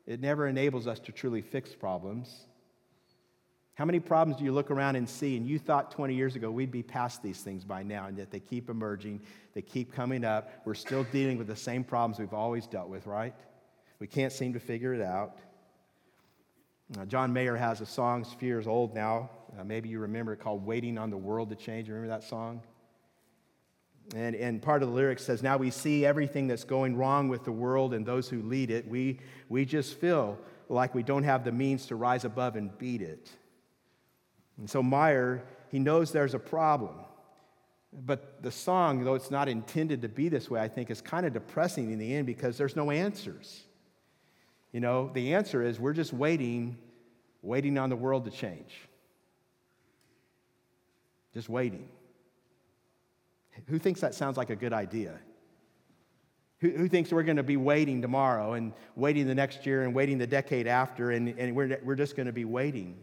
it 0.07 0.21
never 0.21 0.49
enables 0.49 0.87
us 0.87 0.99
to 1.01 1.13
truly 1.13 1.43
fix 1.43 1.75
problems. 1.75 2.47
How 3.75 3.85
many 3.85 3.99
problems 3.99 4.39
do 4.39 4.45
you 4.45 4.53
look 4.53 4.71
around 4.71 4.95
and 4.95 5.09
see, 5.09 5.37
and 5.37 5.47
you 5.47 5.59
thought 5.59 5.91
20 5.91 6.15
years 6.15 6.37
ago 6.37 6.51
we'd 6.51 6.71
be 6.71 6.83
past 6.83 7.23
these 7.23 7.41
things 7.41 7.65
by 7.65 7.83
now, 7.83 8.07
and 8.07 8.17
yet 8.17 8.31
they 8.31 8.39
keep 8.39 8.71
emerging, 8.71 9.21
they 9.53 9.63
keep 9.63 9.93
coming 9.93 10.25
up. 10.25 10.49
We're 10.65 10.75
still 10.75 11.05
dealing 11.05 11.39
with 11.39 11.49
the 11.49 11.57
same 11.57 11.83
problems 11.83 12.21
we've 12.21 12.33
always 12.33 12.69
dealt 12.69 12.89
with, 12.89 13.07
right? 13.07 13.35
We 13.99 14.07
can't 14.07 14.33
seem 14.33 14.53
to 14.53 14.61
figure 14.61 14.95
it 14.95 15.03
out. 15.03 15.39
Uh, 16.97 17.05
John 17.07 17.33
Mayer 17.33 17.57
has 17.57 17.81
a 17.81 17.87
song, 17.87 18.23
a 18.23 18.25
few 18.25 18.49
years 18.49 18.69
old 18.69 18.95
now. 18.95 19.31
Uh, 19.59 19.65
maybe 19.65 19.89
you 19.89 19.99
remember 19.99 20.33
it 20.33 20.39
called 20.39 20.65
Waiting 20.65 20.97
on 20.97 21.11
the 21.11 21.17
World 21.17 21.49
to 21.51 21.57
Change. 21.57 21.89
You 21.89 21.95
remember 21.95 22.15
that 22.15 22.29
song? 22.29 22.63
And, 24.15 24.37
and 24.37 24.61
part 24.61 24.83
of 24.83 24.89
the 24.91 24.95
lyrics 24.95 25.25
says, 25.25 25.43
Now 25.43 25.57
we 25.57 25.71
see 25.71 26.05
everything 26.05 26.47
that's 26.47 26.65
going 26.65 26.97
wrong 26.97 27.29
with 27.29 27.45
the 27.45 27.53
world 27.53 27.95
and 27.95 28.05
those 28.05 28.29
who 28.29 28.43
lead 28.43 28.71
it. 28.71 28.87
We, 28.87 29.19
we 29.49 29.65
just 29.65 29.99
feel 29.99 30.39
like 30.69 30.95
we 30.95 31.03
don't 31.03 31.25
have 31.25 31.43
the 31.43 31.53
means 31.53 31.87
to 31.87 31.97
rise 31.97 32.25
above 32.25 32.55
and 32.55 32.77
beat 32.79 33.01
it. 33.01 33.31
And 34.59 34.69
so 34.69 34.83
Mayer, 34.83 35.43
he 35.71 35.79
knows 35.79 36.13
there's 36.13 36.35
a 36.35 36.39
problem. 36.39 36.95
But 37.93 38.43
the 38.43 38.51
song, 38.51 39.05
though 39.05 39.15
it's 39.15 39.31
not 39.31 39.49
intended 39.49 40.03
to 40.03 40.09
be 40.09 40.29
this 40.29 40.51
way, 40.51 40.61
I 40.61 40.69
think 40.69 40.91
is 40.91 41.01
kind 41.01 41.25
of 41.27 41.33
depressing 41.33 41.93
in 41.93 41.99
the 41.99 42.15
end 42.15 42.27
because 42.27 42.59
there's 42.59 42.77
no 42.77 42.91
answers. 42.91 43.63
You 44.73 44.81
know, 44.81 45.11
the 45.15 45.35
answer 45.35 45.63
is 45.63 45.79
we're 45.79 45.93
just 45.93 46.13
waiting, 46.13 46.77
waiting 47.43 47.79
on 47.79 47.91
the 47.91 47.97
world 47.97 48.25
to 48.25 48.31
change. 48.31 48.75
Just 51.33 51.49
waiting. 51.49 51.89
Who 53.67 53.79
thinks 53.79 54.01
that 54.01 54.15
sounds 54.15 54.37
like 54.37 54.51
a 54.51 54.57
good 54.57 54.73
idea? 54.73 55.21
Who, 56.59 56.71
who 56.71 56.89
thinks 56.89 57.13
we're 57.13 57.23
going 57.23 57.37
to 57.37 57.45
be 57.45 57.57
waiting 57.57 58.03
tomorrow 58.03 58.55
and 58.55 58.73
waiting 58.97 59.27
the 59.27 59.35
next 59.35 59.67
year 59.67 59.85
and 59.85 59.95
waiting 59.95 60.19
the 60.19 60.27
decade 60.27 60.67
after 60.67 61.11
and, 61.13 61.29
and 61.39 61.55
we're, 61.55 61.79
we're 61.85 61.95
just 61.95 62.17
going 62.17 62.27
to 62.27 62.33
be 62.33 62.45
waiting? 62.45 62.97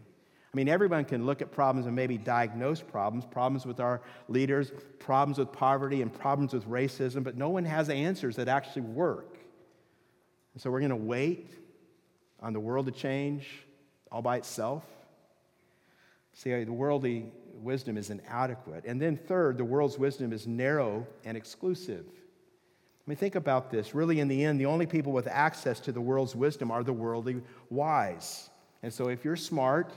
I 0.52 0.56
mean, 0.56 0.68
everyone 0.68 1.06
can 1.06 1.24
look 1.24 1.40
at 1.40 1.50
problems 1.50 1.86
and 1.86 1.96
maybe 1.96 2.18
diagnose 2.18 2.82
problems 2.82 3.24
problems 3.24 3.64
with 3.64 3.80
our 3.80 4.02
leaders, 4.28 4.70
problems 4.98 5.38
with 5.38 5.50
poverty, 5.50 6.02
and 6.02 6.12
problems 6.12 6.52
with 6.52 6.68
racism, 6.68 7.24
but 7.24 7.36
no 7.36 7.48
one 7.48 7.64
has 7.64 7.88
answers 7.88 8.36
that 8.36 8.48
actually 8.48 8.82
work. 8.82 9.38
And 10.52 10.62
so 10.62 10.70
we're 10.70 10.80
going 10.80 10.90
to 10.90 10.96
wait 10.96 11.50
on 12.40 12.52
the 12.52 12.60
world 12.60 12.86
to 12.86 12.92
change 12.92 13.48
all 14.10 14.20
by 14.20 14.36
itself. 14.36 14.84
See, 16.34 16.52
uh, 16.52 16.64
the 16.64 16.72
worldly 16.72 17.32
wisdom 17.54 17.96
is 17.96 18.10
inadequate. 18.10 18.84
And 18.84 19.00
then, 19.00 19.16
third, 19.16 19.56
the 19.56 19.64
world's 19.64 19.98
wisdom 19.98 20.32
is 20.32 20.46
narrow 20.46 21.06
and 21.24 21.36
exclusive. 21.36 22.04
I 22.06 23.10
mean, 23.10 23.16
think 23.16 23.36
about 23.36 23.70
this. 23.70 23.94
Really, 23.94 24.20
in 24.20 24.28
the 24.28 24.44
end, 24.44 24.60
the 24.60 24.66
only 24.66 24.86
people 24.86 25.12
with 25.12 25.26
access 25.26 25.80
to 25.80 25.92
the 25.92 26.00
world's 26.00 26.36
wisdom 26.36 26.70
are 26.70 26.84
the 26.84 26.92
worldly 26.92 27.42
wise. 27.70 28.50
And 28.82 28.92
so, 28.92 29.08
if 29.08 29.24
you're 29.24 29.36
smart, 29.36 29.92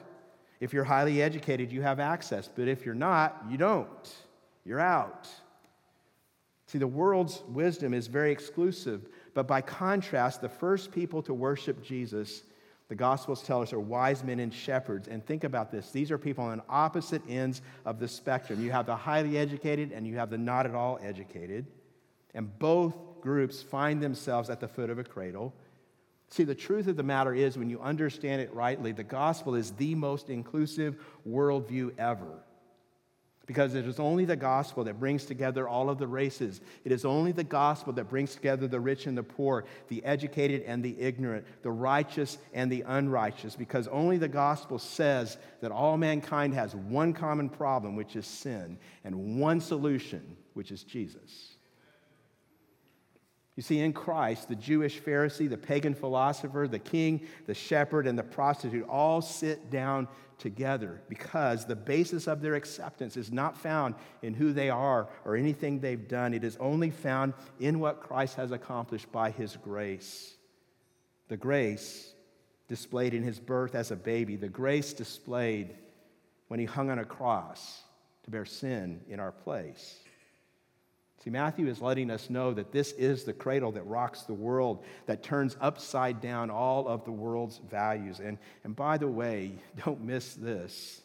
if 0.60 0.74
you're 0.74 0.84
highly 0.84 1.22
educated, 1.22 1.72
you 1.72 1.82
have 1.82 2.00
access, 2.00 2.50
but 2.54 2.68
if 2.68 2.86
you're 2.86 2.96
not, 2.96 3.44
you 3.50 3.58
don't. 3.58 4.16
You're 4.64 4.80
out. 4.80 5.28
See, 6.68 6.78
the 6.78 6.88
world's 6.88 7.44
wisdom 7.48 7.94
is 7.94 8.08
very 8.08 8.32
exclusive, 8.32 9.10
but 9.34 9.48
by 9.48 9.62
contrast, 9.62 10.42
the 10.42 10.50
first 10.50 10.92
people 10.92 11.22
to 11.24 11.34
worship 11.34 11.84
Jesus, 11.84 12.44
the 12.88 12.96
Gospels 12.96 13.44
tell 13.44 13.62
us, 13.62 13.74
are 13.74 13.80
wise 13.80 14.24
men 14.24 14.40
and 14.40 14.54
shepherds. 14.54 15.08
And 15.08 15.24
think 15.26 15.44
about 15.44 15.72
this 15.72 15.92
these 15.92 16.12
are 16.12 16.18
people 16.18 16.44
on 16.44 16.62
opposite 16.68 17.22
ends 17.30 17.62
of 17.86 18.00
the 18.00 18.08
spectrum. 18.08 18.64
You 18.64 18.72
have 18.72 18.88
the 18.88 18.96
highly 18.96 19.38
educated 19.38 19.92
and 19.92 20.08
you 20.08 20.18
have 20.18 20.30
the 20.30 20.38
not 20.38 20.66
at 20.66 20.74
all 20.74 21.00
educated. 21.02 21.68
And 22.34 22.58
both 22.60 22.96
groups 23.22 23.62
find 23.62 24.02
themselves 24.02 24.50
at 24.50 24.60
the 24.60 24.68
foot 24.68 24.90
of 24.90 25.00
a 25.00 25.04
cradle. 25.04 25.54
See, 26.30 26.44
the 26.44 26.56
truth 26.56 26.88
of 26.88 26.98
the 26.98 27.04
matter 27.04 27.34
is, 27.34 27.58
when 27.58 27.70
you 27.70 27.80
understand 27.80 28.42
it 28.42 28.54
rightly, 28.54 28.92
the 28.92 29.04
gospel 29.04 29.56
is 29.56 29.72
the 29.72 29.96
most 29.96 30.30
inclusive 30.30 30.96
worldview 31.28 31.98
ever. 31.98 32.44
Because 33.46 33.76
it 33.76 33.86
is 33.86 34.00
only 34.00 34.26
the 34.26 34.36
gospel 34.36 34.86
that 34.86 35.00
brings 35.00 35.26
together 35.26 35.68
all 35.68 35.88
of 35.92 36.00
the 36.00 36.08
races. 36.08 36.62
It 36.84 36.92
is 36.92 37.06
only 37.06 37.32
the 37.32 37.44
gospel 37.44 37.94
that 37.94 38.10
brings 38.10 38.34
together 38.34 38.68
the 38.68 38.80
rich 38.80 39.06
and 39.06 39.16
the 39.16 39.22
poor, 39.22 39.66
the 39.88 40.04
educated 40.04 40.64
and 40.64 40.84
the 40.84 41.00
ignorant, 41.00 41.46
the 41.62 41.70
righteous 41.70 42.40
and 42.56 42.72
the 42.72 42.84
unrighteous. 42.88 43.56
Because 43.56 43.88
only 43.90 44.18
the 44.18 44.28
gospel 44.28 44.80
says 44.80 45.38
that 45.62 45.72
all 45.72 45.96
mankind 45.96 46.56
has 46.56 46.76
one 46.76 47.14
common 47.14 47.50
problem, 47.50 47.96
which 47.96 48.16
is 48.16 48.26
sin, 48.26 48.80
and 49.04 49.40
one 49.40 49.62
solution, 49.62 50.38
which 50.56 50.72
is 50.72 50.84
Jesus. 50.84 51.55
You 53.56 53.64
see, 53.64 53.80
in 53.80 53.94
Christ, 53.94 54.50
the 54.50 54.56
Jewish 54.56 55.02
Pharisee, 55.02 55.50
the 55.50 55.58
pagan 55.58 55.96
philosopher, 55.96 56.68
the 56.70 56.80
king, 56.80 57.26
the 57.46 57.54
shepherd, 57.54 58.06
and 58.06 58.20
the 58.20 58.24
prostitute 58.24 58.86
all 58.90 59.22
sit 59.22 59.70
down 59.70 60.10
together 60.38 61.02
because 61.08 61.66
the 61.66 61.76
basis 61.76 62.28
of 62.28 62.42
their 62.42 62.56
acceptance 62.56 63.16
is 63.16 63.32
not 63.32 63.58
found 63.58 63.96
in 64.22 64.34
who 64.34 64.52
they 64.52 64.70
are 64.70 65.08
or 65.24 65.38
anything 65.38 65.80
they've 65.80 66.10
done. 66.10 66.34
It 66.34 66.44
is 66.44 66.58
only 66.58 66.90
found 66.90 67.34
in 67.62 67.80
what 67.80 68.02
Christ 68.02 68.36
has 68.36 68.52
accomplished 68.52 69.10
by 69.14 69.32
his 69.32 69.56
grace. 69.56 70.36
The 71.30 71.38
grace 71.38 72.14
displayed 72.68 73.14
in 73.14 73.24
his 73.24 73.40
birth 73.40 73.74
as 73.74 73.92
a 73.92 73.96
baby, 73.96 74.36
the 74.36 74.50
grace 74.50 74.92
displayed 74.92 75.76
when 76.50 76.60
he 76.60 76.66
hung 76.66 76.90
on 76.90 77.00
a 77.00 77.06
cross 77.06 77.84
to 78.24 78.32
bear 78.32 78.46
sin 78.46 79.02
in 79.08 79.20
our 79.20 79.32
place. 79.32 80.00
See, 81.26 81.32
Matthew 81.32 81.68
is 81.68 81.82
letting 81.82 82.12
us 82.12 82.30
know 82.30 82.54
that 82.54 82.72
this 82.72 82.92
is 82.92 83.24
the 83.24 83.34
cradle 83.34 83.72
that 83.72 83.88
rocks 83.88 84.22
the 84.22 84.34
world, 84.34 84.86
that 85.08 85.24
turns 85.24 85.58
upside 85.60 86.22
down 86.22 86.52
all 86.52 86.88
of 86.88 87.04
the 87.04 87.12
world's 87.12 87.60
values. 87.68 88.20
And, 88.20 88.38
and 88.64 88.76
by 88.76 89.00
the 89.00 89.08
way, 89.08 89.54
don't 89.86 90.02
miss 90.02 90.36
this. 90.36 91.02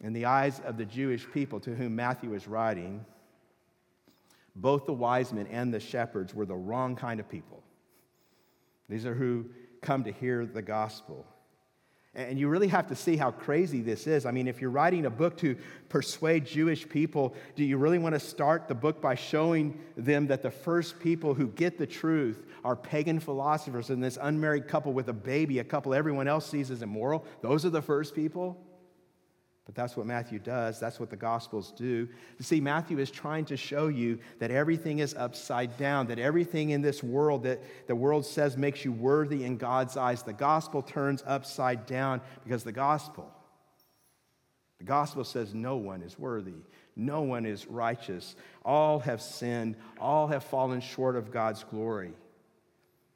In 0.00 0.12
the 0.12 0.26
eyes 0.26 0.60
of 0.64 0.76
the 0.76 0.84
Jewish 0.84 1.26
people 1.32 1.58
to 1.60 1.74
whom 1.74 1.96
Matthew 1.96 2.34
is 2.34 2.46
writing, 2.46 3.04
both 4.54 4.86
the 4.86 4.92
wise 4.92 5.32
men 5.32 5.48
and 5.48 5.74
the 5.74 5.80
shepherds 5.80 6.32
were 6.32 6.46
the 6.46 6.54
wrong 6.54 6.94
kind 6.94 7.18
of 7.18 7.28
people. 7.28 7.64
These 8.88 9.06
are 9.06 9.14
who 9.14 9.46
come 9.82 10.04
to 10.04 10.12
hear 10.12 10.46
the 10.46 10.62
gospel. 10.62 11.26
And 12.12 12.40
you 12.40 12.48
really 12.48 12.66
have 12.68 12.88
to 12.88 12.96
see 12.96 13.16
how 13.16 13.30
crazy 13.30 13.82
this 13.82 14.08
is. 14.08 14.26
I 14.26 14.32
mean, 14.32 14.48
if 14.48 14.60
you're 14.60 14.70
writing 14.70 15.06
a 15.06 15.10
book 15.10 15.36
to 15.38 15.56
persuade 15.88 16.44
Jewish 16.44 16.88
people, 16.88 17.34
do 17.54 17.62
you 17.62 17.76
really 17.76 18.00
want 18.00 18.16
to 18.16 18.20
start 18.20 18.66
the 18.66 18.74
book 18.74 19.00
by 19.00 19.14
showing 19.14 19.80
them 19.96 20.26
that 20.26 20.42
the 20.42 20.50
first 20.50 20.98
people 20.98 21.34
who 21.34 21.46
get 21.46 21.78
the 21.78 21.86
truth 21.86 22.44
are 22.64 22.74
pagan 22.74 23.20
philosophers 23.20 23.90
and 23.90 24.02
this 24.02 24.18
unmarried 24.20 24.66
couple 24.66 24.92
with 24.92 25.08
a 25.08 25.12
baby, 25.12 25.60
a 25.60 25.64
couple 25.64 25.94
everyone 25.94 26.26
else 26.26 26.50
sees 26.50 26.72
as 26.72 26.82
immoral? 26.82 27.24
Those 27.42 27.64
are 27.64 27.70
the 27.70 27.82
first 27.82 28.12
people? 28.12 28.60
But 29.66 29.74
that's 29.74 29.96
what 29.96 30.06
Matthew 30.06 30.38
does. 30.38 30.80
That's 30.80 30.98
what 30.98 31.10
the 31.10 31.16
Gospels 31.16 31.72
do. 31.76 32.08
You 32.38 32.44
see, 32.44 32.60
Matthew 32.60 32.98
is 32.98 33.10
trying 33.10 33.44
to 33.46 33.56
show 33.56 33.88
you 33.88 34.18
that 34.38 34.50
everything 34.50 34.98
is 34.98 35.14
upside 35.14 35.76
down, 35.76 36.06
that 36.06 36.18
everything 36.18 36.70
in 36.70 36.82
this 36.82 37.02
world 37.02 37.44
that 37.44 37.62
the 37.86 37.94
world 37.94 38.24
says 38.24 38.56
makes 38.56 38.84
you 38.84 38.92
worthy 38.92 39.44
in 39.44 39.58
God's 39.58 39.96
eyes, 39.96 40.22
the 40.22 40.32
Gospel 40.32 40.82
turns 40.82 41.22
upside 41.26 41.86
down 41.86 42.20
because 42.42 42.64
the 42.64 42.72
Gospel, 42.72 43.30
the 44.78 44.84
Gospel 44.84 45.24
says 45.24 45.54
no 45.54 45.76
one 45.76 46.02
is 46.02 46.18
worthy, 46.18 46.64
no 46.96 47.20
one 47.20 47.44
is 47.44 47.66
righteous. 47.66 48.34
All 48.64 48.98
have 49.00 49.20
sinned, 49.20 49.76
all 50.00 50.26
have 50.28 50.42
fallen 50.42 50.80
short 50.80 51.16
of 51.16 51.30
God's 51.30 51.64
glory. 51.64 52.14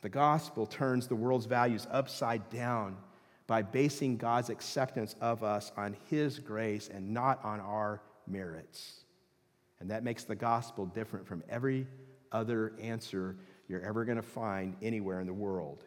The 0.03 0.11
Gospel 0.11 0.67
turns 0.67 1.09
the 1.09 1.17
world's 1.17 1.47
values 1.47 1.87
upside 1.91 2.51
down 2.51 2.97
by 3.47 3.63
basing 3.63 4.17
God's 4.17 4.51
acceptance 4.51 5.15
of 5.21 5.43
us 5.43 5.73
on 5.77 5.97
His 6.09 6.39
grace 6.39 6.89
and 6.93 7.13
not 7.13 7.45
on 7.45 7.61
our 7.61 8.01
merits. 8.27 9.05
And 9.81 9.91
that 9.91 10.03
makes 10.03 10.25
the 10.25 10.35
gospel 10.35 10.87
different 10.87 11.27
from 11.27 11.43
every 11.49 11.87
other 12.33 12.73
answer 12.81 13.37
you're 13.69 13.83
ever 13.83 14.05
going 14.05 14.17
to 14.17 14.23
find 14.23 14.77
anywhere 14.83 15.21
in 15.21 15.27
the 15.27 15.35
world. 15.35 15.85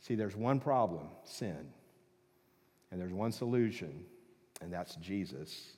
See, 0.00 0.14
there's 0.14 0.36
one 0.36 0.60
problem 0.60 1.08
sin, 1.24 1.68
and 2.90 3.00
there's 3.00 3.12
one 3.12 3.32
solution, 3.32 4.04
and 4.60 4.72
that's 4.72 4.96
Jesus. 4.96 5.76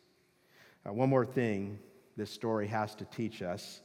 Now, 0.85 0.93
one 0.93 1.09
more 1.09 1.27
thing 1.27 1.79
this 2.17 2.31
story 2.31 2.67
has 2.69 2.95
to 2.97 3.05
teach 3.07 3.43
us. 3.43 3.81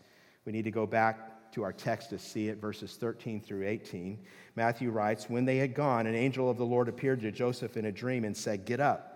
We 0.45 0.51
need 0.51 0.63
to 0.63 0.71
go 0.71 0.85
back 0.85 1.38
to 1.53 1.63
our 1.63 1.73
text 1.73 2.09
to 2.09 2.19
see 2.19 2.47
it, 2.47 2.59
verses 2.59 2.95
13 2.95 3.41
through 3.41 3.67
18. 3.67 4.19
Matthew 4.55 4.89
writes 4.91 5.29
When 5.29 5.45
they 5.45 5.57
had 5.57 5.73
gone, 5.73 6.07
an 6.07 6.15
angel 6.15 6.49
of 6.49 6.57
the 6.57 6.65
Lord 6.65 6.87
appeared 6.87 7.21
to 7.21 7.31
Joseph 7.31 7.77
in 7.77 7.85
a 7.85 7.91
dream 7.91 8.23
and 8.23 8.35
said, 8.35 8.65
Get 8.65 8.79
up. 8.79 9.09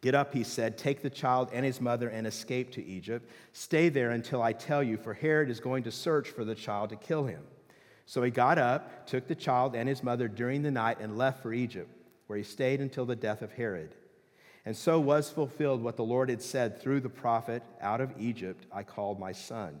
Get 0.00 0.14
up, 0.14 0.32
he 0.32 0.44
said, 0.44 0.76
take 0.76 1.02
the 1.02 1.10
child 1.10 1.50
and 1.52 1.64
his 1.64 1.80
mother 1.80 2.08
and 2.08 2.26
escape 2.26 2.70
to 2.72 2.84
Egypt. 2.84 3.30
Stay 3.52 3.88
there 3.88 4.10
until 4.10 4.42
I 4.42 4.52
tell 4.52 4.82
you, 4.82 4.96
for 4.96 5.14
Herod 5.14 5.50
is 5.50 5.58
going 5.58 5.84
to 5.84 5.90
search 5.90 6.28
for 6.28 6.44
the 6.44 6.54
child 6.54 6.90
to 6.90 6.96
kill 6.96 7.24
him. 7.24 7.42
So 8.04 8.22
he 8.22 8.30
got 8.30 8.58
up, 8.58 9.06
took 9.06 9.26
the 9.26 9.34
child 9.34 9.74
and 9.74 9.88
his 9.88 10.02
mother 10.02 10.28
during 10.28 10.62
the 10.62 10.70
night, 10.70 10.98
and 11.00 11.18
left 11.18 11.42
for 11.42 11.52
Egypt, 11.52 11.90
where 12.26 12.36
he 12.36 12.44
stayed 12.44 12.80
until 12.80 13.04
the 13.04 13.16
death 13.16 13.42
of 13.42 13.52
Herod. 13.52 13.94
And 14.64 14.76
so 14.76 15.00
was 15.00 15.30
fulfilled 15.30 15.82
what 15.82 15.96
the 15.96 16.04
Lord 16.04 16.28
had 16.28 16.42
said 16.42 16.80
through 16.80 17.00
the 17.00 17.08
prophet 17.08 17.62
Out 17.80 18.00
of 18.00 18.12
Egypt 18.18 18.66
I 18.72 18.82
called 18.82 19.18
my 19.18 19.32
son. 19.32 19.80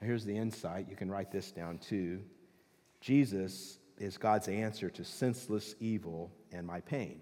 Here's 0.00 0.24
the 0.24 0.36
insight. 0.36 0.86
You 0.88 0.96
can 0.96 1.10
write 1.10 1.32
this 1.32 1.50
down 1.50 1.78
too. 1.78 2.22
Jesus 3.00 3.78
is 3.98 4.18
God's 4.18 4.48
answer 4.48 4.90
to 4.90 5.04
senseless 5.04 5.74
evil 5.80 6.30
and 6.52 6.66
my 6.66 6.80
pain. 6.80 7.20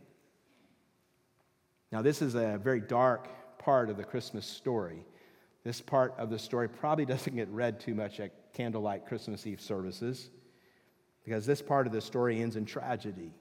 Now, 1.93 2.03
this 2.03 2.20
is 2.20 2.35
a 2.35 2.59
very 2.62 2.81
dark 2.81 3.29
part 3.59 3.89
of 3.91 3.97
the 3.97 4.05
Christmas 4.05 4.47
story. 4.47 5.05
This 5.62 5.81
part 5.81 6.14
of 6.18 6.31
the 6.31 6.39
story 6.39 6.68
probably 6.68 7.05
doesn't 7.07 7.35
get 7.35 7.49
read 7.49 7.81
too 7.81 7.95
much 7.95 8.20
at 8.20 8.53
candlelight 8.53 9.07
Christmas 9.07 9.47
Eve 9.47 9.61
services 9.61 10.31
because 11.25 11.47
this 11.47 11.62
part 11.62 11.87
of 11.87 11.93
the 11.93 12.01
story 12.01 12.41
ends 12.41 12.57
in 12.57 12.64
tragedy. 12.64 13.33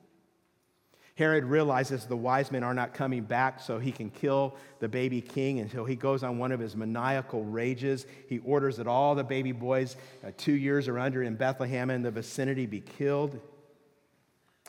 Herod 1.15 1.45
realizes 1.45 2.05
the 2.05 2.17
wise 2.17 2.51
men 2.51 2.63
are 2.63 2.73
not 2.73 2.95
coming 2.95 3.23
back, 3.23 3.59
so 3.59 3.77
he 3.77 3.91
can 3.91 4.09
kill 4.09 4.55
the 4.79 4.89
baby 4.89 5.21
king. 5.21 5.59
Until 5.59 5.85
he 5.85 5.95
goes 5.95 6.23
on 6.23 6.39
one 6.39 6.51
of 6.51 6.59
his 6.59 6.75
maniacal 6.75 7.43
rages. 7.43 8.07
He 8.27 8.39
orders 8.39 8.77
that 8.77 8.87
all 8.87 9.13
the 9.13 9.23
baby 9.23 9.51
boys, 9.51 9.95
uh, 10.25 10.31
two 10.37 10.53
years 10.53 10.87
or 10.87 10.97
under 10.97 11.21
in 11.21 11.35
Bethlehem 11.35 11.91
and 11.91 12.03
the 12.03 12.09
vicinity, 12.09 12.65
be 12.65 12.81
killed. 12.81 13.39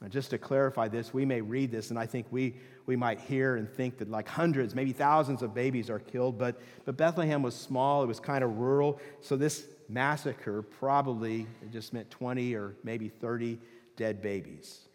And 0.03 0.13
just 0.13 0.31
to 0.31 0.39
clarify 0.39 0.89
this, 0.89 1.15
we 1.15 1.25
may 1.25 1.41
read 1.41 1.71
this, 1.71 1.89
and 1.91 1.99
I 1.99 2.05
think 2.05 2.27
we, 2.31 2.57
we 2.85 2.97
might 2.97 3.21
hear 3.21 3.57
and 3.57 3.71
think 3.71 3.97
that 3.99 4.11
like 4.11 4.29
hundreds, 4.29 4.75
maybe 4.75 4.93
thousands 4.93 5.41
of 5.41 5.55
babies 5.55 5.89
are 5.89 6.01
killed. 6.01 6.37
But, 6.37 6.61
but 6.85 6.97
Bethlehem 6.99 7.43
was 7.43 7.55
small, 7.55 8.03
it 8.03 8.07
was 8.07 8.21
kind 8.21 8.45
of 8.45 8.59
rural. 8.59 9.01
So 9.21 9.37
this 9.37 9.65
massacre 9.89 10.61
probably 10.63 11.47
just 11.71 11.95
meant 11.95 12.11
20 12.11 12.55
or 12.55 12.75
maybe 12.83 13.09
30 13.09 13.59
dead 13.97 14.21
babies. 14.21 14.89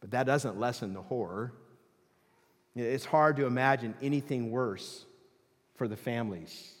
But 0.00 0.12
that 0.12 0.24
doesn't 0.24 0.58
lessen 0.58 0.94
the 0.94 1.02
horror. 1.02 1.52
It's 2.74 3.04
hard 3.04 3.36
to 3.36 3.46
imagine 3.46 3.94
anything 4.00 4.50
worse 4.50 5.04
for 5.74 5.88
the 5.88 5.96
families. 5.96 6.74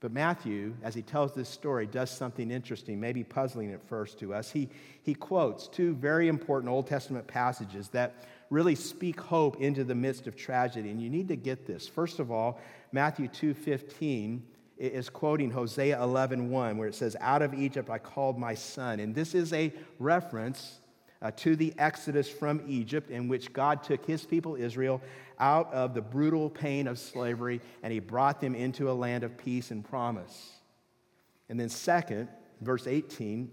But 0.00 0.12
Matthew, 0.12 0.76
as 0.84 0.94
he 0.94 1.02
tells 1.02 1.34
this 1.34 1.48
story, 1.48 1.86
does 1.86 2.10
something 2.10 2.52
interesting, 2.52 3.00
maybe 3.00 3.24
puzzling 3.24 3.72
at 3.72 3.82
first 3.88 4.20
to 4.20 4.32
us. 4.32 4.50
He, 4.50 4.68
he 5.02 5.14
quotes 5.14 5.66
two 5.66 5.94
very 5.94 6.28
important 6.28 6.70
Old 6.70 6.86
Testament 6.86 7.26
passages 7.26 7.88
that 7.88 8.14
really 8.50 8.76
speak 8.76 9.20
hope 9.20 9.60
into 9.60 9.82
the 9.82 9.96
midst 9.96 10.28
of 10.28 10.36
tragedy. 10.36 10.90
And 10.90 11.02
you 11.02 11.10
need 11.10 11.26
to 11.28 11.36
get 11.36 11.66
this. 11.66 11.88
First 11.88 12.20
of 12.20 12.30
all, 12.30 12.60
Matthew 12.92 13.26
2.15 13.26 14.40
is 14.78 15.10
quoting 15.10 15.50
Hosea 15.50 15.98
11.1, 15.98 16.76
where 16.76 16.86
it 16.86 16.94
says, 16.94 17.16
Out 17.20 17.42
of 17.42 17.52
Egypt 17.52 17.90
I 17.90 17.98
called 17.98 18.38
my 18.38 18.54
son. 18.54 19.00
And 19.00 19.12
this 19.12 19.34
is 19.34 19.52
a 19.52 19.72
reference 19.98 20.78
uh, 21.20 21.30
to 21.36 21.56
the 21.56 21.74
exodus 21.78 22.28
from 22.28 22.62
Egypt, 22.66 23.10
in 23.10 23.28
which 23.28 23.52
God 23.52 23.82
took 23.82 24.04
his 24.04 24.24
people 24.24 24.56
Israel 24.56 25.00
out 25.38 25.72
of 25.72 25.94
the 25.94 26.02
brutal 26.02 26.50
pain 26.50 26.86
of 26.86 26.98
slavery 26.98 27.60
and 27.82 27.92
he 27.92 28.00
brought 28.00 28.40
them 28.40 28.54
into 28.54 28.90
a 28.90 28.92
land 28.92 29.24
of 29.24 29.36
peace 29.36 29.70
and 29.70 29.84
promise. 29.84 30.52
And 31.48 31.58
then, 31.58 31.68
second, 31.68 32.28
verse 32.60 32.86
18, 32.86 33.50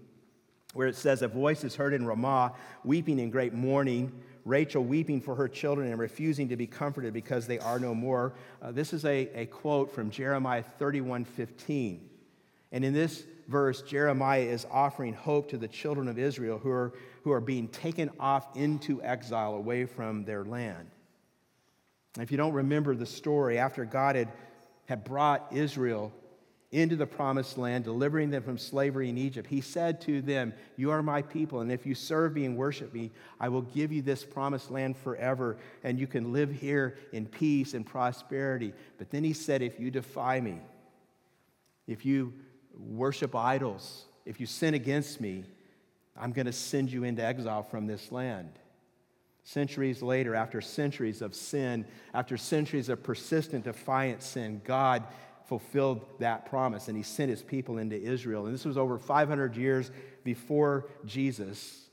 where 0.74 0.88
it 0.88 0.96
says, 0.96 1.22
A 1.22 1.28
voice 1.28 1.64
is 1.64 1.74
heard 1.74 1.94
in 1.94 2.06
Ramah, 2.06 2.52
weeping 2.84 3.18
in 3.18 3.30
great 3.30 3.54
mourning, 3.54 4.12
Rachel 4.44 4.84
weeping 4.84 5.20
for 5.20 5.34
her 5.34 5.48
children 5.48 5.90
and 5.90 5.98
refusing 5.98 6.50
to 6.50 6.56
be 6.56 6.68
comforted 6.68 7.12
because 7.12 7.48
they 7.48 7.58
are 7.58 7.80
no 7.80 7.94
more. 7.94 8.34
Uh, 8.62 8.70
this 8.70 8.92
is 8.92 9.04
a, 9.04 9.28
a 9.34 9.46
quote 9.46 9.92
from 9.92 10.08
Jeremiah 10.08 10.62
31 10.62 11.24
15. 11.24 12.08
And 12.70 12.84
in 12.84 12.92
this 12.92 13.24
verse, 13.48 13.82
Jeremiah 13.82 14.42
is 14.42 14.66
offering 14.70 15.14
hope 15.14 15.48
to 15.50 15.58
the 15.58 15.66
children 15.66 16.06
of 16.06 16.18
Israel 16.18 16.58
who 16.58 16.70
are, 16.70 16.92
who 17.26 17.32
are 17.32 17.40
being 17.40 17.66
taken 17.66 18.08
off 18.20 18.56
into 18.56 19.02
exile 19.02 19.54
away 19.56 19.84
from 19.84 20.24
their 20.24 20.44
land. 20.44 20.88
And 22.14 22.22
if 22.22 22.30
you 22.30 22.36
don't 22.36 22.52
remember 22.52 22.94
the 22.94 23.04
story, 23.04 23.58
after 23.58 23.84
God 23.84 24.14
had, 24.14 24.28
had 24.84 25.02
brought 25.02 25.48
Israel 25.50 26.12
into 26.70 26.94
the 26.94 27.04
promised 27.04 27.58
land, 27.58 27.82
delivering 27.82 28.30
them 28.30 28.44
from 28.44 28.56
slavery 28.56 29.08
in 29.08 29.18
Egypt, 29.18 29.48
he 29.48 29.60
said 29.60 30.00
to 30.02 30.22
them, 30.22 30.54
You 30.76 30.92
are 30.92 31.02
my 31.02 31.20
people, 31.20 31.62
and 31.62 31.72
if 31.72 31.84
you 31.84 31.96
serve 31.96 32.32
me 32.32 32.44
and 32.44 32.56
worship 32.56 32.94
me, 32.94 33.10
I 33.40 33.48
will 33.48 33.62
give 33.62 33.90
you 33.90 34.02
this 34.02 34.22
promised 34.22 34.70
land 34.70 34.96
forever, 34.96 35.56
and 35.82 35.98
you 35.98 36.06
can 36.06 36.32
live 36.32 36.52
here 36.52 36.96
in 37.12 37.26
peace 37.26 37.74
and 37.74 37.84
prosperity. 37.84 38.72
But 38.98 39.10
then 39.10 39.24
he 39.24 39.32
said, 39.32 39.62
If 39.62 39.80
you 39.80 39.90
defy 39.90 40.40
me, 40.40 40.60
if 41.88 42.06
you 42.06 42.34
worship 42.78 43.34
idols, 43.34 44.04
if 44.24 44.38
you 44.38 44.46
sin 44.46 44.74
against 44.74 45.20
me, 45.20 45.42
I'm 46.18 46.32
going 46.32 46.46
to 46.46 46.52
send 46.52 46.90
you 46.90 47.04
into 47.04 47.24
exile 47.24 47.62
from 47.62 47.86
this 47.86 48.10
land. 48.10 48.50
Centuries 49.44 50.02
later, 50.02 50.34
after 50.34 50.60
centuries 50.60 51.22
of 51.22 51.34
sin, 51.34 51.86
after 52.12 52.36
centuries 52.36 52.88
of 52.88 53.02
persistent, 53.02 53.64
defiant 53.64 54.22
sin, 54.22 54.60
God 54.64 55.04
fulfilled 55.46 56.04
that 56.18 56.46
promise 56.46 56.88
and 56.88 56.96
he 56.96 57.02
sent 57.02 57.30
his 57.30 57.42
people 57.42 57.78
into 57.78 57.96
Israel. 58.00 58.46
And 58.46 58.54
this 58.54 58.64
was 58.64 58.76
over 58.76 58.98
500 58.98 59.56
years 59.56 59.90
before 60.24 60.88
Jesus. 61.04 61.86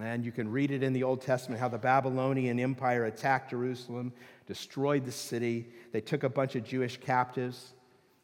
And 0.00 0.24
you 0.24 0.32
can 0.32 0.50
read 0.50 0.70
it 0.70 0.82
in 0.82 0.92
the 0.92 1.04
Old 1.04 1.22
Testament 1.22 1.60
how 1.60 1.68
the 1.68 1.78
Babylonian 1.78 2.58
Empire 2.58 3.04
attacked 3.04 3.50
Jerusalem, 3.50 4.12
destroyed 4.46 5.04
the 5.04 5.12
city. 5.12 5.68
They 5.92 6.00
took 6.00 6.24
a 6.24 6.28
bunch 6.28 6.56
of 6.56 6.64
Jewish 6.64 6.96
captives 6.96 7.74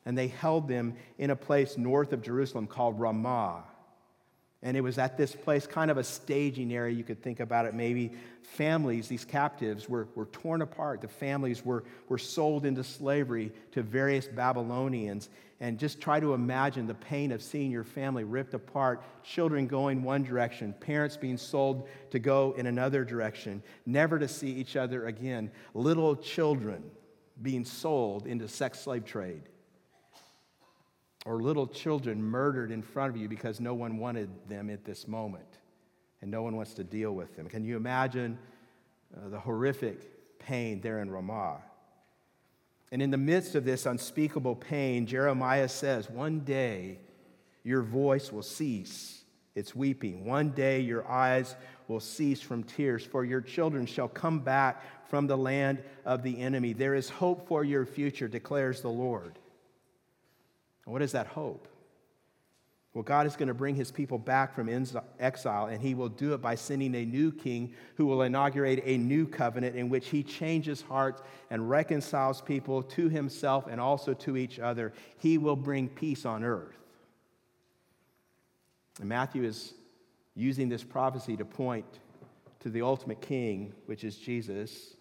and 0.05 0.17
they 0.17 0.29
held 0.29 0.67
them 0.67 0.95
in 1.19 1.31
a 1.31 1.37
place 1.37 1.77
north 1.77 2.13
of 2.13 2.23
Jerusalem 2.23 2.67
called 2.67 2.99
Ramah. 2.99 3.65
And 4.63 4.77
it 4.77 4.81
was 4.81 4.99
at 4.99 5.17
this 5.17 5.37
place, 5.37 5.69
kind 5.69 5.91
of 5.91 5.99
a 5.99 6.05
staging 6.05 6.73
area, 6.73 6.95
you 6.95 7.05
could 7.05 7.23
think 7.23 7.39
about 7.39 7.67
it 7.67 7.75
maybe. 7.75 8.13
Families, 8.43 9.07
these 9.07 9.25
captives, 9.25 9.89
were, 9.89 10.09
were 10.17 10.27
torn 10.27 10.63
apart. 10.63 11.01
The 11.01 11.09
families 11.09 11.65
were, 11.65 11.85
were 12.09 12.19
sold 12.19 12.67
into 12.67 12.83
slavery 12.83 13.53
to 13.73 13.83
various 13.83 14.27
Babylonians. 14.27 15.29
And 15.61 15.79
just 15.79 16.01
try 16.01 16.19
to 16.19 16.35
imagine 16.35 16.87
the 16.87 16.95
pain 16.95 17.31
of 17.31 17.43
seeing 17.43 17.71
your 17.71 17.85
family 17.85 18.25
ripped 18.25 18.55
apart, 18.55 19.05
children 19.23 19.69
going 19.69 20.03
one 20.03 20.25
direction, 20.25 20.73
parents 20.73 21.17
being 21.17 21.37
sold 21.37 21.89
to 22.11 22.19
go 22.19 22.55
in 22.57 22.67
another 22.67 23.05
direction, 23.05 23.63
never 23.87 24.19
to 24.19 24.29
see 24.29 24.51
each 24.51 24.77
other 24.77 25.07
again, 25.07 25.51
little 25.75 26.17
children 26.17 26.83
being 27.43 27.65
sold 27.65 28.27
into 28.27 28.49
sex 28.49 28.81
slave 28.81 29.05
trade 29.05 29.43
or 31.27 31.43
little 31.43 31.67
children 31.67 32.23
murdered 32.23 32.71
in 32.71 32.83
front 32.83 33.15
of 33.15 33.21
you 33.21 33.29
because 33.29 33.61
no 33.61 33.75
one 33.75 33.99
wanted 33.99 34.31
them 34.49 34.71
at 34.71 34.85
this 34.85 35.09
moment 35.09 35.59
and 36.23 36.31
no 36.31 36.43
one 36.43 36.57
wants 36.57 36.75
to 36.75 36.85
deal 36.85 37.13
with 37.13 37.37
them. 37.37 37.49
Can 37.49 37.65
you 37.65 37.77
imagine 37.77 38.39
uh, 39.17 39.29
the 39.29 39.39
horrific 39.39 40.39
pain 40.39 40.81
there 40.81 41.01
in 41.01 41.11
Ramah? 41.11 41.59
And 42.91 43.03
in 43.03 43.11
the 43.11 43.19
midst 43.19 43.55
of 43.55 43.65
this 43.65 43.87
unspeakable 43.87 44.57
pain, 44.57 45.07
Jeremiah 45.07 45.69
says, 45.69 46.09
One 46.09 46.41
day 46.41 46.99
your 47.63 47.83
voice 47.83 48.33
will 48.33 48.43
cease 48.43 49.25
its 49.55 49.75
weeping. 49.75 50.25
One 50.25 50.51
day 50.51 50.81
your 50.81 51.07
eyes 51.07 51.55
will 51.89 52.01
cease 52.01 52.41
from 52.41 52.63
tears, 52.63 53.05
for 53.05 53.25
your 53.25 53.41
children 53.41 53.87
shall 53.87 54.09
come 54.09 54.41
back 54.41 54.83
from 55.09 55.27
the 55.27 55.37
land 55.37 55.83
of 56.05 56.23
the 56.23 56.41
enemy. 56.41 56.73
There 56.73 56.95
is 56.95 57.11
hope 57.11 57.49
for 57.49 57.65
your 57.65 57.85
future, 57.85 58.29
declares 58.29 58.81
the 58.81 58.89
Lord. 58.89 59.39
What 60.89 61.03
is 61.03 61.13
that 61.13 61.27
hope? 61.27 61.69
Well, 62.95 63.05
God 63.05 63.27
is 63.27 63.37
going 63.37 63.49
to 63.49 63.55
bring 63.55 63.75
his 63.75 63.93
people 63.93 64.19
back 64.19 64.55
from 64.55 64.69
exile, 65.21 65.67
and 65.67 65.81
he 65.81 65.95
will 65.95 66.09
do 66.09 66.33
it 66.33 66.41
by 66.41 66.55
sending 66.55 66.95
a 66.95 67.05
new 67.05 67.31
king 67.31 67.75
who 67.97 68.07
will 68.07 68.23
inaugurate 68.23 68.83
a 68.85 68.97
new 68.97 69.27
covenant 69.27 69.77
in 69.77 69.91
which 69.91 70.09
he 70.09 70.23
changes 70.23 70.81
hearts 70.81 71.23
and 71.51 71.69
reconciles 71.69 72.41
people 72.41 72.83
to 72.83 73.09
himself 73.09 73.67
and 73.69 73.81
also 73.81 74.15
to 74.15 74.37
each 74.37 74.59
other. 74.59 74.95
He 75.19 75.37
will 75.37 75.55
bring 75.55 75.89
peace 75.89 76.25
on 76.25 76.43
earth. 76.43 76.75
And 78.99 79.09
Matthew 79.09 79.45
is 79.45 79.75
using 80.35 80.69
this 80.69 80.83
prophecy 80.83 81.37
to 81.37 81.45
point 81.45 81.87
to 82.61 82.71
the 82.71 82.83
ultimate 82.83 83.21
king, 83.21 83.75
which 83.87 84.03
is 84.03 84.17
Jesus. 84.17 84.97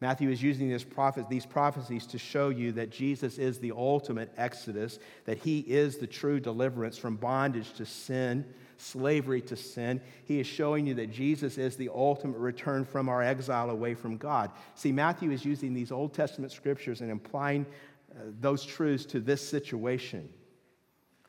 Matthew 0.00 0.30
is 0.30 0.40
using 0.40 0.78
prophet, 0.84 1.28
these 1.28 1.46
prophecies 1.46 2.06
to 2.06 2.18
show 2.18 2.50
you 2.50 2.70
that 2.72 2.90
Jesus 2.90 3.36
is 3.36 3.58
the 3.58 3.72
ultimate 3.72 4.32
exodus, 4.36 5.00
that 5.24 5.38
he 5.38 5.60
is 5.60 5.98
the 5.98 6.06
true 6.06 6.38
deliverance 6.38 6.96
from 6.96 7.16
bondage 7.16 7.72
to 7.74 7.84
sin, 7.84 8.44
slavery 8.76 9.40
to 9.42 9.56
sin. 9.56 10.00
He 10.24 10.38
is 10.38 10.46
showing 10.46 10.86
you 10.86 10.94
that 10.94 11.10
Jesus 11.10 11.58
is 11.58 11.76
the 11.76 11.90
ultimate 11.92 12.38
return 12.38 12.84
from 12.84 13.08
our 13.08 13.22
exile 13.22 13.70
away 13.70 13.94
from 13.94 14.16
God. 14.16 14.52
See, 14.76 14.92
Matthew 14.92 15.32
is 15.32 15.44
using 15.44 15.74
these 15.74 15.90
Old 15.90 16.14
Testament 16.14 16.52
scriptures 16.52 17.00
and 17.00 17.10
applying 17.10 17.66
uh, 18.12 18.20
those 18.40 18.64
truths 18.64 19.04
to 19.06 19.18
this 19.18 19.46
situation. 19.46 20.28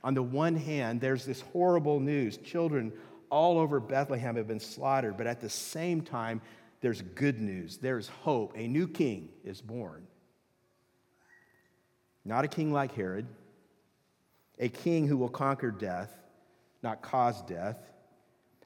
On 0.04 0.14
the 0.14 0.24
one 0.24 0.56
hand, 0.56 1.02
there's 1.02 1.26
this 1.26 1.42
horrible 1.42 2.00
news 2.00 2.38
children 2.38 2.94
all 3.32 3.58
over 3.58 3.80
Bethlehem 3.80 4.36
have 4.36 4.48
been 4.48 4.60
slaughtered, 4.60 5.18
but 5.18 5.28
at 5.28 5.42
the 5.42 5.50
same 5.50 6.02
time, 6.02 6.42
there's 6.82 7.02
good 7.02 7.40
news, 7.40 7.78
there's 7.78 8.08
hope. 8.08 8.54
A 8.56 8.68
new 8.68 8.88
king 8.88 9.30
is 9.44 9.62
born. 9.62 10.08
Not 12.24 12.46
a 12.46 12.48
king 12.48 12.72
like 12.72 12.94
Herod, 12.94 13.28
a 14.60 14.70
king 14.70 15.08
who 15.08 15.18
will 15.18 15.30
conquer 15.30 15.72
death, 15.72 16.14
not 16.84 17.02
cause 17.02 17.42
death, 17.44 17.78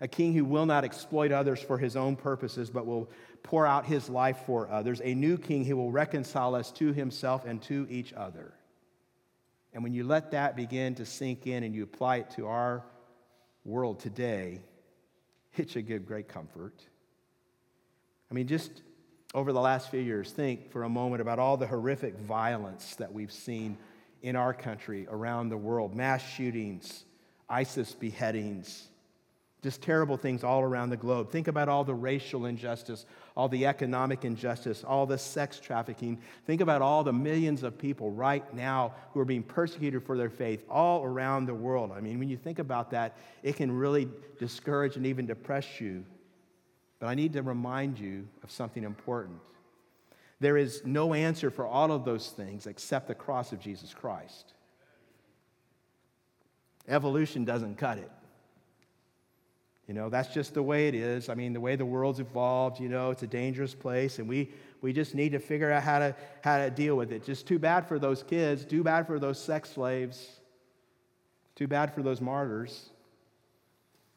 a 0.01 0.07
king 0.07 0.33
who 0.33 0.43
will 0.43 0.65
not 0.65 0.83
exploit 0.83 1.31
others 1.31 1.61
for 1.61 1.77
his 1.77 1.95
own 1.95 2.15
purposes, 2.15 2.69
but 2.69 2.85
will 2.85 3.09
pour 3.41 3.65
out 3.65 3.85
his 3.85 4.09
life 4.09 4.39
for 4.45 4.69
others, 4.69 5.01
a 5.03 5.13
new 5.13 5.37
king 5.37 5.63
who 5.65 5.77
will 5.77 5.91
reconcile 5.91 6.55
us 6.55 6.71
to 6.71 6.93
himself 6.93 7.45
and 7.45 7.61
to 7.63 7.87
each 7.89 8.13
other. 8.13 8.53
And 9.73 9.83
when 9.83 9.93
you 9.93 10.03
let 10.03 10.31
that 10.31 10.55
begin 10.55 10.95
to 10.95 11.05
sink 11.05 11.47
in 11.47 11.63
and 11.63 11.73
you 11.73 11.83
apply 11.83 12.17
it 12.17 12.31
to 12.31 12.47
our 12.47 12.83
world 13.65 13.99
today, 13.99 14.61
it 15.55 15.69
should 15.69 15.87
give 15.87 16.05
great 16.05 16.27
comfort. 16.27 16.73
I 18.33 18.35
mean, 18.35 18.47
just 18.47 18.81
over 19.35 19.53
the 19.53 19.61
last 19.61 19.91
few 19.91 19.99
years, 19.99 20.31
think 20.31 20.71
for 20.71 20.85
a 20.85 20.89
moment 20.89 21.21
about 21.21 21.37
all 21.37 21.55
the 21.55 21.67
horrific 21.67 22.17
violence 22.17 22.95
that 22.95 23.13
we've 23.13 23.31
seen 23.31 23.77
in 24.23 24.35
our 24.35 24.55
country, 24.55 25.05
around 25.07 25.49
the 25.49 25.57
world 25.57 25.93
mass 25.93 26.27
shootings, 26.27 27.03
ISIS 27.47 27.93
beheadings, 27.93 28.87
just 29.61 29.83
terrible 29.83 30.17
things 30.17 30.43
all 30.43 30.61
around 30.61 30.89
the 30.89 30.97
globe. 30.97 31.29
Think 31.29 31.47
about 31.47 31.69
all 31.69 31.83
the 31.83 31.93
racial 31.93 32.47
injustice, 32.47 33.05
all 33.37 33.47
the 33.47 33.67
economic 33.67 34.25
injustice, 34.25 34.83
all 34.83 35.05
the 35.05 35.19
sex 35.19 35.59
trafficking. 35.59 36.19
Think 36.47 36.61
about 36.61 36.81
all 36.81 37.03
the 37.03 37.13
millions 37.13 37.61
of 37.61 37.77
people 37.77 38.09
right 38.09 38.51
now 38.51 38.95
who 39.13 39.19
are 39.19 39.25
being 39.25 39.43
persecuted 39.43 40.03
for 40.03 40.17
their 40.17 40.31
faith 40.31 40.63
all 40.71 41.03
around 41.03 41.45
the 41.45 41.53
world. 41.53 41.91
I 41.95 42.01
mean, 42.01 42.17
when 42.17 42.29
you 42.29 42.37
think 42.37 42.57
about 42.57 42.89
that, 42.91 43.15
it 43.43 43.57
can 43.57 43.71
really 43.71 44.07
discourage 44.39 44.95
and 44.95 45.05
even 45.05 45.27
depress 45.27 45.79
you. 45.79 46.03
But 47.03 47.09
I 47.09 47.15
need 47.15 47.33
to 47.33 47.41
remind 47.41 47.99
you 47.99 48.29
of 48.45 48.51
something 48.51 48.85
important. 48.85 49.37
There 50.39 50.55
is 50.55 50.83
no 50.85 51.13
answer 51.13 51.51
for 51.51 51.67
all 51.67 51.91
of 51.91 52.05
those 52.05 52.29
things 52.29 52.65
except 52.65 53.09
the 53.09 53.13
cross 53.13 53.51
of 53.51 53.59
Jesus 53.59 53.93
Christ. 53.93 54.53
Evolution 56.87 57.43
doesn't 57.43 57.75
cut 57.75 57.97
it. 57.97 58.09
You 59.85 59.95
know, 59.95 60.07
that's 60.07 60.33
just 60.33 60.53
the 60.53 60.63
way 60.63 60.87
it 60.87 60.95
is. 60.95 61.27
I 61.27 61.35
mean, 61.35 61.51
the 61.51 61.59
way 61.59 61.75
the 61.75 61.85
world's 61.85 62.21
evolved, 62.21 62.79
you 62.79 62.87
know, 62.87 63.11
it's 63.11 63.23
a 63.23 63.27
dangerous 63.27 63.75
place, 63.75 64.19
and 64.19 64.29
we, 64.29 64.51
we 64.81 64.93
just 64.93 65.13
need 65.13 65.33
to 65.33 65.39
figure 65.39 65.73
out 65.73 65.83
how 65.83 65.99
to, 65.99 66.15
how 66.41 66.57
to 66.59 66.69
deal 66.69 66.95
with 66.95 67.11
it. 67.11 67.25
Just 67.25 67.45
too 67.45 67.59
bad 67.59 67.85
for 67.85 67.99
those 67.99 68.23
kids, 68.23 68.63
too 68.63 68.81
bad 68.81 69.07
for 69.07 69.19
those 69.19 69.43
sex 69.43 69.71
slaves, 69.71 70.39
too 71.55 71.67
bad 71.67 71.93
for 71.93 72.01
those 72.01 72.21
martyrs. 72.21 72.91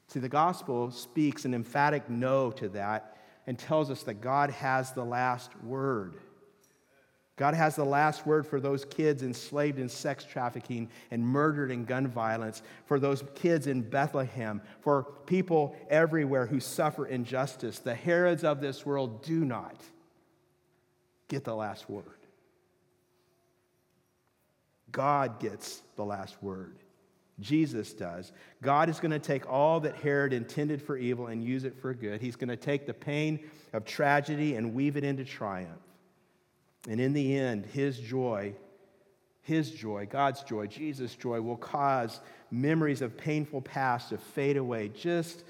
See, 0.09 0.21
the 0.21 0.29
gospel 0.29 0.91
speaks 0.91 1.45
an 1.45 1.55
emphatic 1.55 2.09
no 2.09 2.51
to 2.53 2.69
that 2.71 3.17
and 3.47 3.59
tells 3.59 3.91
us 3.91 4.03
that 4.05 4.21
God 4.21 4.51
has 4.51 4.93
the 4.93 5.05
last 5.05 5.51
word. 5.63 6.15
God 7.37 7.53
has 7.53 7.77
the 7.77 7.85
last 7.85 8.27
word 8.27 8.47
for 8.47 8.61
those 8.61 8.87
kids 8.87 9.23
enslaved 9.23 9.79
in 9.79 9.91
sex 9.91 10.25
trafficking 10.25 10.89
and 11.11 11.23
murdered 11.23 11.71
in 11.71 11.85
gun 11.85 12.09
violence, 12.09 12.63
for 12.87 12.99
those 12.99 13.23
kids 13.35 13.67
in 13.67 13.83
Bethlehem, 13.83 14.63
for 14.81 15.03
people 15.27 15.77
everywhere 15.91 16.47
who 16.47 16.61
suffer 16.61 17.05
injustice. 17.05 17.79
The 17.79 17.95
Herods 17.95 18.43
of 18.43 18.63
this 18.63 18.87
world 18.87 19.23
do 19.23 19.45
not 19.45 19.77
get 21.29 21.45
the 21.45 21.55
last 21.55 21.91
word. 21.91 22.05
God 24.91 25.39
gets 25.39 25.83
the 25.97 26.05
last 26.05 26.43
word. 26.43 26.79
Jesus 27.41 27.93
does. 27.93 28.33
God 28.63 28.89
is 28.89 28.99
going 28.99 29.11
to 29.11 29.19
take 29.19 29.49
all 29.51 29.81
that 29.81 29.97
Herod 29.97 30.33
intended 30.33 30.81
for 30.81 30.97
evil 30.97 31.27
and 31.27 31.45
use 31.45 31.65
it 31.65 31.77
for 31.81 31.93
good. 31.93 32.21
He's 32.21 32.37
going 32.37 32.49
to 32.49 32.57
take 32.57 32.87
the 32.87 32.95
pain 32.95 33.41
of 33.73 33.85
tragedy 33.85 34.55
and 34.55 34.75
weave 34.75 34.97
it 34.97 35.05
into 35.05 35.25
triumph. 35.25 35.83
And 36.89 37.01
in 37.01 37.13
the 37.13 37.37
end, 37.37 37.67
his 37.67 37.99
joy, 37.99 38.55
his 39.43 39.71
joy, 39.71 40.09
God's 40.11 40.43
joy, 40.45 40.67
Jesus' 40.67 41.15
joy, 41.15 41.41
will 41.41 41.57
cause 41.57 42.21
memories 42.51 43.03
of 43.03 43.19
painful 43.19 43.61
past 43.61 44.11
to 44.11 44.19
fade 44.19 44.57
away, 44.57 44.89
just 44.89 45.45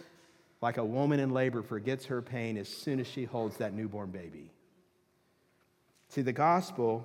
like 0.60 0.78
a 0.78 0.84
woman 0.84 1.20
in 1.20 1.30
labor 1.30 1.62
forgets 1.62 2.06
her 2.06 2.20
pain 2.20 2.56
as 2.56 2.68
soon 2.68 2.98
as 2.98 3.06
she 3.06 3.24
holds 3.24 3.58
that 3.58 3.74
newborn 3.74 4.10
baby. 4.10 4.50
See, 6.08 6.22
the 6.22 6.32
gospel 6.32 7.04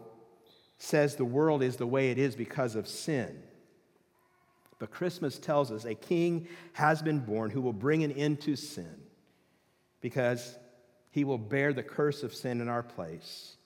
says 0.77 1.15
the 1.15 1.25
world 1.25 1.61
is 1.61 1.75
the 1.75 1.85
way 1.85 2.09
it 2.09 2.17
is 2.17 2.35
because 2.35 2.75
of 2.75 2.87
sin. 2.87 3.43
But 4.81 4.89
Christmas 4.89 5.37
tells 5.37 5.71
us 5.71 5.85
a 5.85 5.93
king 5.93 6.47
has 6.73 7.03
been 7.03 7.19
born 7.19 7.51
who 7.51 7.61
will 7.61 7.71
bring 7.71 8.03
an 8.03 8.11
end 8.13 8.41
to 8.41 8.55
sin 8.55 8.99
because 10.01 10.57
he 11.11 11.23
will 11.23 11.37
bear 11.37 11.71
the 11.71 11.83
curse 11.83 12.23
of 12.23 12.33
sin 12.33 12.61
in 12.61 12.67
our 12.67 12.81
place. 12.81 13.57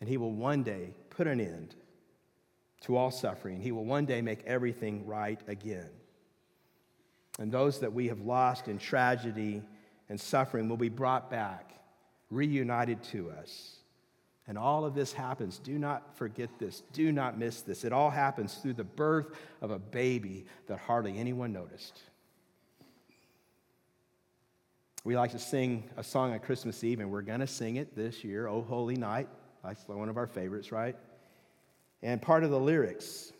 And 0.00 0.08
he 0.08 0.16
will 0.16 0.32
one 0.32 0.62
day 0.62 0.94
put 1.10 1.26
an 1.26 1.38
end 1.38 1.74
to 2.80 2.96
all 2.96 3.10
suffering. 3.10 3.60
He 3.60 3.72
will 3.72 3.84
one 3.84 4.06
day 4.06 4.22
make 4.22 4.42
everything 4.46 5.04
right 5.06 5.40
again. 5.48 5.90
And 7.38 7.52
those 7.52 7.80
that 7.80 7.92
we 7.92 8.08
have 8.08 8.22
lost 8.22 8.68
in 8.68 8.78
tragedy 8.78 9.60
and 10.08 10.18
suffering 10.18 10.66
will 10.66 10.78
be 10.78 10.88
brought 10.88 11.30
back, 11.30 11.74
reunited 12.30 13.02
to 13.02 13.30
us. 13.32 13.80
And 14.46 14.58
all 14.58 14.84
of 14.84 14.94
this 14.94 15.12
happens. 15.12 15.58
Do 15.58 15.78
not 15.78 16.16
forget 16.16 16.50
this. 16.58 16.82
Do 16.92 17.12
not 17.12 17.38
miss 17.38 17.62
this. 17.62 17.84
It 17.84 17.92
all 17.92 18.10
happens 18.10 18.54
through 18.54 18.74
the 18.74 18.84
birth 18.84 19.28
of 19.62 19.70
a 19.70 19.78
baby 19.78 20.44
that 20.66 20.78
hardly 20.78 21.18
anyone 21.18 21.52
noticed. 21.52 22.02
We 25.02 25.16
like 25.16 25.32
to 25.32 25.38
sing 25.38 25.84
a 25.96 26.04
song 26.04 26.32
on 26.32 26.40
Christmas 26.40 26.82
Eve, 26.84 27.00
and 27.00 27.10
we're 27.10 27.22
going 27.22 27.40
to 27.40 27.46
sing 27.46 27.76
it 27.76 27.96
this 27.96 28.22
year, 28.22 28.46
Oh 28.46 28.62
Holy 28.62 28.96
Night. 28.96 29.28
That's 29.62 29.86
one 29.88 30.10
of 30.10 30.18
our 30.18 30.26
favorites, 30.26 30.72
right? 30.72 30.96
And 32.02 32.20
part 32.20 32.44
of 32.44 32.50
the 32.50 32.60
lyrics 32.60 33.32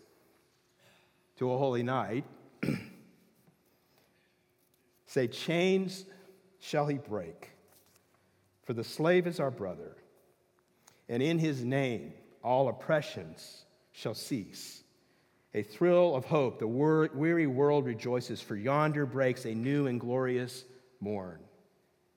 to 1.37 1.51
O 1.51 1.59
Holy 1.59 1.83
Night 1.83 2.25
say, 5.07 5.27
Chains 5.27 6.07
shall 6.61 6.87
he 6.87 6.97
break, 6.97 7.51
for 8.63 8.73
the 8.73 8.85
slave 8.85 9.27
is 9.27 9.39
our 9.39 9.51
brother 9.51 9.97
and 11.09 11.23
in 11.23 11.39
his 11.39 11.63
name 11.65 12.13
all 12.43 12.69
oppressions 12.69 13.65
shall 13.93 14.15
cease. 14.15 14.83
A 15.55 15.63
thrill 15.63 16.17
of 16.17 16.25
hope, 16.25 16.59
the 16.59 16.67
weary 16.67 17.47
world 17.47 17.87
rejoices, 17.87 18.41
for 18.41 18.57
yonder 18.57 19.07
breaks 19.07 19.45
a 19.45 19.55
new 19.55 19.87
and 19.87 20.01
glorious 20.01 20.65
morn. 21.01 21.39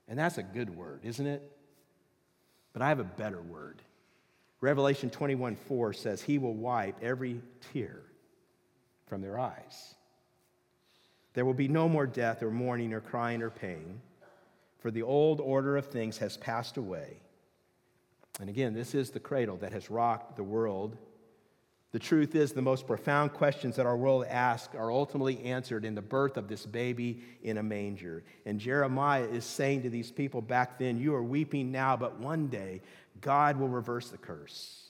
And 0.07 0.17
that's 0.17 0.39
a 0.39 0.43
good 0.43 0.75
word, 0.75 1.01
isn't 1.03 1.27
it? 1.27 1.43
But 2.73 2.81
I 2.81 2.89
have 2.89 2.99
a 2.99 3.03
better 3.03 3.41
word. 3.41 3.81
Revelation 4.59 5.09
21 5.11 5.55
4 5.55 5.93
says, 5.93 6.21
He 6.21 6.39
will 6.39 6.55
wipe 6.55 7.03
every 7.03 7.41
tear 7.73 8.01
from 9.05 9.21
their 9.21 9.37
eyes. 9.37 9.95
There 11.33 11.45
will 11.45 11.53
be 11.53 11.67
no 11.67 11.87
more 11.87 12.07
death 12.07 12.41
or 12.41 12.49
mourning 12.49 12.93
or 12.93 13.01
crying 13.01 13.43
or 13.43 13.51
pain, 13.51 14.01
for 14.79 14.89
the 14.89 15.03
old 15.03 15.39
order 15.39 15.77
of 15.77 15.85
things 15.85 16.17
has 16.17 16.37
passed 16.37 16.77
away. 16.77 17.19
And 18.39 18.49
again, 18.49 18.73
this 18.73 18.93
is 18.93 19.09
the 19.09 19.19
cradle 19.19 19.57
that 19.57 19.73
has 19.73 19.89
rocked 19.89 20.35
the 20.35 20.43
world. 20.43 20.97
The 21.91 21.99
truth 21.99 22.35
is, 22.35 22.51
the 22.51 22.61
most 22.61 22.85
profound 22.85 23.33
questions 23.33 23.77
that 23.77 23.85
our 23.85 23.97
world 23.97 24.25
asks 24.25 24.75
are 24.75 24.91
ultimately 24.91 25.41
answered 25.43 25.85
in 25.85 25.95
the 25.95 26.01
birth 26.01 26.37
of 26.37 26.47
this 26.47 26.65
baby 26.65 27.23
in 27.41 27.57
a 27.57 27.63
manger. 27.63 28.23
And 28.45 28.59
Jeremiah 28.59 29.23
is 29.23 29.45
saying 29.45 29.83
to 29.83 29.89
these 29.89 30.11
people 30.11 30.41
back 30.41 30.77
then, 30.77 30.99
You 30.99 31.15
are 31.15 31.23
weeping 31.23 31.71
now, 31.71 31.95
but 31.95 32.19
one 32.19 32.47
day 32.47 32.81
God 33.21 33.57
will 33.57 33.69
reverse 33.69 34.09
the 34.09 34.17
curse. 34.17 34.89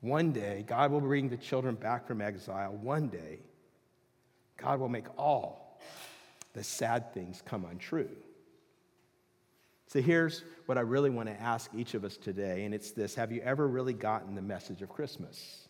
One 0.00 0.32
day 0.32 0.64
God 0.66 0.92
will 0.92 1.00
bring 1.00 1.28
the 1.28 1.36
children 1.36 1.74
back 1.74 2.06
from 2.06 2.20
exile. 2.20 2.72
One 2.72 3.08
day 3.08 3.40
God 4.56 4.78
will 4.78 4.88
make 4.88 5.06
all 5.16 5.80
the 6.52 6.62
sad 6.62 7.12
things 7.12 7.42
come 7.44 7.64
untrue. 7.64 8.10
So 9.88 10.02
here's 10.02 10.44
what 10.66 10.76
I 10.76 10.82
really 10.82 11.08
want 11.08 11.30
to 11.30 11.40
ask 11.40 11.70
each 11.74 11.94
of 11.94 12.04
us 12.04 12.18
today, 12.18 12.64
and 12.64 12.74
it's 12.74 12.90
this 12.92 13.14
Have 13.14 13.32
you 13.32 13.40
ever 13.40 13.66
really 13.66 13.94
gotten 13.94 14.34
the 14.34 14.42
message 14.42 14.82
of 14.82 14.90
Christmas? 14.90 15.66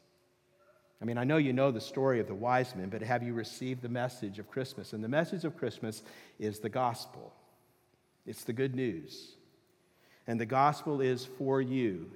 I 1.00 1.04
mean, 1.04 1.16
I 1.16 1.22
know 1.22 1.36
you 1.36 1.52
know 1.52 1.70
the 1.70 1.80
story 1.80 2.18
of 2.18 2.26
the 2.26 2.34
wise 2.34 2.74
men, 2.74 2.88
but 2.88 3.00
have 3.02 3.22
you 3.22 3.32
received 3.32 3.82
the 3.82 3.88
message 3.88 4.40
of 4.40 4.50
Christmas? 4.50 4.92
And 4.92 5.04
the 5.04 5.08
message 5.08 5.44
of 5.44 5.56
Christmas 5.56 6.02
is 6.40 6.58
the 6.58 6.68
gospel, 6.68 7.32
it's 8.26 8.44
the 8.44 8.52
good 8.52 8.74
news. 8.74 9.36
And 10.26 10.38
the 10.38 10.46
gospel 10.46 11.00
is 11.00 11.24
for 11.24 11.62
you. 11.62 12.10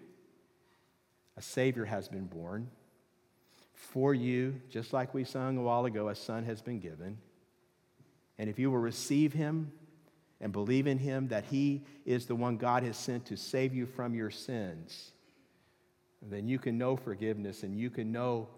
A 1.39 1.43
Savior 1.43 1.87
has 1.87 2.09
been 2.09 2.27
born. 2.27 2.69
For 3.73 4.13
you, 4.13 4.61
just 4.69 4.93
like 4.93 5.15
we 5.15 5.25
sung 5.25 5.57
a 5.57 5.63
while 5.63 5.87
ago, 5.87 6.09
a 6.09 6.15
Son 6.15 6.45
has 6.45 6.61
been 6.61 6.79
given. 6.79 7.17
And 8.39 8.51
if 8.51 8.59
you 8.59 8.71
will 8.71 8.79
receive 8.79 9.33
Him, 9.33 9.73
and 10.43 10.53
believe 10.53 10.87
in 10.87 10.99
Him 10.99 11.29
that 11.29 11.45
He 11.45 11.85
is 12.05 12.27
the 12.27 12.35
one 12.35 12.59
God 12.59 12.83
has 12.83 12.97
sent 12.97 13.27
to 13.27 13.37
save 13.37 13.73
you 13.73 13.87
from 13.87 14.15
your 14.15 14.31
sins, 14.31 15.13
then 16.21 16.49
you 16.49 16.59
can 16.59 16.77
know 16.77 16.97
forgiveness 16.97 17.63
and 17.63 17.79
you 17.79 17.89
can 17.89 18.13
know 18.13 18.49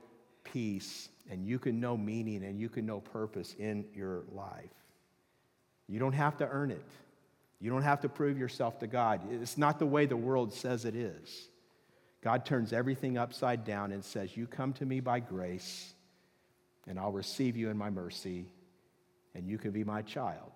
peace 0.42 1.08
and 1.30 1.46
you 1.46 1.58
can 1.58 1.78
know 1.78 1.96
meaning 1.96 2.44
and 2.44 2.58
you 2.58 2.68
can 2.68 2.86
know 2.86 3.00
purpose 3.00 3.54
in 3.58 3.84
your 3.94 4.24
life. 4.32 4.70
You 5.86 5.98
don't 5.98 6.14
have 6.14 6.38
to 6.38 6.48
earn 6.48 6.70
it. 6.70 6.84
You 7.60 7.70
don't 7.70 7.82
have 7.82 8.00
to 8.00 8.08
prove 8.08 8.38
yourself 8.38 8.78
to 8.80 8.86
God. 8.86 9.20
It's 9.30 9.56
not 9.56 9.78
the 9.78 9.86
way 9.86 10.06
the 10.06 10.16
world 10.16 10.52
says 10.52 10.84
it 10.84 10.96
is. 10.96 11.48
God 12.22 12.46
turns 12.46 12.72
everything 12.72 13.18
upside 13.18 13.64
down 13.64 13.92
and 13.92 14.02
says, 14.02 14.36
You 14.36 14.46
come 14.46 14.72
to 14.74 14.86
me 14.86 15.00
by 15.00 15.20
grace, 15.20 15.92
and 16.86 16.98
I'll 16.98 17.12
receive 17.12 17.56
you 17.56 17.68
in 17.68 17.76
my 17.76 17.90
mercy, 17.90 18.46
and 19.34 19.46
you 19.46 19.58
can 19.58 19.70
be 19.72 19.84
my 19.84 20.00
child. 20.02 20.52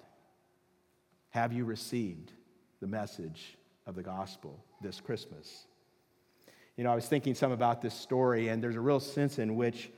Have 1.31 1.53
you 1.53 1.65
received 1.65 2.33
the 2.81 2.87
message 2.87 3.57
of 3.87 3.95
the 3.95 4.03
gospel 4.03 4.65
this 4.81 5.01
Christmas? 5.01 5.67
You 6.77 6.85
know, 6.85 6.93
I 6.93 6.95
was 6.95 7.07
thinking 7.07 7.35
some 7.35 7.53
about 7.53 7.83
this 7.83 7.95
story, 7.95 8.49
and 8.49 8.63
there's 8.63 8.77
a 8.77 8.81
real 8.81 9.01
sense 9.01 9.39
in 9.39 9.57
which 9.57 9.91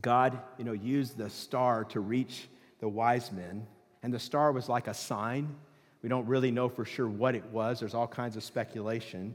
God, 0.00 0.38
you 0.58 0.64
know, 0.64 0.72
used 0.72 1.16
the 1.16 1.30
star 1.30 1.84
to 1.86 2.00
reach 2.00 2.48
the 2.80 2.88
wise 2.88 3.32
men, 3.32 3.66
and 4.02 4.12
the 4.12 4.18
star 4.18 4.52
was 4.52 4.68
like 4.68 4.88
a 4.88 4.94
sign. 4.94 5.54
We 6.02 6.08
don't 6.08 6.26
really 6.26 6.50
know 6.50 6.68
for 6.68 6.84
sure 6.84 7.08
what 7.08 7.34
it 7.34 7.44
was. 7.46 7.80
There's 7.80 7.94
all 7.94 8.06
kinds 8.06 8.36
of 8.36 8.44
speculation. 8.44 9.34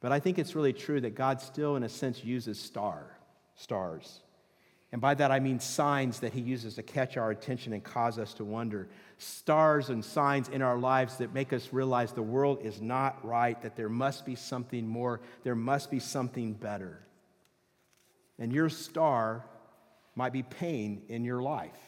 But 0.00 0.12
I 0.12 0.20
think 0.20 0.38
it's 0.38 0.54
really 0.54 0.72
true 0.72 1.00
that 1.00 1.14
God 1.14 1.40
still, 1.40 1.76
in 1.76 1.82
a 1.82 1.88
sense, 1.88 2.22
uses 2.22 2.60
star, 2.60 3.18
stars. 3.56 4.20
And 4.90 5.00
by 5.00 5.14
that 5.14 5.30
I 5.30 5.38
mean 5.38 5.60
signs 5.60 6.20
that 6.20 6.32
he 6.32 6.40
uses 6.40 6.76
to 6.76 6.82
catch 6.82 7.16
our 7.16 7.30
attention 7.30 7.74
and 7.74 7.84
cause 7.84 8.18
us 8.18 8.32
to 8.34 8.44
wonder. 8.44 8.88
Stars 9.18 9.90
and 9.90 10.02
signs 10.02 10.48
in 10.48 10.62
our 10.62 10.78
lives 10.78 11.18
that 11.18 11.34
make 11.34 11.52
us 11.52 11.72
realize 11.72 12.12
the 12.12 12.22
world 12.22 12.60
is 12.62 12.80
not 12.80 13.22
right, 13.24 13.60
that 13.62 13.76
there 13.76 13.90
must 13.90 14.24
be 14.24 14.34
something 14.34 14.86
more, 14.86 15.20
there 15.42 15.54
must 15.54 15.90
be 15.90 15.98
something 15.98 16.54
better. 16.54 17.00
And 18.38 18.52
your 18.52 18.70
star 18.70 19.44
might 20.14 20.32
be 20.32 20.42
pain 20.42 21.02
in 21.08 21.24
your 21.24 21.42
life 21.42 21.78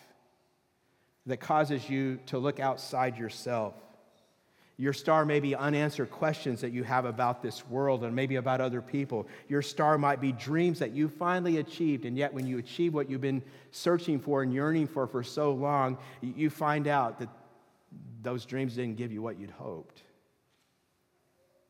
that 1.26 1.38
causes 1.38 1.88
you 1.88 2.18
to 2.26 2.38
look 2.38 2.61
outside 2.61 3.16
yourself 3.16 3.74
your 4.81 4.95
star 4.95 5.26
may 5.26 5.41
be 5.41 5.55
unanswered 5.55 6.11
questions 6.11 6.62
that 6.62 6.72
you 6.72 6.85
have 6.85 7.05
about 7.05 7.43
this 7.43 7.68
world 7.68 8.03
and 8.03 8.16
maybe 8.16 8.37
about 8.37 8.62
other 8.62 8.81
people. 8.81 9.28
Your 9.47 9.61
star 9.61 9.99
might 9.99 10.22
be 10.22 10.33
dreams 10.33 10.78
that 10.78 10.93
you 10.93 11.07
finally 11.07 11.59
achieved, 11.59 12.07
and 12.07 12.16
yet 12.16 12.33
when 12.33 12.47
you 12.47 12.57
achieve 12.57 12.95
what 12.95 13.11
you've 13.11 13.20
been 13.20 13.43
searching 13.72 14.18
for 14.18 14.43
and 14.43 14.55
yearning 14.55 14.87
for 14.87 15.07
for 15.07 15.22
so 15.22 15.53
long, 15.53 15.99
you 16.22 16.49
find 16.49 16.89
out 16.89 17.18
that 17.18 17.28
those 18.22 18.47
dreams 18.47 18.74
didn't 18.74 18.97
give 18.97 19.12
you 19.12 19.20
what 19.20 19.39
you'd 19.39 19.51
hoped. 19.51 20.01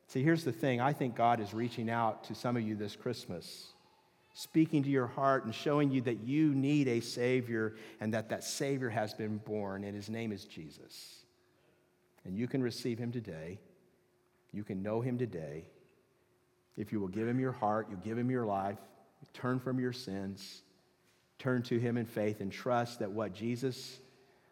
See, 0.07 0.23
here's 0.23 0.45
the 0.45 0.53
thing 0.53 0.79
I 0.79 0.93
think 0.93 1.13
God 1.13 1.41
is 1.41 1.53
reaching 1.53 1.89
out 1.89 2.23
to 2.25 2.33
some 2.33 2.55
of 2.55 2.63
you 2.63 2.75
this 2.75 2.95
Christmas, 2.95 3.73
speaking 4.33 4.83
to 4.83 4.89
your 4.89 5.07
heart 5.07 5.43
and 5.43 5.53
showing 5.53 5.91
you 5.91 5.99
that 6.03 6.21
you 6.21 6.55
need 6.55 6.87
a 6.87 7.01
Savior 7.01 7.75
and 7.99 8.13
that 8.13 8.29
that 8.29 8.45
Savior 8.45 8.89
has 8.89 9.13
been 9.13 9.39
born, 9.39 9.83
and 9.83 9.93
His 9.93 10.09
name 10.09 10.31
is 10.31 10.45
Jesus. 10.45 11.20
And 12.25 12.37
you 12.37 12.47
can 12.47 12.61
receive 12.61 12.99
him 12.99 13.11
today. 13.11 13.59
You 14.51 14.63
can 14.63 14.83
know 14.83 15.01
him 15.01 15.17
today. 15.17 15.65
If 16.77 16.91
you 16.91 16.99
will 16.99 17.07
give 17.07 17.27
him 17.27 17.39
your 17.39 17.51
heart, 17.51 17.87
you 17.89 17.97
give 18.03 18.17
him 18.17 18.29
your 18.29 18.45
life, 18.45 18.77
turn 19.33 19.59
from 19.59 19.79
your 19.79 19.93
sins, 19.93 20.61
turn 21.39 21.63
to 21.63 21.79
him 21.79 21.97
in 21.97 22.05
faith, 22.05 22.41
and 22.41 22.51
trust 22.51 22.99
that 22.99 23.11
what 23.11 23.33
Jesus, 23.33 23.99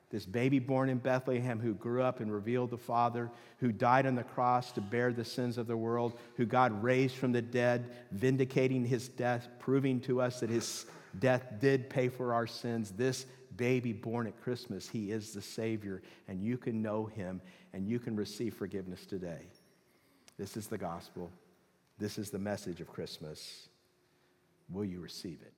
this 0.09 0.25
baby 0.25 0.59
born 0.59 0.89
in 0.89 0.97
Bethlehem 0.97 1.59
who 1.59 1.73
grew 1.73 2.01
up 2.01 2.19
and 2.19 2.31
revealed 2.31 2.71
the 2.71 2.77
Father, 2.77 3.29
who 3.59 3.71
died 3.71 4.05
on 4.05 4.15
the 4.15 4.23
cross 4.23 4.71
to 4.73 4.81
bear 4.81 5.13
the 5.13 5.25
sins 5.25 5.57
of 5.57 5.67
the 5.67 5.77
world, 5.77 6.17
who 6.35 6.45
God 6.45 6.83
raised 6.83 7.15
from 7.15 7.31
the 7.31 7.41
dead, 7.41 7.91
vindicating 8.11 8.85
his 8.85 9.07
death, 9.07 9.47
proving 9.59 9.99
to 10.01 10.21
us 10.21 10.39
that 10.39 10.49
his 10.49 10.85
death 11.17 11.45
did 11.59 11.89
pay 11.89 12.09
for 12.09 12.33
our 12.33 12.47
sins, 12.47 12.91
this 12.91 13.25
baby 13.55 13.93
born 13.93 14.25
at 14.25 14.41
Christmas, 14.41 14.87
he 14.87 15.11
is 15.11 15.33
the 15.33 15.41
Savior, 15.41 16.01
and 16.27 16.41
you 16.41 16.57
can 16.57 16.81
know 16.81 17.05
him 17.05 17.41
and 17.73 17.87
you 17.87 17.99
can 17.99 18.15
receive 18.15 18.53
forgiveness 18.53 19.05
today. 19.05 19.47
This 20.37 20.57
is 20.57 20.67
the 20.67 20.77
gospel. 20.77 21.31
This 21.97 22.17
is 22.17 22.29
the 22.29 22.39
message 22.39 22.81
of 22.81 22.87
Christmas. 22.87 23.67
Will 24.69 24.85
you 24.85 24.99
receive 25.01 25.39
it? 25.41 25.53